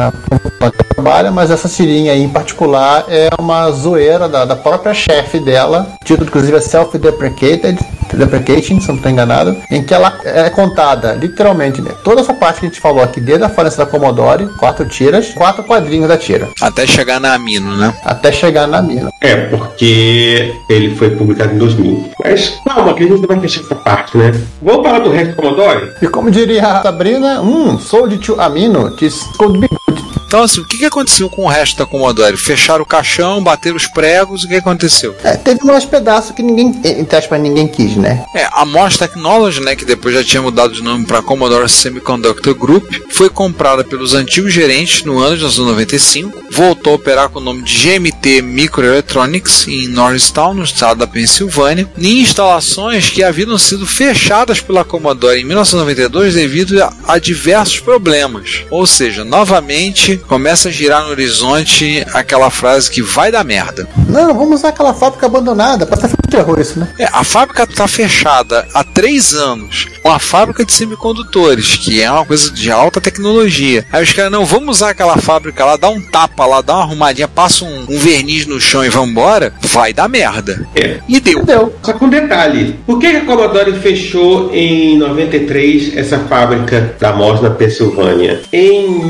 ela 0.60 0.72
trabalha, 0.94 1.30
mas 1.30 1.50
essa 1.50 1.68
tirinha 1.68 2.12
aí 2.12 2.22
em 2.22 2.28
particular 2.28 3.04
é 3.08 3.28
uma 3.38 3.70
zoeira 3.70 4.28
da, 4.28 4.44
da 4.44 4.56
própria 4.56 4.94
chefe 4.94 5.40
dela. 5.40 5.88
Título, 6.04 6.28
inclusive, 6.28 6.56
é 6.56 6.60
Self-Deprecated. 6.60 7.78
Deprecating, 8.16 8.80
se 8.80 8.88
eu 8.88 8.88
não 8.88 8.96
estou 8.96 9.10
enganado, 9.10 9.56
em 9.70 9.82
que 9.82 9.94
ela 9.94 10.18
é 10.24 10.48
contada, 10.50 11.14
literalmente, 11.14 11.80
né? 11.80 11.90
toda 12.04 12.20
essa 12.20 12.34
parte 12.34 12.60
que 12.60 12.66
a 12.66 12.68
gente 12.68 12.80
falou 12.80 13.02
aqui, 13.02 13.20
desde 13.20 13.44
a 13.44 13.48
falência 13.48 13.84
da 13.84 13.90
Commodore, 13.90 14.46
quatro 14.58 14.86
tiras, 14.86 15.30
quatro 15.30 15.64
quadrinhos 15.64 16.08
da 16.08 16.16
tira, 16.16 16.48
Até 16.60 16.86
chegar 16.86 17.20
na 17.20 17.34
Amino, 17.34 17.76
né? 17.76 17.94
até 18.04 18.32
chegar 18.32 18.66
na 18.66 18.82
mina. 18.82 19.10
É, 19.20 19.36
porque 19.46 20.54
ele 20.68 20.94
foi 20.96 21.10
publicado 21.10 21.54
em 21.54 21.58
2000. 21.58 22.10
Mas 22.24 22.60
calma, 22.66 22.94
que 22.94 23.04
a 23.04 23.06
gente 23.06 23.26
vai 23.26 23.40
fechar 23.40 23.60
essa 23.60 23.74
parte, 23.74 24.16
né? 24.16 24.32
Vamos 24.60 24.86
falar 24.86 24.98
do 25.00 25.10
resto 25.10 25.30
do 25.30 25.36
Commodore? 25.36 25.92
E 26.00 26.06
como 26.08 26.30
diria 26.30 26.66
a 26.66 26.82
Sabrina, 26.82 27.40
hum, 27.40 27.78
sold 27.78 28.16
to 28.18 28.40
Amino, 28.40 28.90
tis 28.96 29.22
could 29.38 29.58
be 29.58 29.68
good. 29.68 30.21
Então, 30.32 30.44
assim, 30.44 30.62
o 30.62 30.64
que 30.64 30.78
que 30.78 30.86
aconteceu 30.86 31.28
com 31.28 31.44
o 31.44 31.46
resto 31.46 31.76
da 31.76 31.84
Commodore? 31.84 32.38
Fecharam 32.38 32.84
o 32.84 32.86
caixão, 32.86 33.44
bateram 33.44 33.76
os 33.76 33.86
pregos, 33.86 34.44
o 34.44 34.48
que 34.48 34.54
aconteceu? 34.54 35.14
É, 35.22 35.36
teve 35.36 35.62
mais 35.62 35.84
pedaço 35.84 36.32
que 36.32 36.42
ninguém, 36.42 36.74
entre 36.82 37.18
aspas, 37.18 37.38
ninguém 37.38 37.68
quis, 37.68 37.96
né? 37.96 38.24
É, 38.34 38.48
a 38.50 38.64
Moss 38.64 38.96
Technology, 38.96 39.60
né, 39.60 39.76
que 39.76 39.84
depois 39.84 40.14
já 40.14 40.24
tinha 40.24 40.40
mudado 40.40 40.72
de 40.72 40.82
nome 40.82 41.04
para 41.04 41.20
Commodore 41.20 41.68
Semiconductor 41.68 42.54
Group, 42.54 42.90
foi 43.10 43.28
comprada 43.28 43.84
pelos 43.84 44.14
antigos 44.14 44.54
gerentes 44.54 45.04
no 45.04 45.18
ano 45.18 45.36
de 45.36 45.42
1995, 45.42 46.44
voltou 46.50 46.94
a 46.94 46.96
operar 46.96 47.28
com 47.28 47.38
o 47.38 47.42
nome 47.42 47.62
de 47.62 47.76
GMT 47.76 48.40
Microelectronics 48.40 49.68
em 49.68 49.86
Norristown, 49.88 50.54
no 50.54 50.64
estado 50.64 51.00
da 51.00 51.06
Pensilvânia, 51.06 51.86
em 51.98 52.22
instalações 52.22 53.10
que 53.10 53.22
haviam 53.22 53.58
sido 53.58 53.86
fechadas 53.86 54.62
pela 54.62 54.82
Commodore 54.82 55.42
em 55.42 55.44
1992 55.44 56.32
devido 56.32 56.82
a, 56.82 56.90
a 57.06 57.18
diversos 57.18 57.80
problemas. 57.80 58.64
Ou 58.70 58.86
seja, 58.86 59.24
novamente 59.24 60.21
começa 60.28 60.68
a 60.68 60.72
girar 60.72 61.04
no 61.04 61.10
horizonte 61.10 62.04
aquela 62.12 62.50
frase 62.50 62.90
que 62.90 63.02
vai 63.02 63.30
dar 63.30 63.44
merda. 63.44 63.86
Não, 64.08 64.34
vamos 64.34 64.60
usar 64.60 64.68
aquela 64.68 64.94
fábrica 64.94 65.26
abandonada. 65.26 65.86
Parece 65.86 66.08
filme 66.08 66.22
de 66.24 66.36
terror 66.36 66.60
isso, 66.60 66.78
né? 66.78 66.88
É, 66.98 67.04
a 67.12 67.24
fábrica 67.24 67.64
está 67.64 67.86
fechada 67.86 68.66
há 68.74 68.84
três 68.84 69.34
anos. 69.34 69.88
Uma 70.04 70.18
fábrica 70.18 70.64
de 70.64 70.72
semicondutores, 70.72 71.76
que 71.76 72.02
é 72.02 72.10
uma 72.10 72.24
coisa 72.24 72.50
de 72.50 72.70
alta 72.70 73.00
tecnologia. 73.00 73.86
Aí 73.92 74.02
os 74.02 74.12
caras, 74.12 74.32
não, 74.32 74.44
vamos 74.44 74.76
usar 74.76 74.90
aquela 74.90 75.16
fábrica 75.16 75.64
lá, 75.64 75.76
dá 75.76 75.88
um 75.88 76.00
tapa 76.00 76.44
lá, 76.44 76.60
dá 76.60 76.74
uma 76.74 76.82
arrumadinha, 76.82 77.28
passa 77.28 77.64
um, 77.64 77.86
um 77.88 77.98
verniz 77.98 78.46
no 78.46 78.60
chão 78.60 78.84
e 78.84 78.88
vambora. 78.88 79.52
Vai 79.62 79.92
dar 79.92 80.08
merda. 80.08 80.66
É. 80.74 80.98
E 81.08 81.20
deu. 81.20 81.44
Deu. 81.44 81.74
Só 81.82 81.92
com 81.92 82.06
um 82.06 82.10
detalhe: 82.10 82.78
por 82.86 82.98
que 82.98 83.06
a 83.06 83.24
Commodore 83.24 83.72
fechou 83.80 84.52
em 84.54 84.98
93 84.98 85.96
essa 85.96 86.18
fábrica 86.20 86.94
da 86.98 87.12
Moss 87.12 87.40
na 87.40 87.50
Pensilvânia? 87.50 88.40
Em 88.52 89.04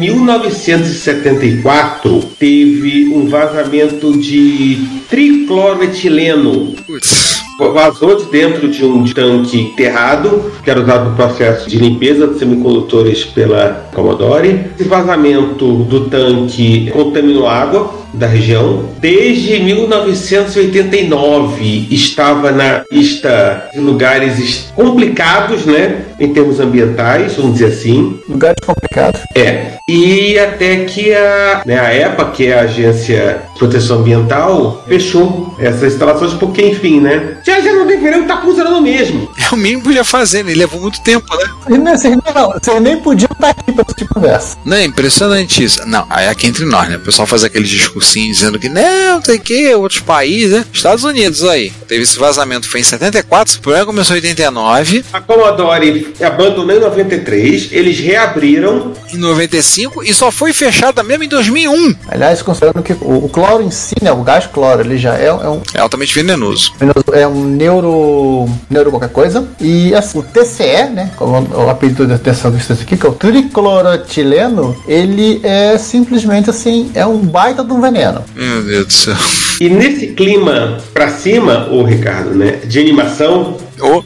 1974 1.02 2.20
teve 2.38 3.08
um 3.12 3.28
vazamento 3.28 4.16
de 4.18 4.86
tricloroetileno 5.08 6.74
Putz. 6.86 7.42
vazou 7.58 8.16
de 8.16 8.24
dentro 8.26 8.68
de 8.68 8.84
um 8.84 9.04
tanque 9.04 9.60
enterrado, 9.60 10.52
que 10.62 10.70
era 10.70 10.80
usado 10.80 11.10
no 11.10 11.16
processo 11.16 11.68
de 11.68 11.76
limpeza 11.76 12.28
de 12.28 12.38
semicondutores 12.38 13.24
pela 13.24 13.88
Commodore. 13.92 14.66
Esse 14.78 14.88
vazamento 14.88 15.84
do 15.84 16.08
tanque 16.08 16.90
contaminou 16.92 17.48
água 17.48 18.01
da 18.14 18.27
região. 18.27 18.90
Desde 19.01 19.59
1989 19.61 21.88
estava 21.90 22.53
na 22.53 22.85
lista 22.90 23.68
de 23.72 23.81
lugares 23.81 24.38
es- 24.38 24.66
complicados, 24.75 25.64
né? 25.66 26.03
Em 26.20 26.33
termos 26.33 26.61
ambientais, 26.61 27.35
vamos 27.35 27.55
dizer 27.55 27.66
assim. 27.66 28.18
Lugares 28.29 28.57
complicados. 28.64 29.20
É. 29.35 29.72
E 29.88 30.38
até 30.38 30.85
que 30.85 31.12
a, 31.12 31.62
né, 31.66 31.79
a 31.81 31.92
EPA, 31.94 32.27
que 32.27 32.46
é 32.46 32.59
a 32.59 32.62
Agência 32.62 33.42
de 33.53 33.59
Proteção 33.59 33.98
Ambiental, 33.98 34.85
fechou 34.87 35.55
essas 35.59 35.94
instalações 35.94 36.33
porque, 36.35 36.62
enfim, 36.66 37.01
né? 37.01 37.38
Já, 37.44 37.61
já 37.61 37.72
não 37.72 37.87
deveria 37.87 38.20
estar 38.20 38.40
funcionando 38.40 38.81
mesmo. 38.81 39.29
É 39.51 39.55
o 39.55 39.59
mínimo 39.59 39.83
que 39.83 39.88
podia 39.88 40.05
fazer, 40.05 40.44
né? 40.44 40.53
Ele 40.53 40.61
levou 40.61 40.81
muito 40.81 41.01
tempo, 41.03 41.27
né? 41.37 41.44
E 41.70 41.79
não, 41.79 41.96
vocês, 41.96 42.14
nem, 42.16 42.35
não, 42.35 42.53
vocês 42.53 42.81
nem 42.83 42.96
podiam 42.98 43.29
estar 43.33 43.51
aqui 43.51 43.72
pra 43.72 43.85
esse 43.87 43.96
tipo 43.96 44.14
de 44.14 44.20
conversa. 44.20 44.57
Não, 44.64 44.77
é 44.77 44.85
impressionante 44.85 45.64
isso. 45.64 45.81
Não, 45.87 46.07
aí 46.09 46.29
aqui 46.29 46.46
entre 46.46 46.64
nós, 46.64 46.88
né? 46.88 46.96
O 46.96 47.01
pessoal 47.01 47.27
faz 47.27 47.42
aquele 47.42 47.64
discursinho 48.02 48.32
dizendo 48.32 48.58
que 48.58 48.68
não, 48.68 49.20
tem 49.20 49.38
que, 49.38 49.74
outros 49.74 50.00
países, 50.00 50.50
né? 50.50 50.64
Estados 50.72 51.04
Unidos 51.04 51.44
aí. 51.44 51.72
Teve 51.87 52.02
esse 52.02 52.18
vazamento, 52.18 52.68
foi 52.68 52.81
em 52.81 52.85
74, 52.85 53.56
o 53.56 53.60
problema 53.60 53.87
começou 53.87 54.16
em 54.16 54.18
89, 54.18 55.04
A 55.12 55.20
Commodore 55.20 56.14
abandonou 56.20 56.77
em 56.77 56.81
93, 56.81 57.68
eles 57.70 57.98
reabriram. 57.98 58.92
em 59.12 59.16
95 59.16 60.02
e 60.02 60.12
só 60.12 60.31
foi 60.31 60.52
fechada 60.52 61.02
mesmo 61.02 61.24
em 61.24 61.29
2001. 61.29 61.94
Aliás, 62.08 62.42
considerando 62.42 62.83
que 62.83 62.92
o, 62.92 63.24
o 63.24 63.29
cloro 63.29 63.62
em 63.62 63.70
si, 63.70 63.94
né, 64.02 64.12
o 64.12 64.22
gás 64.22 64.46
cloro, 64.46 64.81
ele 64.83 64.98
já 64.98 65.16
é, 65.16 65.27
é 65.27 65.48
um 65.48 65.62
É 65.74 65.81
altamente 65.81 66.14
venenoso. 66.14 66.72
é 67.12 67.27
um 67.27 67.44
neuro 67.44 68.48
neuro 68.68 68.90
qualquer 68.90 69.10
coisa 69.10 69.46
e 69.60 69.94
assim, 69.94 70.18
o 70.18 70.22
TCE, 70.22 70.90
né, 70.90 71.10
como 71.16 71.46
o 71.54 71.70
apelido 71.70 72.06
dessa 72.06 72.50
substância 72.50 72.83
aqui, 72.83 72.96
que 72.96 73.06
é 73.06 73.08
o 73.08 73.12
tricloroetileno, 73.12 74.77
ele 74.87 75.40
é 75.42 75.79
simplesmente 75.79 76.50
assim, 76.50 76.90
é 76.94 77.06
um 77.06 77.18
baita 77.18 77.62
de 77.62 77.72
um 77.72 77.81
veneno. 77.81 77.91
Meu 78.34 78.62
Deus 78.62 78.86
do 78.86 78.92
céu. 78.92 79.16
E 79.60 79.68
nesse 79.68 80.08
clima 80.08 80.78
pra 80.92 81.08
cima, 81.08 81.68
ô 81.70 81.82
Ricardo, 81.84 82.34
né? 82.34 82.58
De 82.64 82.78
animação, 82.78 83.58
Ô, 83.82 84.00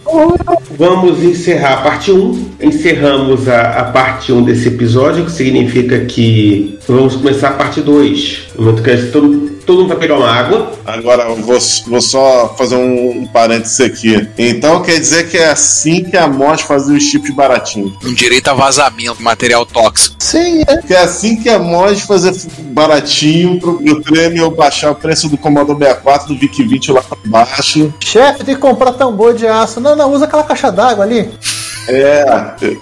vamos 0.78 1.22
encerrar 1.22 1.74
a 1.74 1.76
parte 1.82 2.11
1. 2.11 2.53
Encerramos 2.62 3.47
a, 3.47 3.72
a 3.72 3.84
parte 3.84 4.32
1 4.32 4.43
desse 4.43 4.68
episódio, 4.68 5.26
que 5.26 5.30
significa 5.30 6.01
que 6.07 6.78
vamos 6.89 7.16
começar 7.16 7.49
a 7.49 7.53
parte 7.53 7.82
2. 7.82 8.39
No 8.57 8.64
momento 8.64 8.82
que 8.82 8.97
todo, 9.12 9.56
todo 9.67 9.81
mundo 9.81 9.89
vai 9.89 9.99
pegar 9.99 10.17
uma 10.17 10.31
água. 10.31 10.73
Agora, 10.87 11.25
eu 11.25 11.37
vou, 11.37 11.59
vou 11.87 12.01
só 12.01 12.55
fazer 12.57 12.77
um, 12.77 13.23
um 13.23 13.27
parênteses 13.27 13.81
aqui. 13.81 14.29
Então 14.39 14.83
quer 14.83 14.99
dizer 14.99 15.29
que 15.29 15.37
é 15.37 15.51
assim 15.51 16.05
que 16.05 16.17
a 16.17 16.29
MOS 16.29 16.62
fazia 16.62 16.97
os 16.97 17.03
chips 17.03 17.35
baratinhos. 17.35 17.93
um 18.05 18.14
direito 18.14 18.49
a 18.49 18.55
vazamento, 18.55 19.23
material 19.23 19.67
tóxico. 19.67 20.17
Sim, 20.19 20.62
é. 20.67 20.77
Que 20.79 20.95
é 20.95 21.01
assim 21.01 21.37
que 21.37 21.49
a 21.49 21.59
MOS 21.59 22.03
fazia 22.03 22.33
baratinho 22.73 23.59
pro, 23.59 23.79
pro 23.79 24.03
prêmio 24.03 24.51
baixar 24.51 24.93
o 24.93 24.95
preço 24.95 25.29
do 25.29 25.37
Commodore 25.37 25.79
64 25.79 26.29
do 26.29 26.39
VIC 26.39 26.62
20 26.62 26.93
lá 26.93 27.03
pra 27.03 27.19
baixo. 27.25 27.93
Chefe, 28.03 28.45
tem 28.45 28.55
que 28.55 28.61
comprar 28.61 28.93
tambor 28.93 29.35
de 29.35 29.47
aço. 29.47 29.81
Não, 29.81 29.97
não, 29.97 30.12
usa 30.12 30.25
aquela 30.27 30.45
caixa 30.45 30.71
d'água 30.71 31.05
ali. 31.05 31.31
É, 31.89 32.24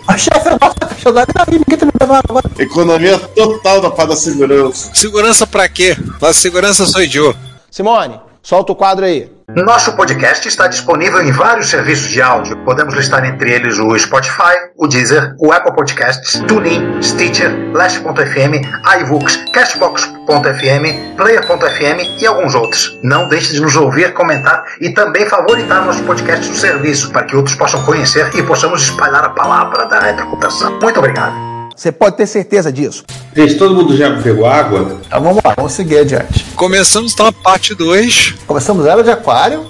A 0.08 0.16
chefe, 0.16 0.48
gosto 0.58 0.78
da 0.80 0.86
caixa 0.86 1.12
d'água. 1.12 1.34
Aí, 1.46 1.58
ninguém 1.58 1.78
tá 1.78 1.86
me 1.86 1.92
levando 2.00 2.22
agora. 2.28 2.50
economia 2.58 3.18
total 3.18 3.80
da 3.80 3.90
parte 3.90 4.08
da 4.10 4.16
segurança. 4.16 4.90
Segurança 4.94 5.46
pra 5.46 5.68
quê? 5.68 5.96
A 6.22 6.32
segurança 6.32 6.86
sou 6.86 7.02
eu. 7.02 7.34
Simone, 7.70 8.18
solta 8.42 8.72
o 8.72 8.76
quadro 8.76 9.04
aí. 9.04 9.30
Nosso 9.48 9.94
podcast 9.94 10.48
está 10.48 10.66
disponível 10.66 11.20
em 11.20 11.30
vários 11.30 11.68
serviços 11.68 12.08
de 12.08 12.22
áudio. 12.22 12.56
Podemos 12.64 12.94
listar 12.94 13.24
entre 13.24 13.52
eles 13.52 13.78
o 13.78 13.96
Spotify, 13.98 14.56
o 14.76 14.86
Deezer, 14.86 15.34
o 15.38 15.52
Apple 15.52 15.74
Podcasts, 15.74 16.40
TuneIn, 16.48 17.02
Stitcher, 17.02 17.52
Last.fm, 17.72 18.62
iVoox, 19.00 19.44
Castbox.fm, 19.52 21.16
Player.fm 21.16 22.20
e 22.20 22.26
alguns 22.26 22.54
outros. 22.54 22.98
Não 23.02 23.28
deixe 23.28 23.52
de 23.52 23.60
nos 23.60 23.76
ouvir, 23.76 24.14
comentar 24.14 24.64
e 24.80 24.90
também 24.94 25.28
favoritar 25.28 25.84
nosso 25.84 26.02
podcast 26.04 26.48
no 26.48 26.56
serviço 26.56 27.12
para 27.12 27.24
que 27.24 27.36
outros 27.36 27.54
possam 27.54 27.84
conhecer 27.84 28.30
e 28.34 28.42
possamos 28.42 28.82
espalhar 28.82 29.24
a 29.24 29.30
palavra 29.30 29.86
da 29.86 30.00
retrocomputação. 30.00 30.80
Muito 30.80 30.98
obrigado. 30.98 31.53
Você 31.76 31.90
pode 31.90 32.16
ter 32.16 32.26
certeza 32.26 32.72
disso. 32.72 33.04
Gente, 33.34 33.56
todo 33.56 33.74
mundo 33.74 33.96
já 33.96 34.20
pegou 34.22 34.46
água? 34.46 35.00
Então 35.04 35.20
vamos 35.20 35.42
lá, 35.44 35.54
vamos 35.56 35.72
seguir 35.72 35.98
adiante. 35.98 36.44
Começamos 36.54 37.12
então 37.12 37.26
a 37.26 37.32
parte 37.32 37.74
2. 37.74 38.34
Começamos 38.46 38.86
ela 38.86 39.02
de 39.02 39.10
aquário. 39.10 39.66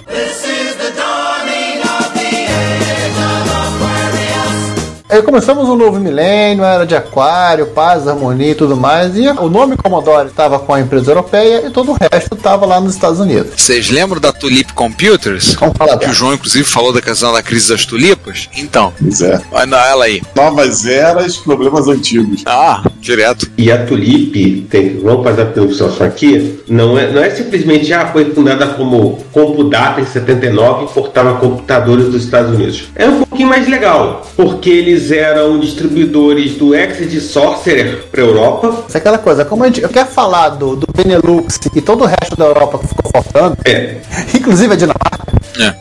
Aí 5.15 5.21
começamos 5.21 5.69
um 5.69 5.77
novo 5.77 5.97
milênio, 5.97 6.65
era 6.65 6.85
de 6.85 6.93
aquário, 6.93 7.67
paz, 7.67 8.05
harmonia 8.05 8.51
e 8.51 8.55
tudo 8.55 8.75
mais. 8.75 9.15
E 9.15 9.25
o 9.29 9.47
nome 9.47 9.77
Commodore 9.77 10.27
estava 10.27 10.59
com 10.59 10.73
a 10.73 10.81
empresa 10.81 11.11
europeia 11.11 11.65
e 11.65 11.69
todo 11.69 11.93
o 11.93 11.97
resto 11.97 12.35
estava 12.35 12.65
lá 12.65 12.81
nos 12.81 12.95
Estados 12.95 13.21
Unidos. 13.21 13.53
Vocês 13.55 13.89
lembram 13.89 14.19
da 14.19 14.33
Tulip 14.33 14.73
Computers? 14.73 15.53
Vamos 15.53 15.77
falar 15.77 15.97
Que 15.99 16.09
o. 16.09 16.13
João, 16.13 16.33
inclusive, 16.33 16.65
falou 16.65 16.91
da 16.91 17.01
questão 17.01 17.31
da 17.31 17.41
crise 17.41 17.69
das 17.69 17.85
tulipas? 17.85 18.49
Então, 18.57 18.91
Pois 18.99 19.21
é. 19.21 19.41
vai 19.49 19.65
na 19.65 19.87
ela 19.87 20.03
aí. 20.03 20.21
Novas 20.35 20.85
eras, 20.85 21.37
problemas 21.37 21.87
antigos. 21.87 22.43
Ah, 22.45 22.83
direto. 22.99 23.49
E 23.57 23.71
a 23.71 23.85
Tulip, 23.85 24.67
tem, 24.69 24.99
vamos 24.99 25.23
fazer 25.23 25.43
a 25.43 25.61
observação 25.61 26.07
aqui, 26.07 26.59
não 26.67 26.99
é, 26.99 27.09
não 27.09 27.23
é 27.23 27.29
simplesmente, 27.29 27.93
ah, 27.93 28.07
foi 28.07 28.33
fundada 28.33 28.67
como 28.67 29.23
Compudata 29.31 30.01
em 30.01 30.05
79 30.05 30.81
e 30.81 30.85
importava 30.85 31.39
computadores 31.39 32.07
dos 32.07 32.25
Estados 32.25 32.53
Unidos. 32.53 32.89
É 32.95 33.07
um 33.07 33.19
pouquinho 33.19 33.47
mais 33.47 33.67
legal, 33.67 34.25
porque 34.35 34.69
eles 34.69 35.04
eram 35.11 35.59
distribuidores 35.59 36.55
do 36.55 36.75
Exit 36.75 37.19
Sorcerer 37.21 38.03
para 38.11 38.21
Europa. 38.21 38.85
Isso 38.87 38.97
é 38.97 38.99
aquela 38.99 39.17
coisa, 39.17 39.45
como 39.45 39.63
a 39.63 39.67
gente 39.67 39.87
quer 39.89 40.05
falar 40.07 40.49
do, 40.49 40.75
do 40.75 40.87
Benelux 40.95 41.59
e 41.75 41.81
todo 41.81 42.03
o 42.03 42.07
resto 42.07 42.35
da 42.37 42.45
Europa 42.45 42.79
que 42.79 42.87
ficou 42.87 43.11
faltando, 43.11 43.57
É, 43.65 43.97
inclusive 44.33 44.73
a 44.73 44.75
Dinamarca, 44.75 45.34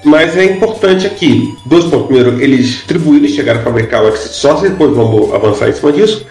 Mas 0.04 0.36
é 0.36 0.44
importante 0.44 1.06
aqui, 1.06 1.54
dois 1.64 1.84
pontos. 1.84 2.06
Primeiro, 2.06 2.40
eles 2.40 2.66
distribuíram, 2.66 3.24
eles 3.24 3.34
chegaram 3.34 3.60
a 3.60 3.62
fabricar 3.62 4.02
o 4.02 4.08
Exit 4.08 4.34
Source, 4.34 4.68
depois 4.68 4.94
vamos 4.94 5.32
avançar 5.32 5.68
em 5.68 5.72
cima 5.72 5.92
disso. 5.92 6.26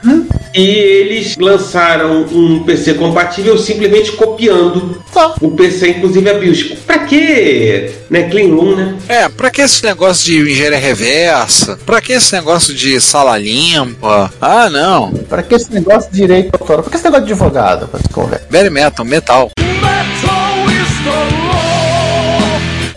E 0.53 0.67
eles 0.67 1.35
lançaram 1.37 2.21
um 2.31 2.63
PC 2.63 2.93
compatível 2.93 3.57
simplesmente 3.57 4.11
copiando 4.11 5.01
Só. 5.11 5.33
o 5.41 5.49
PC, 5.51 5.89
inclusive 5.89 6.29
a 6.29 6.33
BIOS. 6.35 6.63
Pra 6.85 6.99
quê? 6.99 7.91
Né? 8.09 8.29
Clean 8.29 8.53
Room, 8.53 8.75
né? 8.75 8.95
É, 9.07 9.27
pra 9.29 9.49
que 9.49 9.61
esse 9.61 9.83
negócio 9.83 10.25
de 10.25 10.51
engenharia 10.51 10.77
reversa? 10.77 11.79
Pra 11.85 11.99
que 11.99 12.13
esse 12.13 12.33
negócio 12.33 12.73
de 12.73 13.01
sala 13.01 13.35
limpa? 13.37 14.31
Ah, 14.39 14.69
não. 14.69 15.11
Pra 15.27 15.41
que 15.41 15.55
esse 15.55 15.73
negócio 15.73 16.11
de 16.11 16.17
direito 16.17 16.51
autoral? 16.53 16.83
Pra 16.83 16.91
que 16.91 16.97
esse 16.97 17.05
negócio 17.05 17.25
de 17.25 17.33
advogado? 17.33 17.87
Pra 17.87 17.99
se 17.99 18.09
conversa? 18.09 18.45
Very 18.49 18.69
metal, 18.69 19.03
metal. 19.03 19.49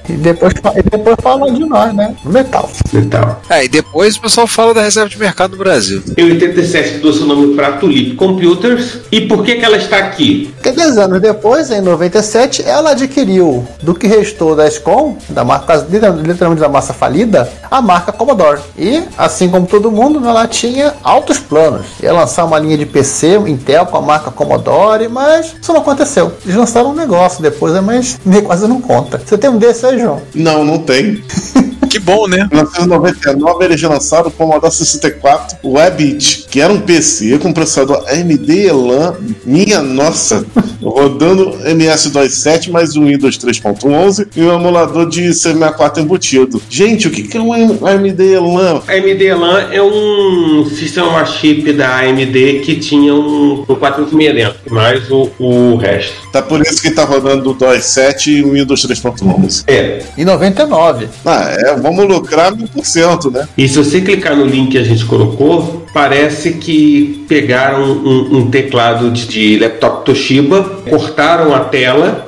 E 0.09 0.12
depois, 0.12 0.52
e 0.52 0.82
depois 0.90 1.16
fala 1.22 1.50
de 1.50 1.64
nós, 1.64 1.94
né? 1.94 2.14
Metal. 2.24 2.70
Metal. 2.92 3.42
É, 3.48 3.64
e 3.64 3.68
depois 3.68 4.16
o 4.16 4.20
pessoal 4.20 4.46
fala 4.46 4.74
da 4.74 4.82
reserva 4.82 5.09
de 5.09 5.18
mercado 5.18 5.52
do 5.52 5.59
Brasil. 5.59 6.02
Em 6.16 6.24
87 6.24 6.98
deu 6.98 7.12
seu 7.12 7.26
nome 7.26 7.54
para 7.54 7.72
Tulip 7.72 8.14
Computers. 8.14 9.00
E 9.11 9.22
por 9.22 9.44
que, 9.44 9.57
que 9.57 9.64
ela 9.64 9.76
está 9.76 9.98
aqui? 9.98 10.52
Porque 10.54 10.72
10 10.72 10.98
anos 10.98 11.20
depois, 11.20 11.70
em 11.70 11.80
97, 11.80 12.62
ela 12.62 12.90
adquiriu 12.90 13.66
do 13.82 13.94
que 13.94 14.07
restou 14.07 14.54
da 14.54 14.70
SCOM, 14.70 15.16
da 15.28 15.44
marca, 15.44 15.86
literalmente 15.88 16.61
da 16.61 16.68
massa 16.68 16.92
falida, 16.92 17.50
a 17.70 17.80
marca 17.80 18.12
Commodore. 18.12 18.61
E, 18.78 19.02
assim 19.16 19.48
como 19.48 19.66
todo 19.66 19.90
mundo, 19.90 20.26
ela 20.26 20.46
tinha 20.46 20.94
altos 21.02 21.38
planos. 21.38 21.86
Ia 22.02 22.12
lançar 22.12 22.44
uma 22.44 22.59
linha 22.59 22.76
de 22.76 22.86
PC 22.86 23.36
Intel 23.46 23.86
com 23.86 23.96
a 23.96 24.02
marca 24.02 24.30
Commodore, 24.30 25.09
mas 25.09 25.54
isso 25.61 25.72
não 25.72 25.80
aconteceu. 25.80 26.32
Eles 26.44 26.57
lançaram 26.57 26.90
um 26.90 26.94
negócio 26.94 27.42
depois, 27.42 27.72
mas 27.82 28.18
quase 28.44 28.66
não 28.66 28.80
conta. 28.80 29.20
Você 29.24 29.36
tem 29.38 29.50
um 29.50 29.59
desse 29.59 29.86
aí, 29.97 30.03
João? 30.03 30.22
Não, 30.34 30.64
não 30.64 30.78
tem. 30.78 31.22
Que 31.97 32.01
bom, 32.01 32.26
né? 32.26 32.47
Em 32.53 32.55
1999 32.55 33.64
eles 33.64 33.80
lançaram 33.80 34.28
o 34.28 34.30
Commodore 34.30 34.70
64 34.70 35.59
Webit, 35.64 36.47
que 36.51 36.61
era 36.61 36.70
um 36.70 36.80
PC 36.80 37.38
com 37.38 37.53
processador 37.53 38.05
AMD 38.09 38.66
Elan, 38.66 39.14
minha 39.44 39.80
nossa, 39.80 40.44
rodando 40.82 41.53
MS-27 41.64 42.70
mais 42.70 42.97
um 42.97 43.07
Windows 43.07 43.38
3.11 43.38 44.28
e 44.36 44.42
um 44.42 44.55
emulador 44.55 45.09
de 45.09 45.22
C64 45.28 45.99
embutido. 45.99 46.61
Gente, 46.68 47.09
o 47.09 47.11
que 47.11 47.22
que 47.22 47.36
é 47.36 47.40
um 47.40 47.53
AMD 47.53 48.22
Elan? 48.22 48.82
A 48.86 48.92
AMD 48.92 49.24
Elan 49.24 49.68
é 49.72 49.82
um 49.82 50.66
sistema 50.66 51.24
chip 51.24 51.72
da 51.72 52.01
AMD 52.01 52.61
que 52.64 52.76
tinha 52.76 53.14
um, 53.14 53.64
um 53.68 53.74
456 53.74 54.34
dentro, 54.34 54.74
mais 54.74 55.11
o, 55.11 55.30
o 55.38 55.76
resto. 55.76 56.14
Tá 56.30 56.42
por 56.42 56.61
isso 56.61 56.82
que 56.82 56.90
tá 56.90 57.05
rodando 57.05 57.51
o 57.51 57.55
DOS 57.55 57.84
7 57.84 58.30
e 58.30 58.44
o 58.44 58.53
Windows 58.53 58.86
3.11. 58.86 59.64
É. 59.66 59.86
Em 60.16 60.24
99. 60.24 61.09
Ah, 61.24 61.49
é, 61.51 61.76
vamos 61.76 62.07
lucrar 62.07 62.53
1000%, 62.53 63.32
né? 63.32 63.49
E 63.57 63.68
se 63.68 63.78
você 63.78 64.01
clicar 64.01 64.37
no 64.37 64.45
link 64.45 64.72
que 64.72 64.78
a 64.78 64.84
gente 64.84 65.05
colocou, 65.05 65.87
parece 65.93 66.53
que 66.53 67.24
pegaram 67.28 67.82
um, 67.82 68.39
um 68.39 68.51
teclado 68.51 69.11
de, 69.11 69.26
de 69.26 69.59
laptop 69.59 70.05
Toshiba, 70.05 70.62
cortaram 70.89 71.55
a 71.55 71.61
tela 71.61 72.25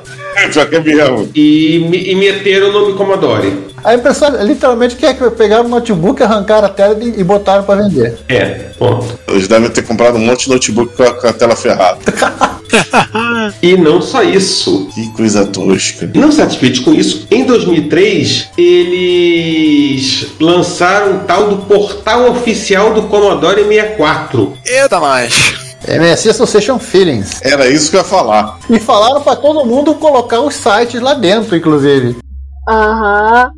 Já 0.51 0.65
que 0.65 0.75
é 0.75 0.79
mesmo. 0.79 1.29
E, 1.35 1.85
me- 1.89 2.11
e 2.11 2.15
meteram 2.15 2.69
o 2.69 2.71
nome 2.73 2.93
Commodore. 2.93 3.69
A 3.83 3.93
impressão 3.95 4.29
literalmente 4.43 4.95
que 4.95 5.05
é 5.05 5.13
que 5.13 5.29
pegaram 5.31 5.65
o 5.65 5.69
notebook, 5.69 6.21
arrancaram 6.21 6.67
a 6.67 6.69
tela 6.69 6.97
e, 7.01 7.23
botaram 7.23 7.63
pra 7.63 7.75
vender. 7.75 8.17
É, 8.27 8.45
ponto. 8.77 9.17
Eles 9.27 9.47
devem 9.47 9.69
ter 9.69 9.83
comprado 9.83 10.15
um 10.17 10.19
monte 10.25 10.45
de 10.45 10.49
notebook 10.49 10.95
com 10.97 11.03
a, 11.03 11.13
com 11.13 11.27
a 11.27 11.33
tela 11.33 11.55
ferrada. 11.55 11.99
E 13.63 13.75
não 13.75 13.99
só 13.99 14.21
isso. 14.21 14.87
Que 14.93 15.09
coisa 15.13 15.43
tosca. 15.43 16.07
Não 16.13 16.31
satisfeitos 16.31 16.79
com 16.81 16.93
isso, 16.93 17.25
em 17.31 17.43
2003 17.43 18.49
eles 18.55 20.27
lançaram 20.39 21.15
o 21.17 21.19
tal 21.21 21.49
do 21.49 21.57
portal 21.65 22.29
oficial 22.29 22.93
do 22.93 23.03
Commodore 23.03 23.63
64. 23.63 24.53
Eita, 24.65 24.99
mais. 24.99 25.68
MSI 25.87 26.29
Association 26.29 26.77
Feelings. 26.79 27.41
Era 27.41 27.67
isso 27.69 27.89
que 27.89 27.95
eu 27.95 28.01
ia 28.01 28.05
falar. 28.05 28.59
E 28.69 28.79
falaram 28.79 29.21
pra 29.21 29.35
todo 29.35 29.65
mundo 29.65 29.95
colocar 29.95 30.41
os 30.41 30.55
sites 30.55 31.01
lá 31.01 31.13
dentro, 31.13 31.55
inclusive. 31.55 32.17
Aham, 32.67 33.51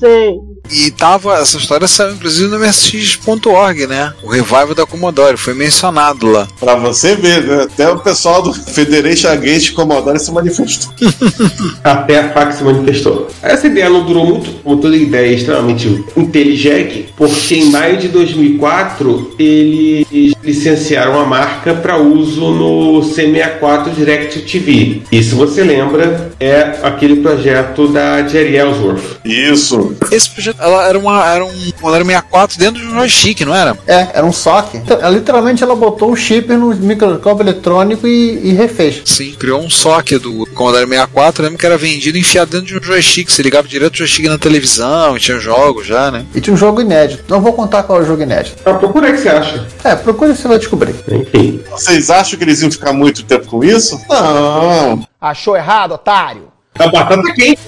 sei. 0.00 0.34
E 0.70 0.90
tava, 0.90 1.38
essa 1.38 1.56
história 1.56 1.88
saiu 1.88 2.12
inclusive 2.12 2.48
no 2.48 2.58
MSX.org, 2.58 3.86
né? 3.86 4.12
O 4.22 4.30
revival 4.30 4.74
da 4.74 4.86
Commodore, 4.86 5.36
foi 5.36 5.54
mencionado 5.54 6.26
lá. 6.26 6.48
Pra 6.58 6.74
você 6.74 7.14
ver, 7.14 7.44
né? 7.44 7.62
até 7.62 7.88
o 7.90 7.98
pessoal 7.98 8.42
do 8.42 8.52
Federation 8.52 9.28
Against 9.28 9.72
Commodore 9.72 10.18
se 10.18 10.30
manifestou. 10.30 10.92
Até 11.82 12.20
a 12.20 12.32
FAC 12.32 12.52
se 12.54 12.64
manifestou. 12.64 13.28
Essa 13.42 13.66
ideia 13.66 13.88
não 13.88 14.04
durou 14.04 14.26
muito, 14.26 14.50
como 14.62 14.80
toda 14.80 14.96
ideia 14.96 15.30
é 15.30 15.34
extremamente 15.34 16.04
inteligente, 16.16 17.12
porque 17.16 17.54
em 17.54 17.70
maio 17.70 17.96
de 17.98 18.08
2004 18.08 19.34
eles 19.38 20.34
licenciaram 20.42 21.18
a 21.20 21.24
marca 21.24 21.74
para 21.74 21.96
uso 21.96 22.50
no 22.50 23.00
C64 23.00 23.94
Direct 23.94 24.40
TV. 24.40 25.02
E 25.10 25.22
se 25.22 25.34
você 25.34 25.62
lembra, 25.62 26.32
é 26.40 26.78
aquele 26.82 27.16
projeto 27.16 27.88
da 27.88 28.26
Jerry 28.26 28.56
Ellsworth. 28.56 29.20
Isso. 29.24 29.96
Esse 30.10 30.30
projeto 30.30 30.57
ela 30.58 30.88
era, 30.88 30.98
uma, 30.98 31.26
era 31.26 31.44
um 31.44 31.70
Commodore 31.72 32.04
64 32.04 32.58
dentro 32.58 32.80
de 32.80 32.86
um 32.86 32.94
joystick, 32.94 33.40
não 33.42 33.54
era? 33.54 33.76
É, 33.86 34.08
era 34.14 34.26
um 34.26 34.32
SOC. 34.32 34.76
Então, 34.76 34.98
ela, 34.98 35.10
literalmente 35.10 35.62
ela 35.62 35.74
botou 35.74 36.10
o 36.12 36.16
chip 36.16 36.52
no 36.52 36.74
microscópio 36.74 37.42
eletrônico 37.42 38.06
e, 38.06 38.48
e 38.48 38.52
refez. 38.52 39.02
Sim, 39.04 39.34
criou 39.38 39.60
um 39.60 39.70
socket 39.70 40.22
do 40.22 40.46
Commodore 40.54 40.86
64, 40.86 41.42
lembro 41.42 41.58
que 41.58 41.66
era 41.66 41.78
vendido 41.78 42.18
e 42.18 42.20
enfiado 42.20 42.50
dentro 42.50 42.66
de 42.66 42.78
um 42.78 42.82
joystick. 42.82 43.30
Você 43.30 43.42
ligava 43.42 43.68
direto 43.68 43.94
o 43.94 43.98
joystick 43.98 44.26
na 44.26 44.38
televisão 44.38 45.16
e 45.16 45.20
tinha 45.20 45.38
jogos 45.38 45.86
já, 45.86 46.10
né? 46.10 46.24
E 46.34 46.40
tinha 46.40 46.54
um 46.54 46.56
jogo 46.56 46.80
inédito. 46.80 47.24
Não 47.28 47.40
vou 47.40 47.52
contar 47.52 47.82
qual 47.82 48.00
é 48.00 48.02
o 48.02 48.06
jogo 48.06 48.22
inédito. 48.22 48.62
Ah, 48.64 48.74
procura 48.74 49.06
aí 49.06 49.12
que 49.12 49.20
você 49.20 49.28
acha. 49.28 49.66
É, 49.84 49.94
procura 49.96 50.32
e 50.32 50.36
você 50.36 50.48
vai 50.48 50.58
descobrir. 50.58 50.94
Enfim. 51.10 51.60
Vocês 51.70 52.10
acham 52.10 52.38
que 52.38 52.44
eles 52.44 52.60
iam 52.60 52.70
ficar 52.70 52.92
muito 52.92 53.22
tempo 53.24 53.46
com 53.46 53.64
isso? 53.64 54.00
Não. 54.08 55.06
Achou 55.20 55.56
errado, 55.56 55.92
otário? 55.92 56.57
A 56.78 56.86
batata 56.88 57.32
quente. 57.34 57.58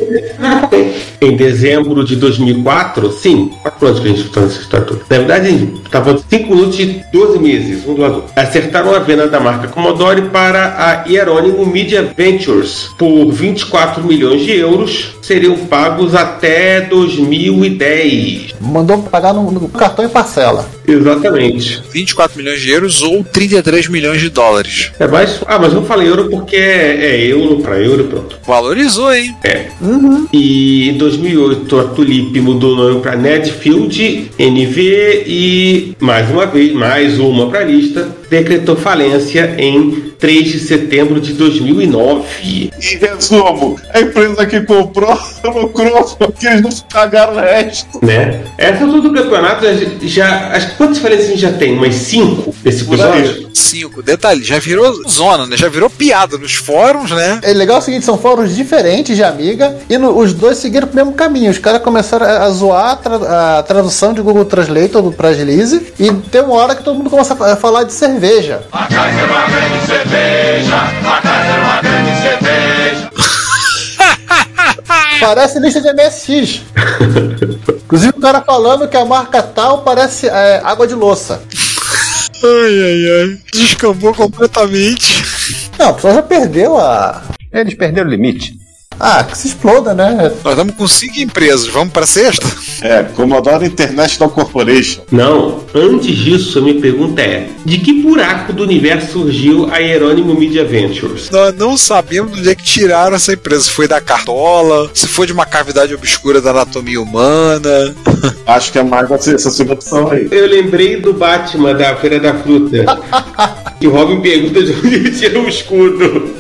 Em 1.20 1.36
dezembro 1.36 2.04
de 2.04 2.16
2004, 2.16 3.10
sim, 3.12 3.50
quatro 3.62 3.88
anos 3.88 4.00
que 4.00 4.06
a 4.06 4.10
gente 4.10 4.22
está 4.22 4.40
nessa. 4.40 4.60
Na 5.10 5.18
verdade, 5.18 5.74
estava 5.84 6.18
5 6.18 6.54
minutos 6.54 6.76
de 6.76 7.04
12 7.12 7.38
meses, 7.38 7.86
um 7.86 7.94
do 7.94 8.00
lado. 8.00 8.24
Acertaram 8.34 8.94
a 8.94 9.00
venda 9.00 9.28
da 9.28 9.40
marca 9.40 9.68
Commodore 9.68 10.22
para 10.22 10.76
a 10.78 11.08
Hieronymo 11.08 11.66
Media 11.66 12.12
Ventures 12.16 12.90
por 12.96 13.30
24 13.30 14.02
milhões 14.02 14.42
de 14.42 14.56
euros. 14.56 15.16
Seriam 15.20 15.56
pagos 15.66 16.14
até 16.14 16.80
2010. 16.82 18.54
Mandou 18.60 19.02
pagar 19.02 19.34
no, 19.34 19.50
no 19.50 19.68
cartão 19.68 20.04
e 20.04 20.08
parcela. 20.08 20.66
Exatamente. 20.86 21.82
24 21.92 22.38
milhões 22.38 22.60
de 22.60 22.70
euros 22.70 23.02
ou 23.02 23.24
33 23.24 23.88
milhões 23.88 24.20
de 24.20 24.28
dólares. 24.28 24.92
É 24.98 25.06
mais. 25.06 25.40
Ah, 25.46 25.58
mas 25.58 25.72
eu 25.72 25.84
falei 25.84 26.08
euro 26.08 26.28
porque 26.28 26.56
é, 26.56 27.06
é 27.06 27.26
euro 27.26 27.60
para 27.60 27.78
euro, 27.78 28.04
pronto. 28.04 28.38
Valorizou, 28.46 29.12
hein? 29.12 29.34
É. 29.44 29.66
E 30.32 30.88
em 30.88 30.94
2008 30.94 31.78
a 31.78 31.84
Tulip 31.84 32.40
mudou 32.40 32.72
o 32.72 32.76
nome 32.76 33.00
para 33.00 33.16
Netfield 33.16 34.30
NV 34.38 35.24
e 35.26 35.96
mais 36.00 36.28
uma 36.30 36.46
vez, 36.46 36.72
mais 36.72 37.18
uma 37.18 37.48
para 37.48 37.60
a 37.60 37.64
lista, 37.64 38.08
decretou 38.30 38.76
falência 38.76 39.54
em 39.58 40.12
3 40.18 40.44
de 40.52 40.60
setembro 40.60 41.20
de 41.20 41.32
2009. 41.34 42.24
Em 42.42 42.70
resumo, 42.98 43.78
a 43.92 44.00
empresa 44.00 44.46
que 44.46 44.60
comprou 44.62 45.18
lucrou 45.54 46.04
porque 46.18 46.46
eles 46.46 46.62
não 46.62 46.70
cagaram 46.90 47.34
o 47.34 47.40
resto. 47.40 48.04
Né? 48.04 48.40
Essa 48.56 48.84
altura 48.84 49.02
do 49.02 49.12
campeonato 49.12 49.64
já, 49.64 49.74
já 50.02 50.48
acho 50.52 50.70
que 50.70 50.76
quantas 50.76 50.98
falências 50.98 51.26
a 51.28 51.30
gente 51.30 51.40
já 51.40 51.52
tem? 51.52 51.74
Umas 51.74 51.94
5 51.94 52.54
nesse 52.64 52.84
episódio? 52.84 53.50
5. 53.52 54.02
Detalhe, 54.02 54.42
já 54.44 54.58
virou 54.58 55.08
zona, 55.08 55.46
né? 55.46 55.56
Já 55.56 55.68
virou 55.68 55.90
piada 55.90 56.38
nos 56.38 56.54
fórums, 56.54 57.10
né? 57.10 57.40
É 57.42 57.52
legal 57.52 57.78
o 57.78 57.82
seguinte, 57.82 58.04
são 58.04 58.16
fóruns 58.16 58.54
diferentes 58.54 59.16
de 59.16 59.24
amiga 59.24 59.76
e 59.88 59.98
no- 59.98 60.16
os 60.16 60.32
dois 60.32 60.58
seguiram 60.58 60.88
o 60.90 60.94
mesmo 60.94 61.12
caminho. 61.12 61.50
Os 61.50 61.58
caras 61.58 61.82
começaram 61.82 62.26
a, 62.26 62.44
a 62.44 62.50
zoar 62.50 62.92
a, 62.92 62.96
tra- 62.96 63.58
a 63.58 63.62
tradução 63.62 64.12
de 64.12 64.20
Google 64.20 64.44
Translator 64.44 65.12
para 65.12 65.28
Agilize 65.30 65.92
e 65.98 66.12
tem 66.30 66.42
uma 66.42 66.54
hora 66.54 66.74
que 66.74 66.82
todo 66.84 66.96
mundo 66.96 67.10
começa 67.10 67.34
a 67.34 67.56
fa- 68.70 68.84
a 68.84 68.88
falar 68.88 69.10
de 71.82 71.86
cerveja. 72.22 73.10
Parece 75.20 75.60
lista 75.60 75.80
de 75.80 75.92
MSX. 75.92 76.62
Inclusive 77.84 78.12
o 78.16 78.20
cara 78.20 78.40
falando 78.40 78.88
que 78.88 78.96
a 78.96 79.04
marca 79.04 79.42
tal 79.42 79.82
parece 79.82 80.28
é, 80.28 80.60
água 80.64 80.86
de 80.86 80.94
louça. 80.94 81.42
Ai, 82.42 82.82
ai, 82.82 83.22
ai. 83.22 83.38
Descambou 83.52 84.14
completamente. 84.14 85.22
Não, 85.78 85.90
o 85.90 85.94
pessoal 85.94 86.14
já 86.14 86.22
perdeu 86.22 86.78
a. 86.78 87.22
Eles 87.52 87.74
perderam 87.74 88.08
o 88.08 88.10
limite. 88.10 88.54
Ah, 89.00 89.24
que 89.24 89.36
se 89.36 89.48
exploda, 89.48 89.94
né? 89.94 90.30
Nós 90.44 90.52
estamos 90.52 90.74
com 90.74 90.86
5 90.86 91.18
empresas. 91.18 91.66
Vamos 91.68 91.90
pra 91.90 92.06
sexta? 92.06 92.46
É, 92.82 93.02
Commodore 93.02 93.64
International 93.64 94.28
Corporation. 94.28 95.02
Não, 95.10 95.64
antes 95.74 96.14
disso, 96.16 96.58
a 96.58 96.62
minha 96.62 96.78
pergunta 96.78 97.22
é: 97.22 97.48
de 97.64 97.78
que 97.78 98.02
buraco 98.02 98.52
do 98.52 98.62
universo 98.62 99.12
surgiu 99.12 99.70
a 99.72 99.78
Hieronymo 99.78 100.34
Media 100.34 100.64
Ventures? 100.64 101.30
Nós 101.30 101.56
não 101.56 101.78
sabemos 101.78 102.32
de 102.32 102.40
onde 102.40 102.50
é 102.50 102.54
que 102.54 102.62
tiraram 102.62 103.16
essa 103.16 103.32
empresa. 103.32 103.62
Se 103.62 103.70
foi 103.70 103.88
da 103.88 104.00
cartola, 104.00 104.90
se 104.92 105.06
foi 105.06 105.26
de 105.26 105.32
uma 105.32 105.46
cavidade 105.46 105.94
obscura 105.94 106.40
da 106.42 106.50
anatomia 106.50 107.00
humana. 107.00 107.94
Acho 108.46 108.72
que 108.72 108.78
é 108.78 108.82
mais 108.82 109.10
essa, 109.10 109.34
essa 109.34 109.50
segunda 109.50 109.74
opção 109.74 110.10
aí. 110.10 110.28
Eu 110.30 110.46
lembrei 110.46 111.00
do 111.00 111.14
Batman 111.14 111.74
da 111.74 111.96
Feira 111.96 112.20
da 112.20 112.34
Fruta. 112.34 112.84
que 113.78 113.86
o 113.88 113.90
Robin 113.90 114.20
pergunta 114.20 114.62
de 114.62 114.72
onde 114.72 114.94
ele 114.94 115.10
tirou 115.10 115.44
o 115.44 115.48
escudo. 115.48 116.39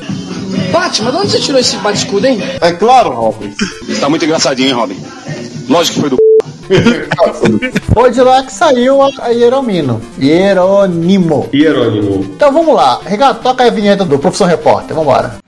Batman, 0.70 1.10
de 1.10 1.16
onde 1.16 1.30
você 1.30 1.40
tirou 1.40 1.60
esse 1.60 1.76
bate-escudo, 1.76 2.26
hein? 2.26 2.40
É 2.60 2.72
claro, 2.72 3.10
Robin. 3.10 3.52
Tá 4.00 4.08
muito 4.08 4.24
engraçadinho, 4.24 4.68
hein, 4.68 4.74
Robin? 4.74 4.96
Lógico 5.68 5.94
que 5.94 6.00
foi 6.00 6.10
do 6.10 6.18
Foi 7.92 8.10
de 8.10 8.20
lá 8.20 8.42
que 8.44 8.52
saiu 8.52 9.02
a, 9.02 9.10
a 9.18 9.28
Hieromino. 9.28 10.00
Hieronymo. 10.18 11.48
Hieronymo. 11.52 12.24
Então 12.34 12.52
vamos 12.52 12.74
lá. 12.74 13.00
Regato, 13.04 13.42
toca 13.42 13.64
a 13.64 13.70
vinheta 13.70 14.04
do 14.04 14.18
Professor 14.18 14.46
Repórter. 14.46 14.94
Vambora. 14.94 15.38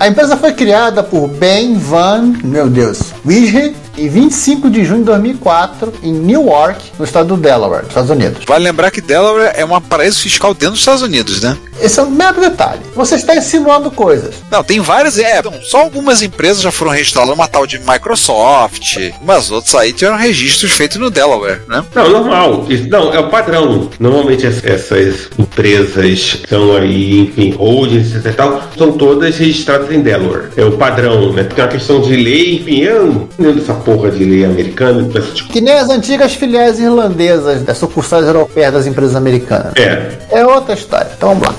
A 0.00 0.08
empresa 0.08 0.36
foi 0.36 0.52
criada 0.52 1.00
por 1.02 1.28
Ben 1.28 1.78
Van, 1.78 2.32
meu 2.42 2.68
Deus, 2.68 3.12
Wishe 3.24 3.72
em 3.96 4.08
25 4.08 4.70
de 4.70 4.84
junho 4.84 5.00
de 5.00 5.04
2004 5.06 5.92
em 6.02 6.12
Newark, 6.12 6.80
no 6.98 7.04
estado 7.04 7.28
do 7.34 7.36
Delaware, 7.36 7.84
Estados 7.88 8.10
Unidos. 8.10 8.44
Vale 8.46 8.64
lembrar 8.64 8.90
que 8.90 9.00
Delaware 9.00 9.52
é 9.54 9.64
um 9.64 9.80
paraíso 9.80 10.20
fiscal 10.20 10.52
dentro 10.54 10.70
dos 10.72 10.80
Estados 10.80 11.02
Unidos, 11.02 11.42
né? 11.42 11.56
Esse 11.80 11.98
é 11.98 12.02
um 12.02 12.10
mero 12.10 12.40
detalhe. 12.40 12.80
Você 12.94 13.16
está 13.16 13.34
insinuando 13.34 13.90
coisas. 13.90 14.36
Não, 14.50 14.62
tem 14.62 14.78
várias. 14.80 15.18
É, 15.18 15.38
então, 15.38 15.52
só 15.62 15.78
algumas 15.80 16.22
empresas 16.22 16.62
já 16.62 16.70
foram 16.70 16.92
registradas, 16.92 17.34
uma 17.34 17.48
tal 17.48 17.66
de 17.66 17.78
Microsoft, 17.80 18.96
mas 19.24 19.50
outras 19.50 19.74
aí 19.74 19.92
tiveram 19.92 20.16
registros 20.16 20.70
feitos 20.72 20.98
no 20.98 21.10
Delaware, 21.10 21.62
né? 21.68 21.84
Não, 21.94 22.08
normal. 22.08 22.66
Isso, 22.68 22.88
não, 22.88 23.12
é 23.12 23.18
o 23.18 23.28
padrão. 23.28 23.90
Normalmente 23.98 24.46
es- 24.46 24.64
essas 24.64 25.28
empresas 25.38 26.34
que 26.42 26.48
são 26.48 26.76
aí, 26.76 27.20
enfim, 27.20 27.50
holdings 27.52 28.14
etc 28.14 28.26
e 28.26 28.32
tal, 28.34 28.62
são 28.76 28.92
todas 28.92 29.36
registradas 29.36 29.90
em 29.90 30.00
Delaware. 30.00 30.50
É 30.56 30.64
o 30.64 30.72
padrão, 30.72 31.32
né? 31.32 31.44
Tem 31.44 31.64
uma 31.64 31.70
questão 31.70 32.00
de 32.00 32.14
lei, 32.16 32.56
enfim, 32.56 32.80
eu 32.80 33.06
não 33.06 33.50
entendo 33.50 33.60
essa 33.62 33.74
porra 33.84 34.10
de 34.10 34.24
lei 34.24 34.44
americana, 34.44 35.08
essa 35.14 35.32
tipo. 35.32 35.52
Que 35.52 35.60
nem 35.60 35.74
as 35.74 35.88
antigas 35.88 36.34
filiais 36.34 36.78
irlandesas 36.78 37.62
das 37.62 37.78
sucursais 37.78 38.26
europeias 38.26 38.72
das 38.72 38.86
empresas 38.86 39.14
americanas. 39.14 39.72
É. 39.76 40.18
É 40.30 40.46
outra 40.46 40.74
história. 40.74 41.10
Então 41.16 41.30
vamos 41.30 41.48
lá. 41.48 41.54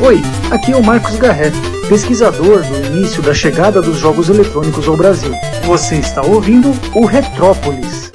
Oi, 0.00 0.22
aqui 0.50 0.72
é 0.72 0.76
o 0.76 0.82
Marcos 0.84 1.16
Garret, 1.16 1.52
pesquisador 1.88 2.62
do 2.62 2.86
início 2.86 3.22
da 3.22 3.32
chegada 3.32 3.80
dos 3.80 3.96
jogos 3.98 4.28
eletrônicos 4.28 4.86
ao 4.86 4.96
Brasil. 4.96 5.32
Você 5.64 5.96
está 5.96 6.22
ouvindo 6.22 6.72
o 6.94 7.06
Retrópolis. 7.06 8.05